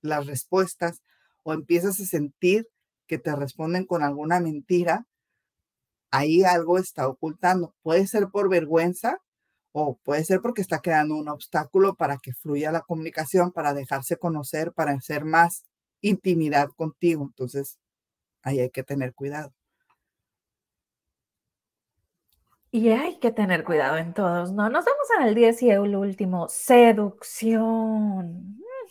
las 0.00 0.24
respuestas 0.24 1.02
o 1.42 1.52
empiezas 1.52 2.00
a 2.00 2.06
sentir 2.06 2.66
que 3.06 3.18
te 3.18 3.36
responden 3.36 3.84
con 3.84 4.02
alguna 4.02 4.40
mentira, 4.40 5.06
ahí 6.10 6.42
algo 6.42 6.78
está 6.78 7.06
ocultando. 7.06 7.74
Puede 7.82 8.06
ser 8.06 8.28
por 8.28 8.48
vergüenza 8.48 9.20
o 9.72 9.98
puede 9.98 10.24
ser 10.24 10.40
porque 10.40 10.62
está 10.62 10.78
creando 10.78 11.16
un 11.16 11.28
obstáculo 11.28 11.96
para 11.96 12.16
que 12.16 12.32
fluya 12.32 12.72
la 12.72 12.80
comunicación, 12.80 13.52
para 13.52 13.74
dejarse 13.74 14.16
conocer, 14.16 14.72
para 14.72 14.92
hacer 14.92 15.26
más 15.26 15.66
intimidad 16.00 16.70
contigo. 16.70 17.24
Entonces, 17.24 17.78
ahí 18.42 18.60
hay 18.60 18.70
que 18.70 18.84
tener 18.84 19.12
cuidado. 19.12 19.52
Y 22.70 22.90
hay 22.90 23.18
que 23.18 23.30
tener 23.30 23.64
cuidado 23.64 23.96
en 23.96 24.12
todos, 24.12 24.52
¿no? 24.52 24.68
Nos 24.68 24.84
vamos 24.84 25.08
al 25.18 25.34
10 25.34 25.62
y 25.62 25.70
el 25.70 25.96
último, 25.96 26.48
seducción. 26.48 27.88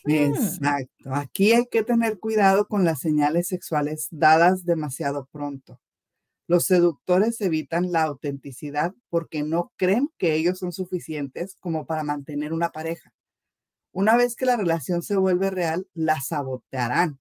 Exacto. 0.06 1.14
Aquí 1.14 1.54
hay 1.54 1.68
que 1.68 1.84
tener 1.84 2.20
cuidado 2.20 2.68
con 2.68 2.86
las 2.86 3.00
señales 3.00 3.48
sexuales 3.48 4.08
dadas 4.12 4.66
demasiado 4.66 5.28
pronto. 5.32 5.80
Los 6.48 6.66
seductores 6.66 7.42
evitan 7.42 7.92
la 7.92 8.04
autenticidad 8.04 8.94
porque 9.10 9.44
no 9.44 9.74
creen 9.76 10.10
que 10.18 10.34
ellos 10.36 10.60
son 10.60 10.72
suficientes 10.72 11.58
como 11.60 11.86
para 11.86 12.04
mantener 12.04 12.54
una 12.54 12.72
pareja. 12.72 13.14
Una 13.92 14.16
vez 14.16 14.36
que 14.36 14.46
la 14.46 14.56
relación 14.56 15.02
se 15.02 15.18
vuelve 15.18 15.50
real, 15.50 15.88
la 15.94 16.22
sabotearán. 16.22 17.20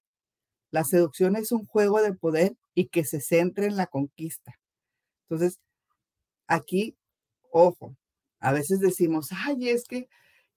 La 0.71 0.83
seducción 0.85 1.35
es 1.35 1.51
un 1.51 1.65
juego 1.65 2.01
de 2.01 2.13
poder 2.13 2.55
y 2.73 2.87
que 2.87 3.03
se 3.03 3.19
centre 3.19 3.65
en 3.65 3.75
la 3.75 3.87
conquista. 3.87 4.59
Entonces, 5.23 5.59
aquí, 6.47 6.95
ojo, 7.51 7.95
a 8.39 8.51
veces 8.53 8.79
decimos, 8.79 9.29
ay, 9.33 9.69
es 9.69 9.85
que 9.85 10.09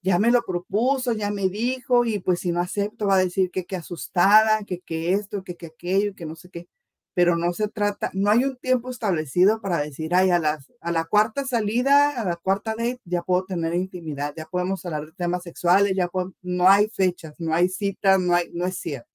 ya 0.03 0.19
me 0.19 0.31
lo 0.31 0.43
propuso, 0.43 1.13
ya 1.13 1.31
me 1.31 1.49
dijo, 1.49 2.05
y 2.05 2.19
pues 2.19 2.39
si 2.41 2.51
no 2.51 2.61
acepto 2.61 3.07
va 3.07 3.15
a 3.15 3.19
decir 3.19 3.51
que 3.51 3.65
qué 3.65 3.75
asustada, 3.77 4.63
que 4.65 4.79
qué 4.81 5.13
esto, 5.13 5.43
que 5.43 5.55
qué 5.57 5.67
aquello, 5.67 6.15
que 6.15 6.25
no 6.25 6.35
sé 6.35 6.49
qué. 6.49 6.67
Pero 7.13 7.35
no 7.35 7.53
se 7.53 7.67
trata, 7.67 8.09
no 8.13 8.29
hay 8.31 8.45
un 8.45 8.55
tiempo 8.57 8.89
establecido 8.89 9.59
para 9.61 9.79
decir, 9.81 10.15
ay, 10.15 10.31
a, 10.31 10.59
a 10.81 10.91
la 10.91 11.05
cuarta 11.05 11.45
salida, 11.45 12.19
a 12.21 12.25
la 12.25 12.37
cuarta 12.37 12.71
date, 12.71 13.01
ya 13.05 13.21
puedo 13.23 13.43
tener 13.45 13.73
intimidad, 13.75 14.33
ya 14.35 14.45
podemos 14.45 14.85
hablar 14.85 15.05
de 15.07 15.11
temas 15.13 15.43
sexuales, 15.43 15.93
ya 15.95 16.09
no 16.41 16.69
hay 16.69 16.89
fechas, 16.89 17.35
no 17.39 17.53
hay 17.53 17.67
citas, 17.69 18.19
no, 18.19 18.35
no 18.53 18.65
es 18.65 18.77
cierto. 18.77 19.09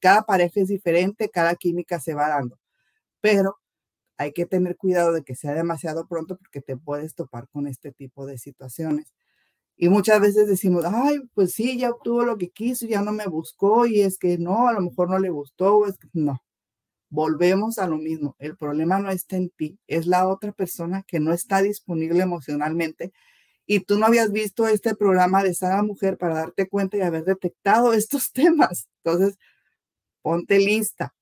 Cada 0.00 0.22
pareja 0.22 0.60
es 0.60 0.68
diferente, 0.68 1.28
cada 1.28 1.54
química 1.56 2.00
se 2.00 2.14
va 2.14 2.28
dando. 2.28 2.58
Pero 3.20 3.58
hay 4.16 4.32
que 4.32 4.46
tener 4.46 4.76
cuidado 4.76 5.12
de 5.12 5.22
que 5.22 5.34
sea 5.34 5.54
demasiado 5.54 6.06
pronto 6.06 6.36
porque 6.36 6.60
te 6.60 6.76
puedes 6.76 7.14
topar 7.14 7.48
con 7.48 7.66
este 7.66 7.92
tipo 7.92 8.26
de 8.26 8.38
situaciones. 8.38 9.12
Y 9.76 9.88
muchas 9.88 10.20
veces 10.20 10.46
decimos, 10.46 10.84
ay, 10.86 11.20
pues 11.34 11.54
sí, 11.54 11.78
ya 11.78 11.90
obtuvo 11.90 12.24
lo 12.24 12.38
que 12.38 12.50
quiso, 12.50 12.86
ya 12.86 13.02
no 13.02 13.12
me 13.12 13.26
buscó 13.26 13.86
y 13.86 14.02
es 14.02 14.18
que 14.18 14.38
no, 14.38 14.68
a 14.68 14.72
lo 14.72 14.80
mejor 14.80 15.10
no 15.10 15.18
le 15.18 15.30
gustó, 15.30 15.86
es 15.86 15.98
que 15.98 16.08
no. 16.12 16.42
Volvemos 17.10 17.78
a 17.78 17.88
lo 17.88 17.98
mismo. 17.98 18.36
El 18.38 18.56
problema 18.56 18.98
no 18.98 19.10
está 19.10 19.36
en 19.36 19.50
ti, 19.50 19.78
es 19.86 20.06
la 20.06 20.28
otra 20.28 20.52
persona 20.52 21.04
que 21.06 21.20
no 21.20 21.32
está 21.32 21.62
disponible 21.62 22.22
emocionalmente. 22.22 23.12
Y 23.66 23.80
tú 23.80 23.98
no 23.98 24.06
habías 24.06 24.32
visto 24.32 24.68
este 24.68 24.94
programa 24.96 25.42
de 25.42 25.54
Sada 25.54 25.82
Mujer 25.82 26.18
para 26.18 26.34
darte 26.34 26.68
cuenta 26.68 26.96
y 26.96 27.02
haber 27.02 27.24
detectado 27.24 27.92
estos 27.94 28.32
temas. 28.32 28.88
Entonces, 29.04 29.38
ponte 30.22 30.58
lista, 30.58 31.14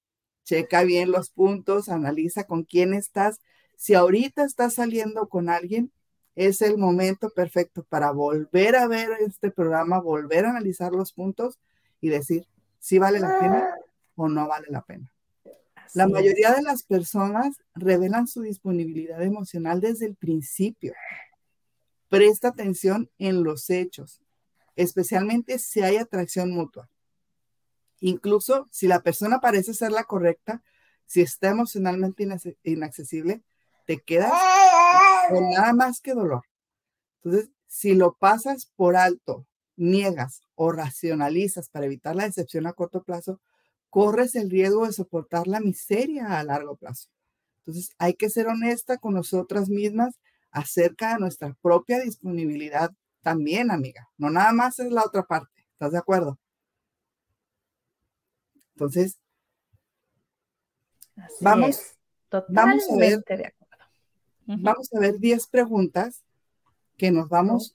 checa 0.51 0.83
bien 0.83 1.13
los 1.13 1.31
puntos, 1.31 1.89
analiza 1.89 2.43
con 2.43 2.65
quién 2.65 2.93
estás. 2.93 3.39
Si 3.77 3.95
ahorita 3.95 4.43
estás 4.43 4.75
saliendo 4.75 5.29
con 5.29 5.49
alguien, 5.49 5.93
es 6.35 6.61
el 6.61 6.77
momento 6.77 7.31
perfecto 7.31 7.85
para 7.89 8.11
volver 8.11 8.75
a 8.75 8.89
ver 8.89 9.11
este 9.21 9.53
programa, 9.53 10.01
volver 10.01 10.47
a 10.47 10.51
analizar 10.51 10.91
los 10.91 11.13
puntos 11.13 11.61
y 12.01 12.09
decir 12.09 12.49
si 12.81 12.99
vale 12.99 13.21
la 13.21 13.39
pena 13.39 13.69
o 14.17 14.29
no 14.29 14.49
vale 14.49 14.67
la 14.71 14.83
pena. 14.83 15.13
la 15.95 16.09
mayoría 16.09 16.53
de 16.53 16.63
las 16.63 16.83
personas 16.83 17.57
revelan 17.77 18.27
su 18.27 18.43
disponibilidad 18.43 19.23
emocional 19.23 19.81
desde 19.81 20.07
el 20.07 20.17
principio. 20.17 20.95
Presta 22.09 22.49
atención 22.49 23.09
en 23.19 23.45
los 23.45 23.71
hechos, 23.71 24.21
especialmente 24.75 25.61
si 25.61 25.83
hay 25.83 25.97
atracción 25.97 26.51
mutua. 26.51 26.89
Incluso 28.01 28.69
si 28.71 28.87
la 28.89 29.01
persona 29.01 29.41
parece 29.41 29.75
ser 29.75 29.93
la 29.93 30.05
correcta, 30.05 30.63
si 31.07 31.21
está 31.21 31.51
emocionalmente 31.51 32.27
inaccesible, 32.65 33.43
te 33.87 33.99
quedas 33.99 34.33
con 35.29 35.51
nada 35.51 35.73
más 35.73 36.01
que 36.01 36.15
dolor. 36.15 36.43
Entonces, 37.23 37.51
si 37.67 37.95
lo 37.95 38.15
pasas 38.15 38.67
por 38.77 38.97
alto, 38.97 39.47
niegas 39.77 40.43
o 40.55 40.73
racionalizas 40.73 41.69
para 41.69 41.87
evitar 41.87 42.17
la 42.17 42.25
decepción 42.25 42.67
a 42.67 42.73
corto 42.73 43.03
plazo, 43.03 43.41
corres 43.89 44.35
el 44.37 44.51
riesgo 44.51 44.87
de 44.87 44.93
soportar 44.93 45.47
la 45.49 45.61
miseria 45.61 46.39
a 46.39 46.45
largo 46.45 46.77
plazo. 46.77 47.09
Entonces, 47.61 47.95
hay 47.99 48.15
que 48.15 48.31
ser 48.31 48.47
honesta 48.47 48.99
con 48.99 49.15
nosotras 49.15 49.69
mismas 49.69 50.19
acerca 50.51 51.15
de 51.15 51.21
nuestra 51.21 51.57
propia 51.61 52.01
disponibilidad 52.01 52.91
también, 53.23 53.71
amiga. 53.71 54.09
No 54.17 54.31
nada 54.31 54.53
más 54.53 54.79
es 54.79 54.91
la 54.91 55.03
otra 55.05 55.25
parte. 55.25 55.67
¿Estás 55.73 55.93
de 55.93 55.99
acuerdo? 55.99 56.39
Entonces, 58.81 59.19
vamos, 61.43 61.99
vamos 62.49 62.83
a 62.91 62.97
ver, 62.97 63.23
vamos 64.47 64.89
a 64.95 64.99
ver 64.99 65.19
10 65.19 65.49
preguntas 65.49 66.25
que 66.97 67.11
nos 67.11 67.29
vamos 67.29 67.75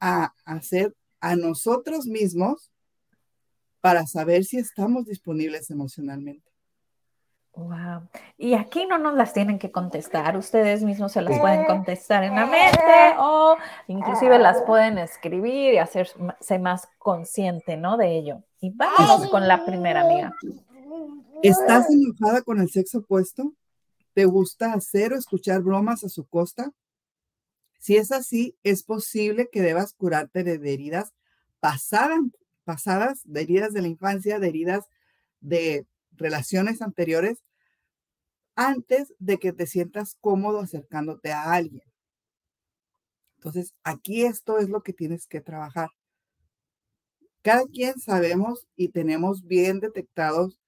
a 0.00 0.32
hacer 0.46 0.96
a 1.20 1.36
nosotros 1.36 2.06
mismos 2.06 2.72
para 3.82 4.06
saber 4.06 4.42
si 4.46 4.56
estamos 4.56 5.04
disponibles 5.04 5.68
emocionalmente. 5.68 6.50
Wow. 7.54 8.08
Y 8.36 8.54
aquí 8.54 8.86
no 8.86 8.98
nos 8.98 9.14
las 9.14 9.32
tienen 9.32 9.58
que 9.58 9.72
contestar, 9.72 10.36
ustedes 10.36 10.84
mismos 10.84 11.12
se 11.12 11.22
las 11.22 11.38
pueden 11.40 11.64
contestar 11.66 12.22
en 12.22 12.36
la 12.36 12.46
mente 12.46 13.16
o 13.18 13.56
inclusive 13.88 14.38
las 14.38 14.62
pueden 14.62 14.98
escribir 14.98 15.74
y 15.74 15.78
hacerse 15.78 16.58
más 16.60 16.88
consciente, 16.98 17.76
¿no? 17.76 17.96
De 17.96 18.16
ello. 18.16 18.42
Y 18.60 18.70
vamos 18.70 19.28
con 19.28 19.48
la 19.48 19.64
primera 19.64 20.02
amiga. 20.02 20.32
¿Estás 21.42 21.90
enojada 21.90 22.42
con 22.42 22.60
el 22.60 22.70
sexo 22.70 22.98
opuesto? 22.98 23.52
¿Te 24.14 24.24
gusta 24.24 24.72
hacer 24.72 25.12
o 25.12 25.16
escuchar 25.16 25.60
bromas 25.62 26.04
a 26.04 26.08
su 26.08 26.26
costa? 26.26 26.70
Si 27.80 27.96
es 27.96 28.12
así, 28.12 28.56
es 28.62 28.82
posible 28.82 29.48
que 29.50 29.62
debas 29.62 29.94
curarte 29.94 30.44
de 30.44 30.72
heridas 30.72 31.12
pasadas, 31.60 32.20
pasadas, 32.64 33.20
de 33.24 33.40
heridas 33.40 33.72
de 33.72 33.82
la 33.82 33.88
infancia, 33.88 34.38
de 34.38 34.48
heridas 34.48 34.84
de 35.40 35.86
relaciones 36.18 36.82
anteriores, 36.82 37.42
antes 38.54 39.14
de 39.18 39.38
que 39.38 39.52
te 39.52 39.66
sientas 39.66 40.16
cómodo 40.20 40.60
acercándote 40.60 41.32
a 41.32 41.52
alguien. 41.52 41.84
Entonces, 43.36 43.72
aquí 43.84 44.24
esto 44.24 44.58
es 44.58 44.68
lo 44.68 44.82
que 44.82 44.92
tienes 44.92 45.26
que 45.28 45.40
trabajar. 45.40 45.90
Cada 47.42 47.64
quien 47.66 48.00
sabemos 48.00 48.66
y 48.74 48.88
tenemos 48.88 49.44
bien 49.44 49.78
detectados 49.78 50.58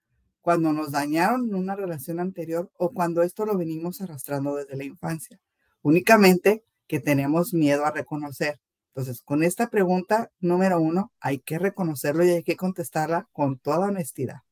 cuando 0.40 0.72
nos 0.72 0.92
dañaron 0.92 1.48
en 1.48 1.56
una 1.56 1.74
relación 1.74 2.20
anterior 2.20 2.70
o 2.78 2.92
cuando 2.92 3.22
esto 3.22 3.44
lo 3.44 3.58
venimos 3.58 4.00
arrastrando 4.00 4.54
desde 4.54 4.76
la 4.76 4.84
infancia. 4.84 5.40
Únicamente 5.82 6.64
que 6.86 7.00
tenemos 7.00 7.52
miedo 7.52 7.84
a 7.84 7.90
reconocer. 7.90 8.60
Entonces, 8.88 9.22
con 9.22 9.42
esta 9.42 9.68
pregunta 9.68 10.30
número 10.40 10.80
uno, 10.80 11.12
hay 11.20 11.38
que 11.38 11.58
reconocerlo 11.58 12.24
y 12.24 12.30
hay 12.30 12.42
que 12.42 12.56
contestarla 12.56 13.28
con 13.32 13.58
toda 13.58 13.88
honestidad. 13.88 14.42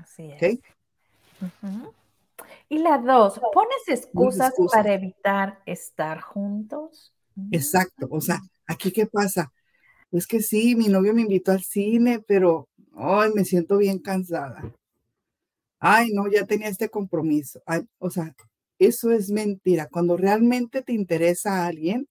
Así 0.00 0.30
es. 0.38 0.58
Y 2.68 2.78
la 2.78 2.98
dos, 2.98 3.40
¿pones 3.52 3.82
excusas, 3.86 4.52
para 4.72 4.94
evitar 4.94 5.60
estar 5.66 6.20
juntos? 6.20 7.12
Exacto, 7.50 8.08
o 8.10 8.20
sea, 8.20 8.40
aquí 8.66 8.90
qué 8.90 9.06
pasa. 9.06 9.52
Es 10.10 10.26
que 10.26 10.40
sí, 10.40 10.74
mi 10.74 10.88
novio 10.88 11.14
me 11.14 11.22
invitó 11.22 11.52
al 11.52 11.62
cine, 11.62 12.20
pero 12.26 12.68
hoy 12.94 13.32
me 13.34 13.44
siento 13.44 13.78
bien 13.78 13.98
cansada. 13.98 14.72
Ay, 15.78 16.10
no, 16.12 16.30
ya 16.30 16.46
tenía 16.46 16.68
este 16.68 16.88
compromiso. 16.88 17.60
o 17.98 18.10
sea, 18.10 18.34
eso 18.78 19.10
es 19.10 19.30
mentira. 19.30 19.88
Cuando 19.90 20.16
realmente 20.16 20.82
te 20.82 20.92
interesa 20.92 21.62
a 21.62 21.66
alguien, 21.66 22.08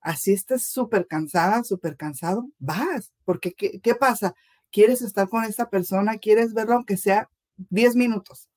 así 0.00 0.32
estés 0.32 0.64
súper 0.64 1.06
cansada, 1.06 1.64
súper 1.64 1.96
cansado, 1.96 2.48
vas. 2.58 3.12
Porque, 3.24 3.52
¿qué, 3.52 3.80
¿qué, 3.80 3.94
pasa? 3.94 4.34
Quieres 4.70 5.02
estar 5.02 5.28
con 5.28 5.44
esta 5.44 5.70
persona, 5.70 6.18
quieres 6.18 6.54
verlo 6.54 6.74
aunque 6.74 6.96
sea 6.96 7.30
10 7.56 7.96
minutos. 7.96 8.48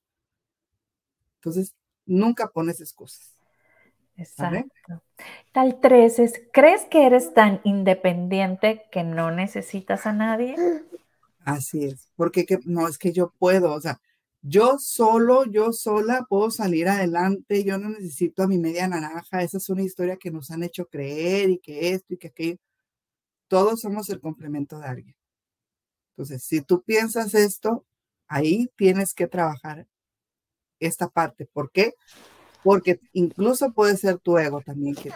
Entonces, 1.35 1.73
nunca 2.05 2.47
pones 2.49 2.81
excusas. 2.81 3.35
Exacto. 4.17 5.01
Tal 5.51 5.79
tres 5.81 6.19
es, 6.19 6.41
¿crees 6.53 6.83
que 6.85 7.05
eres 7.05 7.33
tan 7.33 7.61
independiente 7.63 8.83
que 8.91 9.03
no 9.03 9.31
necesitas 9.31 10.05
a 10.05 10.13
nadie? 10.13 10.55
Así 11.43 11.85
es, 11.85 12.09
porque 12.15 12.45
que, 12.45 12.59
no 12.65 12.87
es 12.87 12.97
que 12.97 13.11
yo 13.11 13.33
puedo, 13.39 13.73
o 13.73 13.81
sea, 13.81 13.99
yo 14.43 14.77
solo, 14.79 15.45
yo 15.45 15.71
sola 15.73 16.25
puedo 16.27 16.51
salir 16.51 16.87
adelante, 16.87 17.63
yo 17.63 17.77
no 17.77 17.89
necesito 17.89 18.43
a 18.43 18.47
mi 18.47 18.57
media 18.57 18.87
naranja, 18.87 19.41
esa 19.41 19.57
es 19.57 19.69
una 19.69 19.83
historia 19.83 20.17
que 20.17 20.31
nos 20.31 20.51
han 20.51 20.63
hecho 20.63 20.85
creer 20.85 21.49
y 21.49 21.59
que 21.59 21.93
esto 21.93 22.13
y 22.13 22.17
que 22.17 22.27
aquello. 22.27 22.57
Todos 23.47 23.81
somos 23.81 24.09
el 24.09 24.19
complemento 24.19 24.79
de 24.79 24.85
alguien. 24.85 25.15
Entonces, 26.21 26.43
si 26.43 26.61
tú 26.61 26.83
piensas 26.83 27.33
esto, 27.33 27.83
ahí 28.27 28.69
tienes 28.75 29.15
que 29.15 29.25
trabajar 29.25 29.87
esta 30.79 31.07
parte. 31.07 31.47
¿Por 31.51 31.71
qué? 31.71 31.95
Porque 32.63 32.99
incluso 33.13 33.73
puede 33.73 33.97
ser 33.97 34.19
tu 34.19 34.37
ego 34.37 34.61
también 34.61 34.93
que 34.93 35.11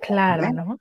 Claro, 0.00 0.50
¿no? 0.54 0.78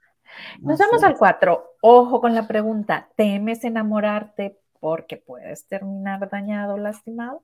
Nos 0.62 0.80
vamos 0.80 1.04
al 1.04 1.18
cuatro. 1.18 1.72
Ojo 1.82 2.22
con 2.22 2.34
la 2.34 2.48
pregunta, 2.48 3.10
¿temes 3.18 3.66
enamorarte 3.66 4.58
porque 4.80 5.18
puedes 5.18 5.68
terminar 5.68 6.30
dañado, 6.30 6.78
lastimado? 6.78 7.44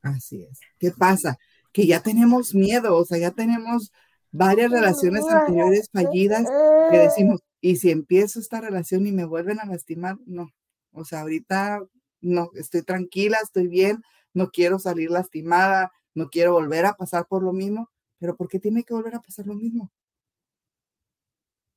Así 0.00 0.44
es. 0.44 0.60
¿Qué 0.78 0.92
pasa? 0.92 1.38
Que 1.72 1.88
ya 1.88 2.04
tenemos 2.04 2.54
miedo, 2.54 2.96
o 2.96 3.04
sea, 3.04 3.18
ya 3.18 3.32
tenemos 3.32 3.92
varias 4.30 4.70
relaciones 4.70 5.24
anteriores 5.28 5.90
fallidas 5.92 6.46
que 6.92 6.98
decimos, 6.98 7.40
¿y 7.60 7.76
si 7.76 7.90
empiezo 7.90 8.40
esta 8.40 8.60
relación 8.60 9.06
y 9.06 9.12
me 9.12 9.24
vuelven 9.24 9.60
a 9.60 9.66
lastimar? 9.66 10.18
No. 10.26 10.50
O 10.92 11.04
sea, 11.04 11.20
ahorita 11.20 11.80
no, 12.20 12.50
estoy 12.54 12.82
tranquila, 12.82 13.38
estoy 13.42 13.68
bien, 13.68 14.02
no 14.34 14.50
quiero 14.50 14.78
salir 14.78 15.10
lastimada, 15.10 15.92
no 16.14 16.28
quiero 16.28 16.52
volver 16.52 16.86
a 16.86 16.94
pasar 16.94 17.26
por 17.26 17.42
lo 17.42 17.52
mismo, 17.52 17.90
pero 18.18 18.36
¿por 18.36 18.48
qué 18.48 18.58
tiene 18.58 18.84
que 18.84 18.94
volver 18.94 19.14
a 19.14 19.20
pasar 19.20 19.46
lo 19.46 19.54
mismo? 19.54 19.90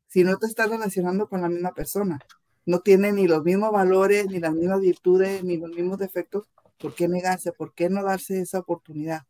Si 0.07 0.23
no 0.23 0.37
te 0.37 0.47
estás 0.47 0.69
relacionando 0.69 1.27
con 1.27 1.41
la 1.41 1.49
misma 1.49 1.73
persona, 1.73 2.19
no 2.65 2.79
tiene 2.79 3.11
ni 3.11 3.27
los 3.27 3.43
mismos 3.43 3.71
valores, 3.71 4.27
ni 4.27 4.39
las 4.39 4.53
mismas 4.53 4.79
virtudes, 4.79 5.43
ni 5.43 5.57
los 5.57 5.71
mismos 5.71 5.97
defectos, 5.97 6.47
¿por 6.77 6.93
qué 6.95 7.07
negarse? 7.07 7.51
¿Por 7.51 7.73
qué 7.73 7.89
no 7.89 8.03
darse 8.03 8.39
esa 8.39 8.59
oportunidad? 8.59 9.23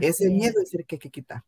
Ese 0.00 0.28
miedo 0.30 0.60
es 0.62 0.74
el 0.74 0.84
que 0.86 0.96
hay 0.96 1.00
que 1.00 1.10
quitar. 1.10 1.44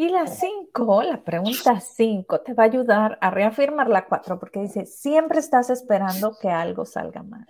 Y 0.00 0.10
la 0.10 0.28
5, 0.28 1.02
la 1.02 1.24
pregunta 1.24 1.80
5, 1.80 2.42
te 2.42 2.54
va 2.54 2.62
a 2.62 2.66
ayudar 2.66 3.18
a 3.20 3.30
reafirmar 3.30 3.88
la 3.88 4.06
4 4.06 4.38
porque 4.38 4.60
dice, 4.60 4.86
siempre 4.86 5.40
estás 5.40 5.70
esperando 5.70 6.36
que 6.40 6.48
algo 6.48 6.84
salga 6.84 7.24
mal. 7.24 7.44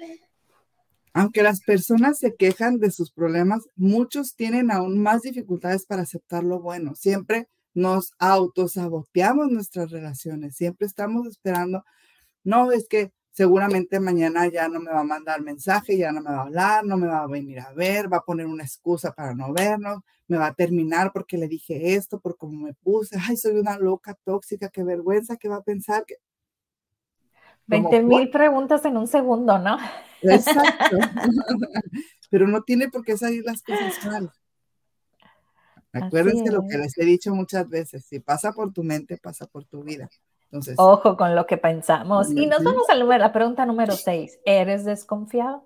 Aunque 1.12 1.42
las 1.42 1.60
personas 1.60 2.18
se 2.18 2.36
quejan 2.36 2.78
de 2.78 2.90
sus 2.90 3.10
problemas, 3.10 3.68
muchos 3.76 4.34
tienen 4.34 4.70
aún 4.70 4.98
más 5.02 5.20
dificultades 5.20 5.84
para 5.84 6.02
aceptar 6.02 6.42
lo 6.42 6.58
bueno. 6.58 6.94
Siempre 6.94 7.48
nos 7.74 8.14
autosaboteamos 8.18 9.50
nuestras 9.50 9.90
relaciones, 9.90 10.56
siempre 10.56 10.86
estamos 10.86 11.26
esperando, 11.26 11.84
no 12.44 12.72
es 12.72 12.88
que 12.88 13.12
seguramente 13.32 14.00
mañana 14.00 14.48
ya 14.48 14.68
no 14.68 14.80
me 14.80 14.90
va 14.90 15.00
a 15.00 15.04
mandar 15.04 15.42
mensaje, 15.42 15.96
ya 15.96 16.12
no 16.12 16.20
me 16.20 16.30
va 16.30 16.38
a 16.38 16.42
hablar, 16.42 16.84
no 16.84 16.96
me 16.96 17.06
va 17.06 17.22
a 17.22 17.26
venir 17.26 17.60
a 17.60 17.72
ver, 17.72 18.12
va 18.12 18.18
a 18.18 18.24
poner 18.24 18.46
una 18.46 18.64
excusa 18.64 19.12
para 19.12 19.34
no 19.34 19.52
vernos, 19.52 20.00
me 20.26 20.38
va 20.38 20.46
a 20.46 20.54
terminar 20.54 21.12
porque 21.12 21.38
le 21.38 21.48
dije 21.48 21.94
esto, 21.94 22.20
por 22.20 22.36
cómo 22.36 22.66
me 22.66 22.74
puse, 22.74 23.16
ay, 23.20 23.36
soy 23.36 23.56
una 23.56 23.78
loca 23.78 24.16
tóxica, 24.24 24.68
qué 24.68 24.82
vergüenza, 24.82 25.36
qué 25.36 25.48
va 25.48 25.56
a 25.56 25.62
pensar 25.62 26.04
que... 26.04 26.16
20 27.66 28.02
mil 28.02 28.30
preguntas 28.30 28.84
en 28.86 28.96
un 28.96 29.06
segundo, 29.06 29.58
¿no? 29.58 29.76
Exacto. 30.22 30.96
Pero 32.30 32.46
no 32.46 32.62
tiene 32.62 32.88
por 32.88 33.04
qué 33.04 33.16
salir 33.16 33.44
las 33.44 33.62
cosas 33.62 34.04
mal. 34.04 34.32
Acuérdense 35.92 36.50
lo 36.52 36.62
que 36.68 36.78
les 36.78 36.96
he 36.98 37.04
dicho 37.04 37.34
muchas 37.34 37.68
veces, 37.68 38.04
si 38.04 38.20
pasa 38.20 38.52
por 38.52 38.72
tu 38.72 38.84
mente, 38.84 39.16
pasa 39.16 39.46
por 39.46 39.64
tu 39.64 39.82
vida. 39.82 40.08
Entonces, 40.50 40.76
Ojo 40.78 41.16
con 41.16 41.34
lo 41.34 41.46
que 41.46 41.58
pensamos. 41.58 42.30
Y 42.30 42.46
nos 42.46 42.64
vamos 42.64 42.88
a 42.88 42.94
la 42.94 43.32
pregunta 43.32 43.66
número 43.66 43.94
6. 43.94 44.40
¿Eres 44.44 44.84
desconfiado? 44.84 45.62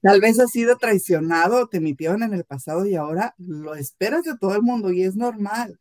Tal 0.00 0.20
vez 0.20 0.40
has 0.40 0.50
sido 0.50 0.76
traicionado, 0.76 1.66
te 1.68 1.78
emitieron 1.78 2.22
en 2.22 2.32
el 2.32 2.44
pasado 2.44 2.86
y 2.86 2.94
ahora 2.94 3.34
lo 3.38 3.74
esperas 3.74 4.24
de 4.24 4.36
todo 4.38 4.54
el 4.54 4.62
mundo 4.62 4.90
y 4.92 5.02
es 5.02 5.16
normal. 5.16 5.78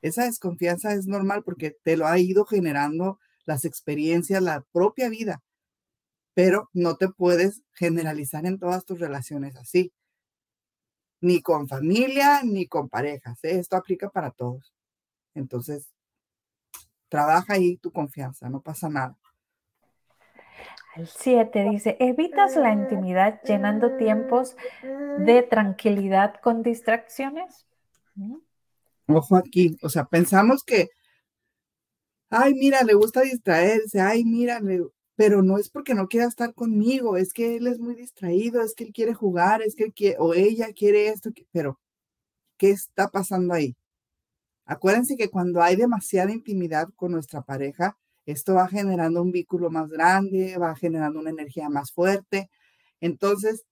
Esa 0.00 0.24
desconfianza 0.24 0.92
es 0.92 1.06
normal 1.06 1.42
porque 1.44 1.76
te 1.82 1.96
lo 1.96 2.06
ha 2.06 2.18
ido 2.18 2.44
generando 2.44 3.18
las 3.44 3.64
experiencias, 3.64 4.42
la 4.42 4.64
propia 4.72 5.08
vida 5.08 5.42
pero 6.34 6.68
no 6.72 6.96
te 6.96 7.08
puedes 7.08 7.62
generalizar 7.72 8.44
en 8.44 8.58
todas 8.58 8.84
tus 8.84 8.98
relaciones 8.98 9.56
así, 9.56 9.92
ni 11.20 11.40
con 11.40 11.68
familia, 11.68 12.42
ni 12.42 12.66
con 12.66 12.88
parejas. 12.88 13.38
¿eh? 13.44 13.58
Esto 13.58 13.76
aplica 13.76 14.10
para 14.10 14.32
todos. 14.32 14.74
Entonces, 15.34 15.93
trabaja 17.08 17.54
ahí 17.54 17.76
tu 17.76 17.90
confianza, 17.90 18.48
no 18.48 18.60
pasa 18.60 18.88
nada. 18.88 19.16
El 20.96 21.08
7 21.08 21.68
dice, 21.70 21.96
evitas 21.98 22.54
la 22.56 22.72
intimidad 22.72 23.40
llenando 23.42 23.96
tiempos 23.96 24.56
de 25.18 25.42
tranquilidad 25.42 26.34
con 26.40 26.62
distracciones. 26.62 27.66
¿Mm? 28.14 28.36
Ojo 29.08 29.36
aquí, 29.36 29.76
o 29.82 29.88
sea, 29.88 30.04
pensamos 30.04 30.62
que, 30.62 30.90
ay, 32.30 32.54
mira, 32.54 32.82
le 32.84 32.94
gusta 32.94 33.22
distraerse, 33.22 34.00
ay, 34.00 34.24
mira, 34.24 34.60
le, 34.60 34.82
pero 35.16 35.42
no 35.42 35.58
es 35.58 35.68
porque 35.68 35.94
no 35.94 36.08
quiera 36.08 36.26
estar 36.26 36.54
conmigo, 36.54 37.16
es 37.16 37.32
que 37.32 37.56
él 37.56 37.66
es 37.66 37.80
muy 37.80 37.96
distraído, 37.96 38.62
es 38.62 38.74
que 38.74 38.84
él 38.84 38.92
quiere 38.92 39.14
jugar, 39.14 39.62
es 39.62 39.74
que 39.74 39.84
él 39.84 39.92
quiere, 39.92 40.16
o 40.20 40.32
ella 40.32 40.72
quiere 40.72 41.08
esto, 41.08 41.30
pero 41.52 41.80
¿qué 42.56 42.70
está 42.70 43.08
pasando 43.08 43.52
ahí? 43.54 43.76
Acuérdense 44.66 45.16
que 45.16 45.28
cuando 45.28 45.62
hay 45.62 45.76
demasiada 45.76 46.32
intimidad 46.32 46.88
con 46.96 47.12
nuestra 47.12 47.42
pareja, 47.42 47.96
esto 48.26 48.54
va 48.54 48.68
generando 48.68 49.22
un 49.22 49.32
vínculo 49.32 49.70
más 49.70 49.88
grande, 49.90 50.56
va 50.56 50.74
generando 50.74 51.20
una 51.20 51.30
energía 51.30 51.68
más 51.68 51.92
fuerte. 51.92 52.50
Entonces, 53.00 53.66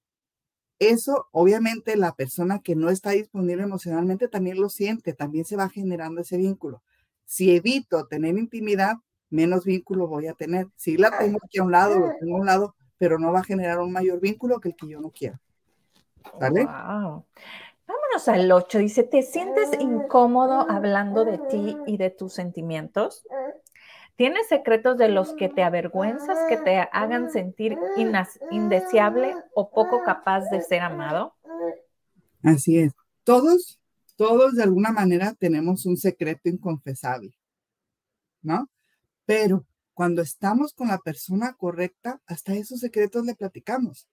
eso 0.79 1.29
obviamente 1.31 1.97
la 1.97 2.13
persona 2.13 2.61
que 2.61 2.75
no 2.75 2.91
está 2.91 3.11
disponible 3.11 3.63
emocionalmente 3.63 4.29
también 4.29 4.61
lo 4.61 4.69
siente, 4.69 5.15
también 5.15 5.45
se 5.45 5.57
va 5.57 5.69
generando 5.69 6.21
ese 6.21 6.37
vínculo. 6.37 6.83
Si 7.25 7.55
evito 7.55 8.07
tener 8.07 8.37
intimidad, 8.37 8.97
menos 9.31 9.65
vínculo 9.65 10.07
voy 10.07 10.27
a 10.27 10.35
tener. 10.35 10.69
Si 10.77 10.97
la 10.97 11.17
tengo 11.19 11.39
aquí 11.43 11.59
a 11.59 11.65
un 11.65 11.73
lado, 11.73 11.99
lo 11.99 12.13
tengo 12.21 12.37
a 12.37 12.41
un 12.41 12.47
lado, 12.47 12.75
pero 12.99 13.19
no 13.19 13.33
va 13.33 13.41
a 13.41 13.45
generar 13.45 13.79
un 13.79 13.93
mayor 13.93 14.21
vínculo 14.21 14.61
que 14.61 14.71
el 14.71 14.77
que 14.77 14.89
yo 14.89 15.01
no 15.01 15.11
quiero. 15.11 15.39
¿Vale? 16.39 16.67
Vámonos 17.87 18.29
al 18.29 18.51
8. 18.51 18.79
Dice, 18.79 19.03
¿te 19.03 19.23
sientes 19.23 19.71
incómodo 19.81 20.71
hablando 20.71 21.25
de 21.25 21.39
ti 21.39 21.77
y 21.87 21.97
de 21.97 22.11
tus 22.11 22.33
sentimientos? 22.33 23.25
¿Tienes 24.17 24.47
secretos 24.49 24.99
de 24.99 25.09
los 25.09 25.33
que 25.33 25.49
te 25.49 25.63
avergüenzas 25.63 26.39
que 26.49 26.57
te 26.59 26.79
hagan 26.79 27.31
sentir 27.31 27.79
indeseable 28.51 29.35
o 29.55 29.71
poco 29.71 30.03
capaz 30.05 30.49
de 30.51 30.61
ser 30.63 30.83
amado? 30.83 31.35
Así 32.43 32.79
es. 32.79 32.93
Todos, 33.25 33.81
todos 34.17 34.55
de 34.55 34.63
alguna 34.63 34.93
manera 34.93 35.35
tenemos 35.39 35.87
un 35.87 35.97
secreto 35.97 36.49
inconfesable, 36.49 37.35
¿no? 38.43 38.69
Pero 39.25 39.65
cuando 39.95 40.23
estamos 40.23 40.73
con 40.73 40.89
la 40.89 40.99
persona 40.99 41.55
correcta, 41.55 42.21
hasta 42.27 42.55
esos 42.55 42.81
secretos 42.81 43.25
le 43.25 43.35
platicamos. 43.35 44.09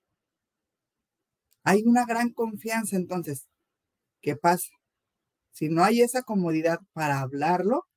Hay 1.64 1.84
una 1.86 2.06
gran 2.06 2.32
confianza, 2.32 2.96
entonces, 2.96 3.48
¿qué 4.22 4.36
pasa? 4.36 4.70
Si 5.52 5.70
no 5.70 5.84
hay 5.84 6.02
esa 6.02 6.24
comodidad 6.24 6.80
para 6.94 7.20
hablarlo, 7.20 7.88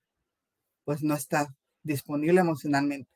pues 0.84 1.02
no 1.02 1.14
está 1.14 1.46
disponible 1.82 2.40
emocionalmente. 2.40 3.10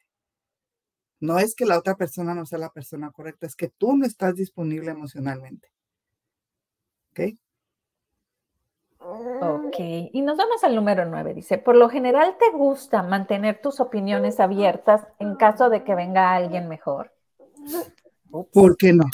No 1.18 1.38
es 1.38 1.54
que 1.54 1.64
la 1.64 1.78
otra 1.78 1.96
persona 1.96 2.34
no 2.34 2.44
sea 2.46 2.58
la 2.58 2.70
persona 2.70 3.10
correcta, 3.10 3.46
es 3.46 3.56
que 3.56 3.68
tú 3.68 3.96
no 3.96 4.04
estás 4.04 4.34
disponible 4.34 4.90
emocionalmente. 4.90 5.68
¿Ok? 7.10 7.20
Ok, 8.98 9.76
y 9.78 10.20
nos 10.22 10.36
vamos 10.36 10.64
al 10.64 10.74
número 10.74 11.04
9. 11.04 11.34
Dice, 11.34 11.58
por 11.58 11.76
lo 11.76 11.88
general 11.88 12.36
te 12.38 12.50
gusta 12.56 13.02
mantener 13.02 13.60
tus 13.60 13.78
opiniones 13.80 14.40
abiertas 14.40 15.06
en 15.18 15.36
caso 15.36 15.70
de 15.70 15.84
que 15.84 15.94
venga 15.94 16.34
alguien 16.34 16.68
mejor. 16.68 17.12
¿Por 18.52 18.76
qué 18.76 18.92
no? 18.92 19.04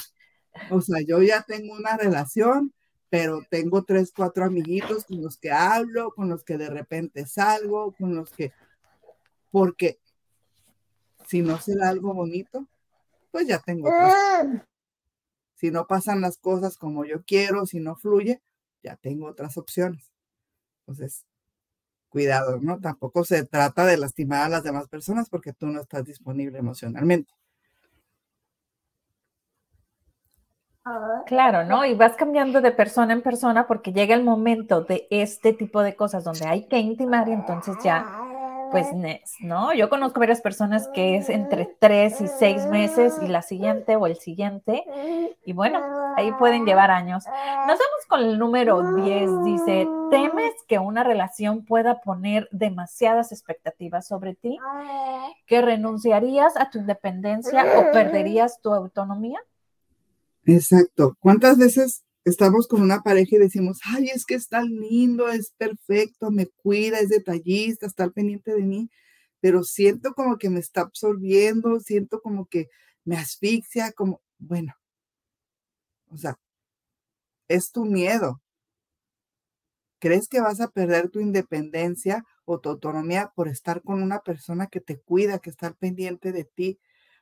O 0.71 0.81
sea, 0.81 1.01
yo 1.07 1.23
ya 1.23 1.43
tengo 1.43 1.75
una 1.75 1.97
relación, 1.97 2.73
pero 3.13 3.43
tengo 3.51 3.85
tres, 3.85 4.11
cuatro 4.11 4.47
amiguitos 4.47 5.05
con 5.05 5.21
los 5.21 5.37
que 5.37 5.51
hablo, 5.51 6.15
con 6.15 6.31
los 6.31 6.45
que 6.45 6.57
de 6.57 6.71
repente 6.71 7.27
salgo, 7.27 7.93
con 7.93 8.17
los 8.17 8.31
que, 8.31 8.55
porque 9.51 10.01
si 11.27 11.43
no 11.43 11.59
se 11.59 11.77
da 11.77 11.91
algo 11.91 12.15
bonito, 12.15 12.67
pues 13.31 13.47
ya 13.47 13.59
tengo 13.59 13.89
otras. 13.89 14.65
Si 15.57 15.71
no 15.71 15.87
pasan 15.87 16.23
las 16.23 16.39
cosas 16.39 16.79
como 16.79 17.05
yo 17.05 17.23
quiero, 17.23 17.67
si 17.67 17.81
no 17.81 17.97
fluye, 17.97 18.41
ya 18.83 18.97
tengo 18.97 19.27
otras 19.27 19.59
opciones. 19.59 20.11
Entonces, 20.81 21.27
cuidado, 22.09 22.61
¿no? 22.63 22.81
Tampoco 22.81 23.25
se 23.25 23.45
trata 23.45 23.85
de 23.85 23.99
lastimar 23.99 24.47
a 24.47 24.49
las 24.49 24.63
demás 24.63 24.89
personas 24.89 25.29
porque 25.29 25.53
tú 25.53 25.67
no 25.67 25.83
estás 25.83 26.07
disponible 26.07 26.57
emocionalmente. 26.57 27.31
Claro, 31.27 31.65
¿no? 31.65 31.85
Y 31.85 31.95
vas 31.95 32.15
cambiando 32.15 32.61
de 32.61 32.73
persona 32.73 33.13
en 33.13 33.23
persona 33.23 33.67
porque 33.67 33.93
llega 33.93 34.15
el 34.15 34.25
momento 34.25 34.83
de 34.83 35.07
este 35.11 35.53
tipo 35.53 35.83
de 35.83 35.95
cosas 35.95 36.25
donde 36.25 36.47
hay 36.47 36.67
que 36.67 36.79
intimar 36.79 37.29
y 37.29 37.33
entonces 37.33 37.77
ya 37.85 38.05
pues, 38.73 38.89
¿no? 39.41 39.75
Yo 39.75 39.91
conozco 39.91 40.19
varias 40.19 40.41
personas 40.41 40.89
que 40.95 41.17
es 41.17 41.29
entre 41.29 41.67
tres 41.79 42.23
y 42.23 42.27
seis 42.27 42.67
meses 42.67 43.15
y 43.23 43.29
la 43.29 43.43
siguiente 43.43 43.97
o 43.97 44.07
el 44.07 44.17
siguiente. 44.17 44.83
Y 45.45 45.53
bueno, 45.53 45.79
ahí 46.17 46.33
pueden 46.33 46.65
llevar 46.65 46.91
años. 46.91 47.25
Nos 47.27 47.79
vamos 47.79 48.07
con 48.09 48.21
el 48.21 48.39
número 48.39 48.95
10. 48.95 49.45
Dice, 49.45 49.87
¿temes 50.11 50.55
que 50.67 50.79
una 50.79 51.05
relación 51.05 51.67
pueda 51.67 52.01
poner 52.01 52.49
demasiadas 52.51 53.31
expectativas 53.31 54.09
sobre 54.09 54.35
ti? 54.35 54.59
¿Que 55.47 55.61
renunciarías 55.61 56.57
a 56.57 56.71
tu 56.71 56.79
independencia 56.79 57.67
o 57.79 57.93
perderías 57.93 58.63
tu 58.63 58.73
autonomía? 58.73 59.39
Exacto. 60.45 61.17
¿Cuántas 61.21 61.57
veces 61.59 62.03
estamos 62.25 62.67
con 62.67 62.83
una 62.83 63.03
pareja 63.03 63.37
y 63.37 63.39
decimos, 63.39 63.79
ay, 63.85 64.09
es 64.15 64.25
que 64.25 64.35
es 64.35 64.49
tan 64.49 64.67
lindo, 64.69 65.29
es 65.29 65.53
perfecto, 65.57 66.31
me 66.31 66.47
cuida, 66.49 66.99
es 66.99 67.09
detallista, 67.11 67.87
está 67.87 68.05
al 68.05 68.13
pendiente 68.13 68.53
de 68.55 68.63
mí, 68.63 68.91
pero 69.41 69.63
siento 69.65 70.13
como 70.15 70.39
que 70.39 70.51
me 70.51 70.61
está 70.61 70.83
absorbiendo, 70.83 71.81
siento 71.81 72.21
como 72.21 72.47
que 72.47 72.69
me 73.05 73.17
asfixia, 73.17 73.93
como, 73.93 74.21
bueno, 74.39 74.75
o 76.11 76.17
sea, 76.17 76.37
es 77.49 77.71
tu 77.71 77.85
miedo. 77.85 78.41
¿Crees 80.01 80.27
que 80.29 80.41
vas 80.41 80.61
a 80.61 80.69
perder 80.69 81.11
tu 81.11 81.21
independencia 81.21 82.25
o 82.45 82.59
tu 82.59 82.69
autonomía 82.71 83.33
por 83.37 83.47
estar 83.49 83.83
con 83.83 84.03
una 84.03 84.19
persona 84.19 84.67
que 84.67 84.81
te 84.81 84.99
cuida, 85.01 85.39
que 85.39 85.49
está 85.51 85.69
al 85.69 85.77
pendiente 85.77 86.33
de 86.33 86.45
ti? 86.45 86.81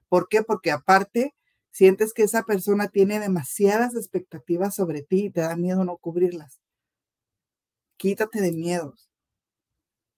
¿Por 0.09 0.29
qué? 0.29 0.43
Porque 0.43 0.71
aparte 0.71 1.35
Sientes 1.71 2.13
que 2.13 2.25
esa 2.25 2.43
persona 2.43 2.89
tiene 2.89 3.21
demasiadas 3.21 3.95
expectativas 3.95 4.75
sobre 4.75 5.03
ti 5.03 5.27
y 5.27 5.31
te 5.31 5.41
da 5.43 5.57
miedo 5.57 5.85
no 5.85 5.97
cubrirlas. 5.97 6.61
Quítate 7.97 8.41
de 8.41 8.53
miedos. 8.53 9.09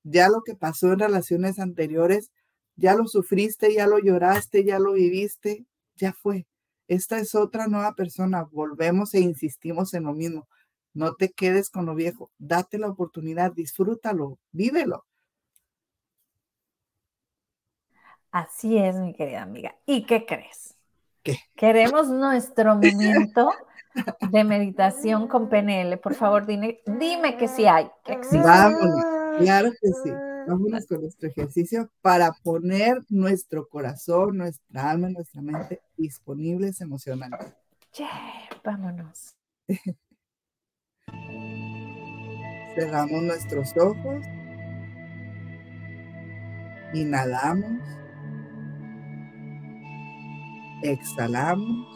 Ya 0.05 0.29
lo 0.29 0.43
que 0.43 0.55
pasó 0.55 0.93
en 0.93 0.99
relaciones 0.99 1.59
anteriores, 1.59 2.33
ya 2.77 2.95
lo 2.95 3.07
sufriste, 3.07 3.75
ya 3.75 3.87
lo 3.87 3.99
lloraste, 3.99 4.65
ya 4.65 4.79
lo 4.79 4.93
viviste, 4.93 5.67
ya 5.97 6.13
fue. 6.13 6.47
Esta 6.89 7.19
es 7.19 7.35
otra 7.35 7.69
nueva 7.69 7.95
persona. 7.95 8.45
Volvemos 8.45 9.15
e 9.15 9.21
insistimos 9.21 9.95
en 9.95 10.05
lo 10.05 10.15
mismo. 10.15 10.49
No 10.95 11.15
te 11.15 11.31
quedes 11.31 11.71
con 11.71 11.87
lo 11.87 11.95
viejo. 11.95 12.31
Date 12.39 12.79
la 12.79 12.89
oportunidad, 12.89 13.53
disfrútalo, 13.53 14.39
vívelo. 14.51 15.05
Así 18.31 18.79
es, 18.79 18.97
mi 18.97 19.13
querida 19.15 19.43
amiga. 19.43 19.77
¿Y 19.87 20.07
qué 20.07 20.25
crees? 20.27 20.75
Queremos 21.55 22.09
nuestro 22.09 22.75
momento 22.75 23.51
de 24.31 24.45
meditación 24.45 25.29
con 25.29 25.49
PNL. 25.49 25.97
Por 25.99 26.15
favor, 26.15 26.47
dime, 26.47 26.81
dime 26.87 27.37
que 27.37 27.49
sí 27.49 27.67
hay, 27.67 27.91
que 28.05 28.13
existe. 28.15 28.39
Vámonos, 28.39 29.05
claro 29.39 29.71
que 29.81 29.89
sí. 29.89 30.11
Vámonos 30.47 30.87
con 30.87 31.03
nuestro 31.03 31.29
ejercicio 31.29 31.91
para 32.01 32.33
poner 32.43 32.99
nuestro 33.09 33.69
corazón, 33.69 34.39
nuestra 34.39 34.91
alma, 34.91 35.09
nuestra 35.09 35.41
mente 35.41 35.81
disponibles 35.97 36.81
emocionalmente. 36.81 37.55
vámonos. 38.65 39.37
Cerramos 42.75 43.23
nuestros 43.23 43.77
ojos. 43.77 44.25
Inhalamos. 46.95 48.02
Exhalamos. 50.83 51.87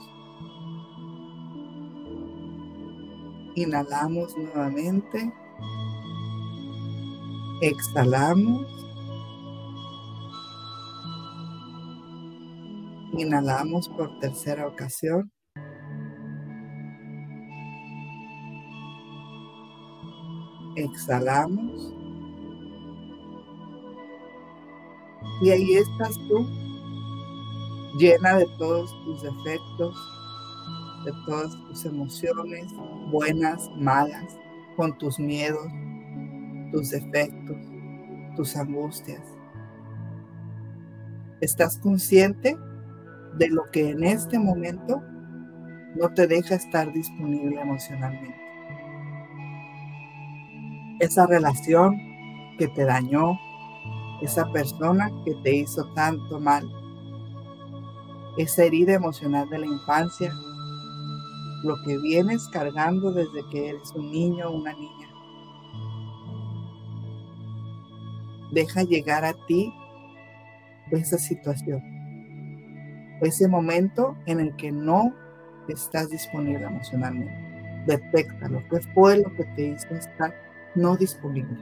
Inhalamos 3.56 4.36
nuevamente. 4.36 5.32
Exhalamos. 7.60 8.66
Inhalamos 13.14 13.88
por 13.88 14.18
tercera 14.20 14.68
ocasión. 14.68 15.32
Exhalamos. 20.76 21.92
Y 25.42 25.50
ahí 25.50 25.74
estás 25.74 26.16
tú 26.28 26.65
llena 27.98 28.36
de 28.36 28.46
todos 28.58 28.90
tus 29.04 29.22
defectos, 29.22 29.96
de 31.04 31.12
todas 31.26 31.50
tus 31.68 31.84
emociones, 31.84 32.66
buenas, 33.10 33.70
malas, 33.76 34.38
con 34.76 34.96
tus 34.98 35.18
miedos, 35.18 35.66
tus 36.72 36.90
defectos, 36.90 37.56
tus 38.36 38.56
angustias. 38.56 39.22
¿Estás 41.40 41.78
consciente 41.78 42.56
de 43.38 43.48
lo 43.48 43.64
que 43.70 43.90
en 43.90 44.04
este 44.04 44.38
momento 44.38 45.02
no 45.94 46.12
te 46.14 46.26
deja 46.26 46.56
estar 46.56 46.92
disponible 46.92 47.60
emocionalmente? 47.60 48.36
Esa 51.00 51.26
relación 51.26 51.96
que 52.58 52.68
te 52.68 52.84
dañó, 52.84 53.38
esa 54.22 54.50
persona 54.52 55.10
que 55.24 55.34
te 55.42 55.56
hizo 55.56 55.92
tanto 55.94 56.40
mal, 56.40 56.66
esa 58.36 58.64
herida 58.64 58.94
emocional 58.94 59.48
de 59.48 59.58
la 59.58 59.66
infancia, 59.66 60.32
lo 61.62 61.76
que 61.84 61.98
vienes 61.98 62.46
cargando 62.48 63.12
desde 63.12 63.46
que 63.50 63.70
eres 63.70 63.92
un 63.94 64.10
niño 64.10 64.48
o 64.48 64.56
una 64.56 64.72
niña. 64.72 65.08
Deja 68.52 68.82
llegar 68.82 69.24
a 69.24 69.34
ti 69.46 69.72
esa 70.90 71.18
situación, 71.18 71.82
ese 73.22 73.48
momento 73.48 74.16
en 74.26 74.40
el 74.40 74.54
que 74.56 74.70
no 74.70 75.12
estás 75.68 76.10
disponible 76.10 76.64
emocionalmente. 76.64 77.34
Detecta 77.86 78.48
lo 78.48 78.66
que 78.68 78.80
fue 78.94 79.18
lo 79.18 79.32
que 79.34 79.44
te 79.56 79.68
hizo 79.68 79.94
estar 79.94 80.34
no 80.74 80.96
disponible. 80.96 81.56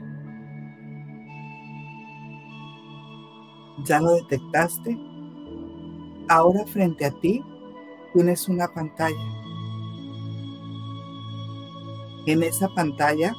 ¿Ya 3.85 3.99
lo 3.99 4.15
detectaste? 4.15 5.14
Ahora 6.27 6.65
frente 6.65 7.05
a 7.05 7.11
ti 7.11 7.43
tienes 8.11 8.49
una 8.49 8.67
pantalla. 8.67 9.15
En 12.25 12.41
esa 12.41 12.67
pantalla 12.69 13.35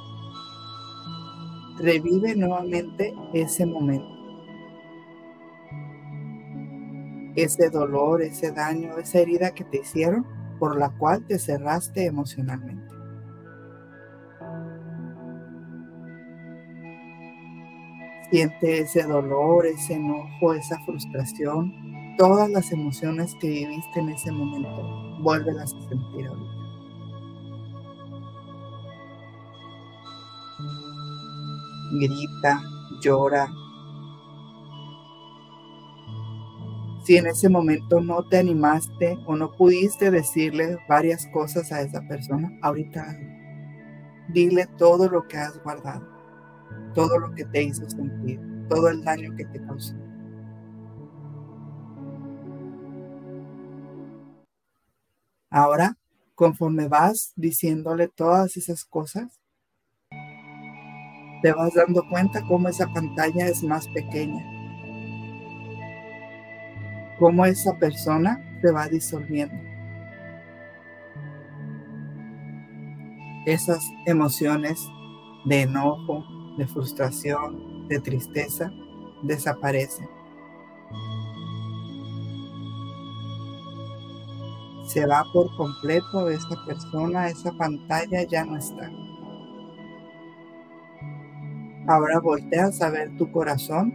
revive 1.79 2.37
nuevamente 2.37 3.13
ese 3.35 3.67
momento. 3.67 4.15
Ese 7.35 7.71
dolor, 7.71 8.23
ese 8.23 8.53
daño, 8.53 8.97
esa 8.99 9.19
herida 9.19 9.51
que 9.51 9.65
te 9.65 9.79
hicieron 9.79 10.25
por 10.61 10.79
la 10.79 10.89
cual 10.91 11.27
te 11.27 11.41
cerraste 11.41 12.07
emocionalmente. 12.07 12.95
Siente 18.31 18.79
ese 18.79 19.03
dolor, 19.03 19.67
ese 19.67 19.95
enojo, 19.95 20.55
esa 20.55 20.79
frustración 20.85 21.96
todas 22.17 22.51
las 22.51 22.73
emociones 22.73 23.35
que 23.41 23.49
viviste 23.49 24.01
en 24.01 24.11
ese 24.11 24.33
momento, 24.33 24.83
vuélvelas 25.23 25.75
a 25.75 25.89
sentir 25.89 26.27
ahorita. 26.27 26.57
Grita, 32.01 32.63
llora. 33.01 33.49
Si 37.05 37.17
en 37.17 37.27
ese 37.29 37.49
momento 37.49 38.01
no 38.01 38.25
te 38.25 38.39
animaste 38.39 39.17
o 39.27 39.37
no 39.37 39.53
pudiste 39.53 40.11
decirle 40.11 40.79
varias 40.89 41.27
cosas 41.29 41.71
a 41.71 41.83
esa 41.83 42.03
persona, 42.09 42.51
ahorita 42.63 43.17
dile 44.29 44.67
todo 44.77 45.09
lo 45.09 45.29
que 45.29 45.37
has 45.37 45.63
guardado, 45.63 46.05
todo 46.95 47.19
lo 47.21 47.33
que 47.33 47.45
te 47.45 47.63
hizo 47.63 47.89
sentir, 47.89 48.41
todo 48.69 48.89
el 48.89 49.05
daño 49.05 49.35
que 49.37 49.45
te 49.45 49.65
causó. 49.65 49.95
Ahora 55.57 55.97
conforme 56.35 56.87
vas 56.87 57.33
diciéndole 57.35 58.09
todas 58.09 58.59
esas 58.59 58.85
cosas, 58.85 59.41
te 61.41 61.51
vas 61.51 61.73
dando 61.73 62.07
cuenta 62.11 62.43
cómo 62.47 62.69
esa 62.69 62.87
pantalla 62.93 63.47
es 63.47 63.63
más 63.63 63.89
pequeña, 63.89 64.45
cómo 67.19 67.47
esa 67.47 67.73
persona 67.79 68.39
se 68.61 68.71
va 68.71 68.87
disolviendo. 68.87 69.57
Esas 73.47 73.83
emociones 74.05 74.79
de 75.47 75.63
enojo, 75.63 76.23
de 76.59 76.67
frustración, 76.67 77.89
de 77.89 77.99
tristeza, 78.01 78.71
desaparecen. 79.23 80.16
Se 84.87 85.05
va 85.05 85.25
por 85.33 85.55
completo 85.57 86.29
esa 86.31 86.65
persona, 86.65 87.29
esa 87.29 87.53
pantalla 87.53 88.23
ya 88.23 88.45
no 88.45 88.57
está. 88.57 88.91
Ahora 91.89 92.21
volteas 92.21 92.81
a 92.83 92.91
ver 92.91 93.17
tu 93.17 93.31
corazón. 93.31 93.93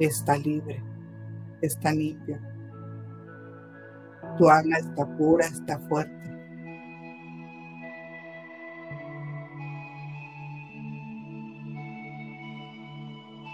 Está 0.00 0.36
libre, 0.36 0.82
está 1.62 1.92
limpio. 1.92 2.38
Tu 4.38 4.48
alma 4.48 4.76
está 4.78 5.06
pura, 5.16 5.46
está 5.46 5.78
fuerte. 5.88 6.14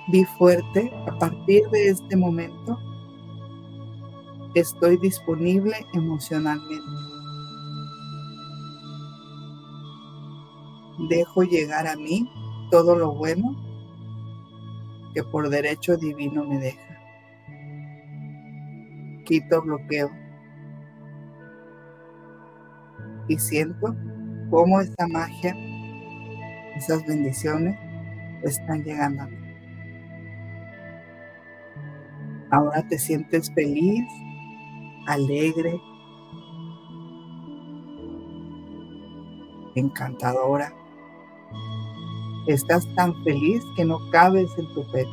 Vi 0.08 0.24
fuerte 0.38 0.90
a 1.06 1.18
partir 1.18 1.62
de 1.70 1.88
este 1.88 2.16
momento. 2.16 2.78
Estoy 4.54 4.96
disponible 4.98 5.74
emocionalmente. 5.94 6.84
Dejo 11.08 11.42
llegar 11.42 11.88
a 11.88 11.96
mí 11.96 12.30
todo 12.70 12.94
lo 12.96 13.14
bueno 13.14 13.56
que 15.12 15.24
por 15.24 15.48
derecho 15.48 15.96
divino 15.96 16.44
me 16.44 16.58
deja. 16.58 16.98
Quito 19.24 19.62
bloqueo. 19.62 20.10
Y 23.26 23.38
siento 23.38 23.96
cómo 24.50 24.80
esta 24.80 25.08
magia, 25.08 25.56
esas 26.76 27.04
bendiciones 27.06 27.76
están 28.42 28.84
llegando 28.84 29.22
a 29.22 29.26
mí. 29.26 29.36
Ahora 32.50 32.86
te 32.86 32.98
sientes 32.98 33.52
feliz, 33.52 34.04
alegre, 35.06 35.80
encantadora. 39.74 40.72
Estás 42.46 42.86
tan 42.94 43.14
feliz 43.24 43.62
que 43.76 43.84
no 43.84 43.98
cabes 44.10 44.50
en 44.58 44.66
tu 44.74 44.90
pecho. 44.92 45.10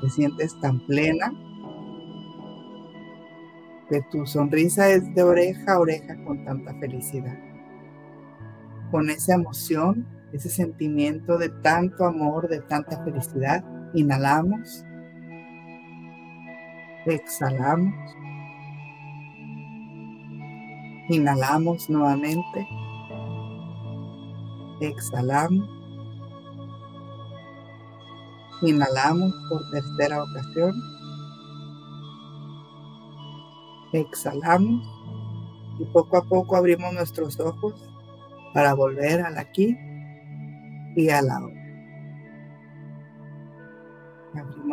Te 0.00 0.10
sientes 0.10 0.58
tan 0.60 0.80
plena 0.80 1.32
que 3.88 4.02
tu 4.10 4.24
sonrisa 4.24 4.88
es 4.90 5.14
de 5.14 5.22
oreja 5.22 5.72
a 5.72 5.80
oreja 5.80 6.16
con 6.24 6.44
tanta 6.44 6.72
felicidad. 6.74 7.38
Con 8.90 9.10
esa 9.10 9.34
emoción, 9.34 10.06
ese 10.32 10.48
sentimiento 10.48 11.38
de 11.38 11.48
tanto 11.48 12.04
amor, 12.04 12.48
de 12.48 12.60
tanta 12.60 13.02
felicidad, 13.02 13.64
inhalamos, 13.94 14.84
exhalamos, 17.06 17.94
inhalamos 21.08 21.90
nuevamente 21.90 22.66
Exhalamos. 24.80 25.68
Inhalamos 28.62 29.34
por 29.50 29.70
tercera 29.70 30.22
ocasión. 30.22 30.72
Exhalamos 33.92 34.88
y 35.78 35.84
poco 35.84 36.16
a 36.16 36.24
poco 36.24 36.56
abrimos 36.56 36.94
nuestros 36.94 37.38
ojos 37.40 37.74
para 38.54 38.72
volver 38.72 39.20
al 39.20 39.36
aquí 39.36 39.76
y 40.96 41.10
al 41.10 41.28
ahora. 41.30 41.59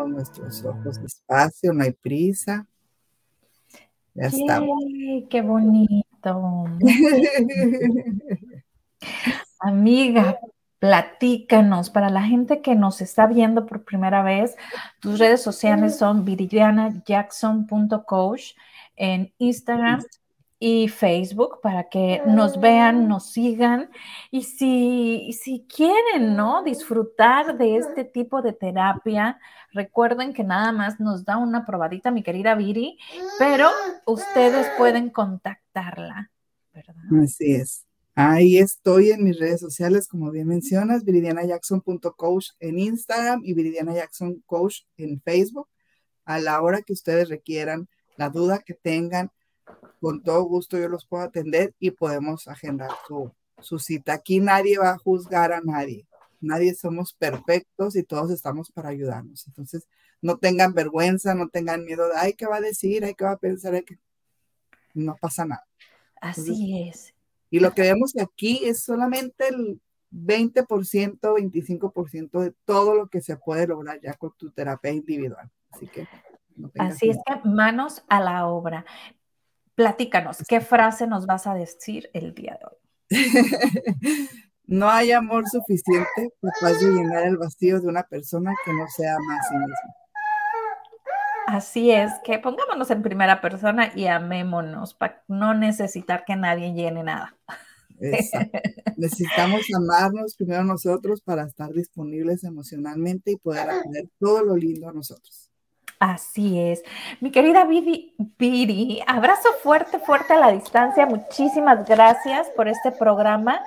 Nuestros 0.06 0.64
ojos 0.66 1.02
despacio, 1.02 1.74
no 1.74 1.84
hay 1.84 1.94
prisa. 1.94 2.68
Ya 4.14 4.26
estamos. 4.26 4.84
¡Qué 5.30 5.42
bonito! 5.42 6.66
Amiga, 9.60 10.40
platícanos, 10.80 11.90
para 11.90 12.10
la 12.10 12.24
gente 12.24 12.62
que 12.62 12.76
nos 12.76 13.02
está 13.02 13.28
viendo 13.28 13.66
por 13.66 13.84
primera 13.84 14.24
vez, 14.24 14.56
tus 15.00 15.20
redes 15.20 15.42
sociales 15.42 15.98
son 15.98 16.24
viridianajackson.coach 16.26 18.54
en 18.96 19.34
Instagram 19.38 20.02
y 20.60 20.88
Facebook 20.88 21.60
para 21.62 21.88
que 21.90 22.22
nos 22.26 22.60
vean, 22.60 23.08
nos 23.08 23.32
sigan 23.32 23.92
y 24.32 24.44
si, 24.44 25.32
si 25.34 25.66
quieren, 25.68 26.36
¿no? 26.36 26.64
Disfrutar 26.64 27.58
de 27.58 27.78
este 27.78 28.04
tipo 28.04 28.42
de 28.42 28.54
terapia, 28.54 29.40
recuerden 29.72 30.34
que 30.34 30.44
nada 30.44 30.72
más 30.72 31.00
nos 31.00 31.26
da 31.26 31.38
una 31.38 31.66
probadita 31.66 32.10
mi 32.10 32.24
querida 32.24 32.56
Viri, 32.56 32.98
pero 33.38 33.70
ustedes 34.06 34.68
pueden 34.78 35.10
contactarla, 35.10 36.32
¿verdad? 36.74 36.96
Así 37.24 37.54
es. 37.54 37.88
Ahí 38.20 38.58
estoy 38.58 39.12
en 39.12 39.24
mis 39.24 39.38
redes 39.38 39.60
sociales, 39.60 40.08
como 40.08 40.32
bien 40.32 40.48
mencionas, 40.48 41.04
viridianajackson.coach 41.04 42.48
en 42.60 42.80
Instagram 42.80 43.42
y 43.44 43.54
Viridiana 43.54 43.94
Jackson 43.94 44.42
Coach 44.48 44.80
en 44.98 45.22
Facebook. 45.22 45.70
A 46.26 46.40
la 46.40 46.60
hora 46.64 46.82
que 46.82 46.94
ustedes 46.94 47.30
requieran, 47.30 47.88
la 48.16 48.30
duda 48.30 48.64
que 48.66 48.74
tengan, 48.74 49.32
con 50.00 50.22
todo 50.22 50.44
gusto 50.44 50.78
yo 50.78 50.90
los 50.90 51.06
puedo 51.06 51.24
atender 51.24 51.74
y 51.80 51.92
podemos 51.92 52.48
agendar 52.48 52.92
su, 53.08 53.32
su 53.60 53.80
cita. 53.80 54.14
Aquí 54.14 54.40
nadie 54.40 54.78
va 54.78 54.92
a 54.92 54.98
juzgar 54.98 55.52
a 55.52 55.62
nadie. 55.62 56.08
Nadie 56.40 56.76
somos 56.76 57.14
perfectos 57.14 57.96
y 57.96 58.04
todos 58.04 58.32
estamos 58.32 58.72
para 58.72 58.90
ayudarnos. 58.90 59.48
Entonces, 59.48 59.88
no 60.22 60.38
tengan 60.38 60.74
vergüenza, 60.74 61.34
no 61.34 61.50
tengan 61.50 61.84
miedo 61.84 62.08
de, 62.08 62.16
ay, 62.16 62.34
¿qué 62.34 62.46
va 62.46 62.58
a 62.58 62.62
decir? 62.62 63.04
Ay, 63.04 63.14
¿qué 63.16 63.26
va 63.26 63.32
a 63.32 63.38
pensar? 63.38 63.84
que... 63.84 63.98
No 64.94 65.16
pasa 65.20 65.46
nada. 65.46 65.66
Así 66.22 66.88
es. 66.88 67.14
Y 67.50 67.60
lo 67.60 67.72
que 67.74 67.84
vemos 67.84 68.14
aquí 68.18 68.62
es 68.66 68.84
solamente 68.84 69.48
el 69.48 69.80
20%, 70.12 71.20
25% 71.20 72.40
de 72.40 72.54
todo 72.66 72.96
lo 72.96 73.08
que 73.08 73.22
se 73.22 73.38
puede 73.38 73.68
lograr 73.68 74.00
ya 74.02 74.14
con 74.14 74.34
tu 74.38 74.52
terapia 74.52 74.92
individual. 74.92 75.50
Así 75.72 75.88
que... 75.88 76.08
Así 76.80 77.10
es 77.10 77.18
que 77.24 77.48
manos 77.48 78.04
a 78.08 78.20
la 78.20 78.48
obra. 78.48 78.84
Platícanos, 79.78 80.40
¿qué 80.48 80.60
frase 80.60 81.06
nos 81.06 81.28
vas 81.28 81.46
a 81.46 81.54
decir 81.54 82.10
el 82.14 82.34
día 82.34 82.58
de 82.60 82.66
hoy? 82.66 82.78
no 84.66 84.90
hay 84.90 85.12
amor 85.12 85.48
suficiente 85.48 86.34
capaz 86.42 86.80
de 86.80 86.94
llenar 86.94 87.28
el 87.28 87.38
vacío 87.38 87.80
de 87.80 87.88
una 87.88 88.02
persona 88.02 88.56
que 88.66 88.74
no 88.74 88.88
sea 88.88 89.16
más 89.20 89.46
a 89.46 89.50
sí 89.50 89.56
misma. 89.56 89.96
Así 91.46 91.92
es, 91.92 92.12
que 92.24 92.40
pongámonos 92.40 92.90
en 92.90 93.04
primera 93.04 93.40
persona 93.40 93.92
y 93.96 94.08
amémonos 94.08 94.96
para 94.96 95.24
no 95.28 95.54
necesitar 95.54 96.26
que 96.26 96.36
nadie 96.36 96.74
llene 96.74 97.04
nada. 97.04 97.38
Necesitamos 98.98 99.62
amarnos 99.76 100.36
primero 100.36 100.64
nosotros 100.64 101.22
para 101.22 101.44
estar 101.44 101.72
disponibles 101.72 102.44
emocionalmente 102.44 103.34
y 103.34 103.38
poder 103.38 103.70
hacer 103.70 104.10
todo 104.20 104.44
lo 104.44 104.56
lindo 104.56 104.90
a 104.90 104.94
nosotros. 104.94 105.47
Así 106.00 106.60
es. 106.60 106.84
Mi 107.22 107.32
querida 107.32 107.66
Viri, 107.66 109.04
abrazo 109.08 109.50
fuerte, 109.64 110.00
fuerte 110.00 110.34
a 110.34 110.40
la 110.40 110.52
distancia. 110.52 111.06
Muchísimas 111.06 111.88
gracias 111.88 112.50
por 112.56 112.68
este 112.68 112.92
programa 112.92 113.62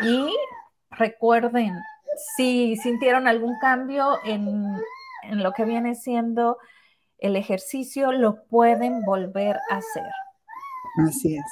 y 0.00 0.34
recuerden, 0.90 1.72
si 2.36 2.76
sintieron 2.76 3.28
algún 3.28 3.58
cambio 3.60 4.18
en, 4.24 4.74
en 5.24 5.42
lo 5.42 5.52
que 5.52 5.64
viene 5.64 5.94
siendo 5.94 6.58
el 7.18 7.36
ejercicio 7.36 8.12
lo 8.12 8.44
pueden 8.46 9.04
volver 9.04 9.56
a 9.70 9.76
hacer. 9.76 10.10
Así 11.06 11.36
es. 11.36 11.44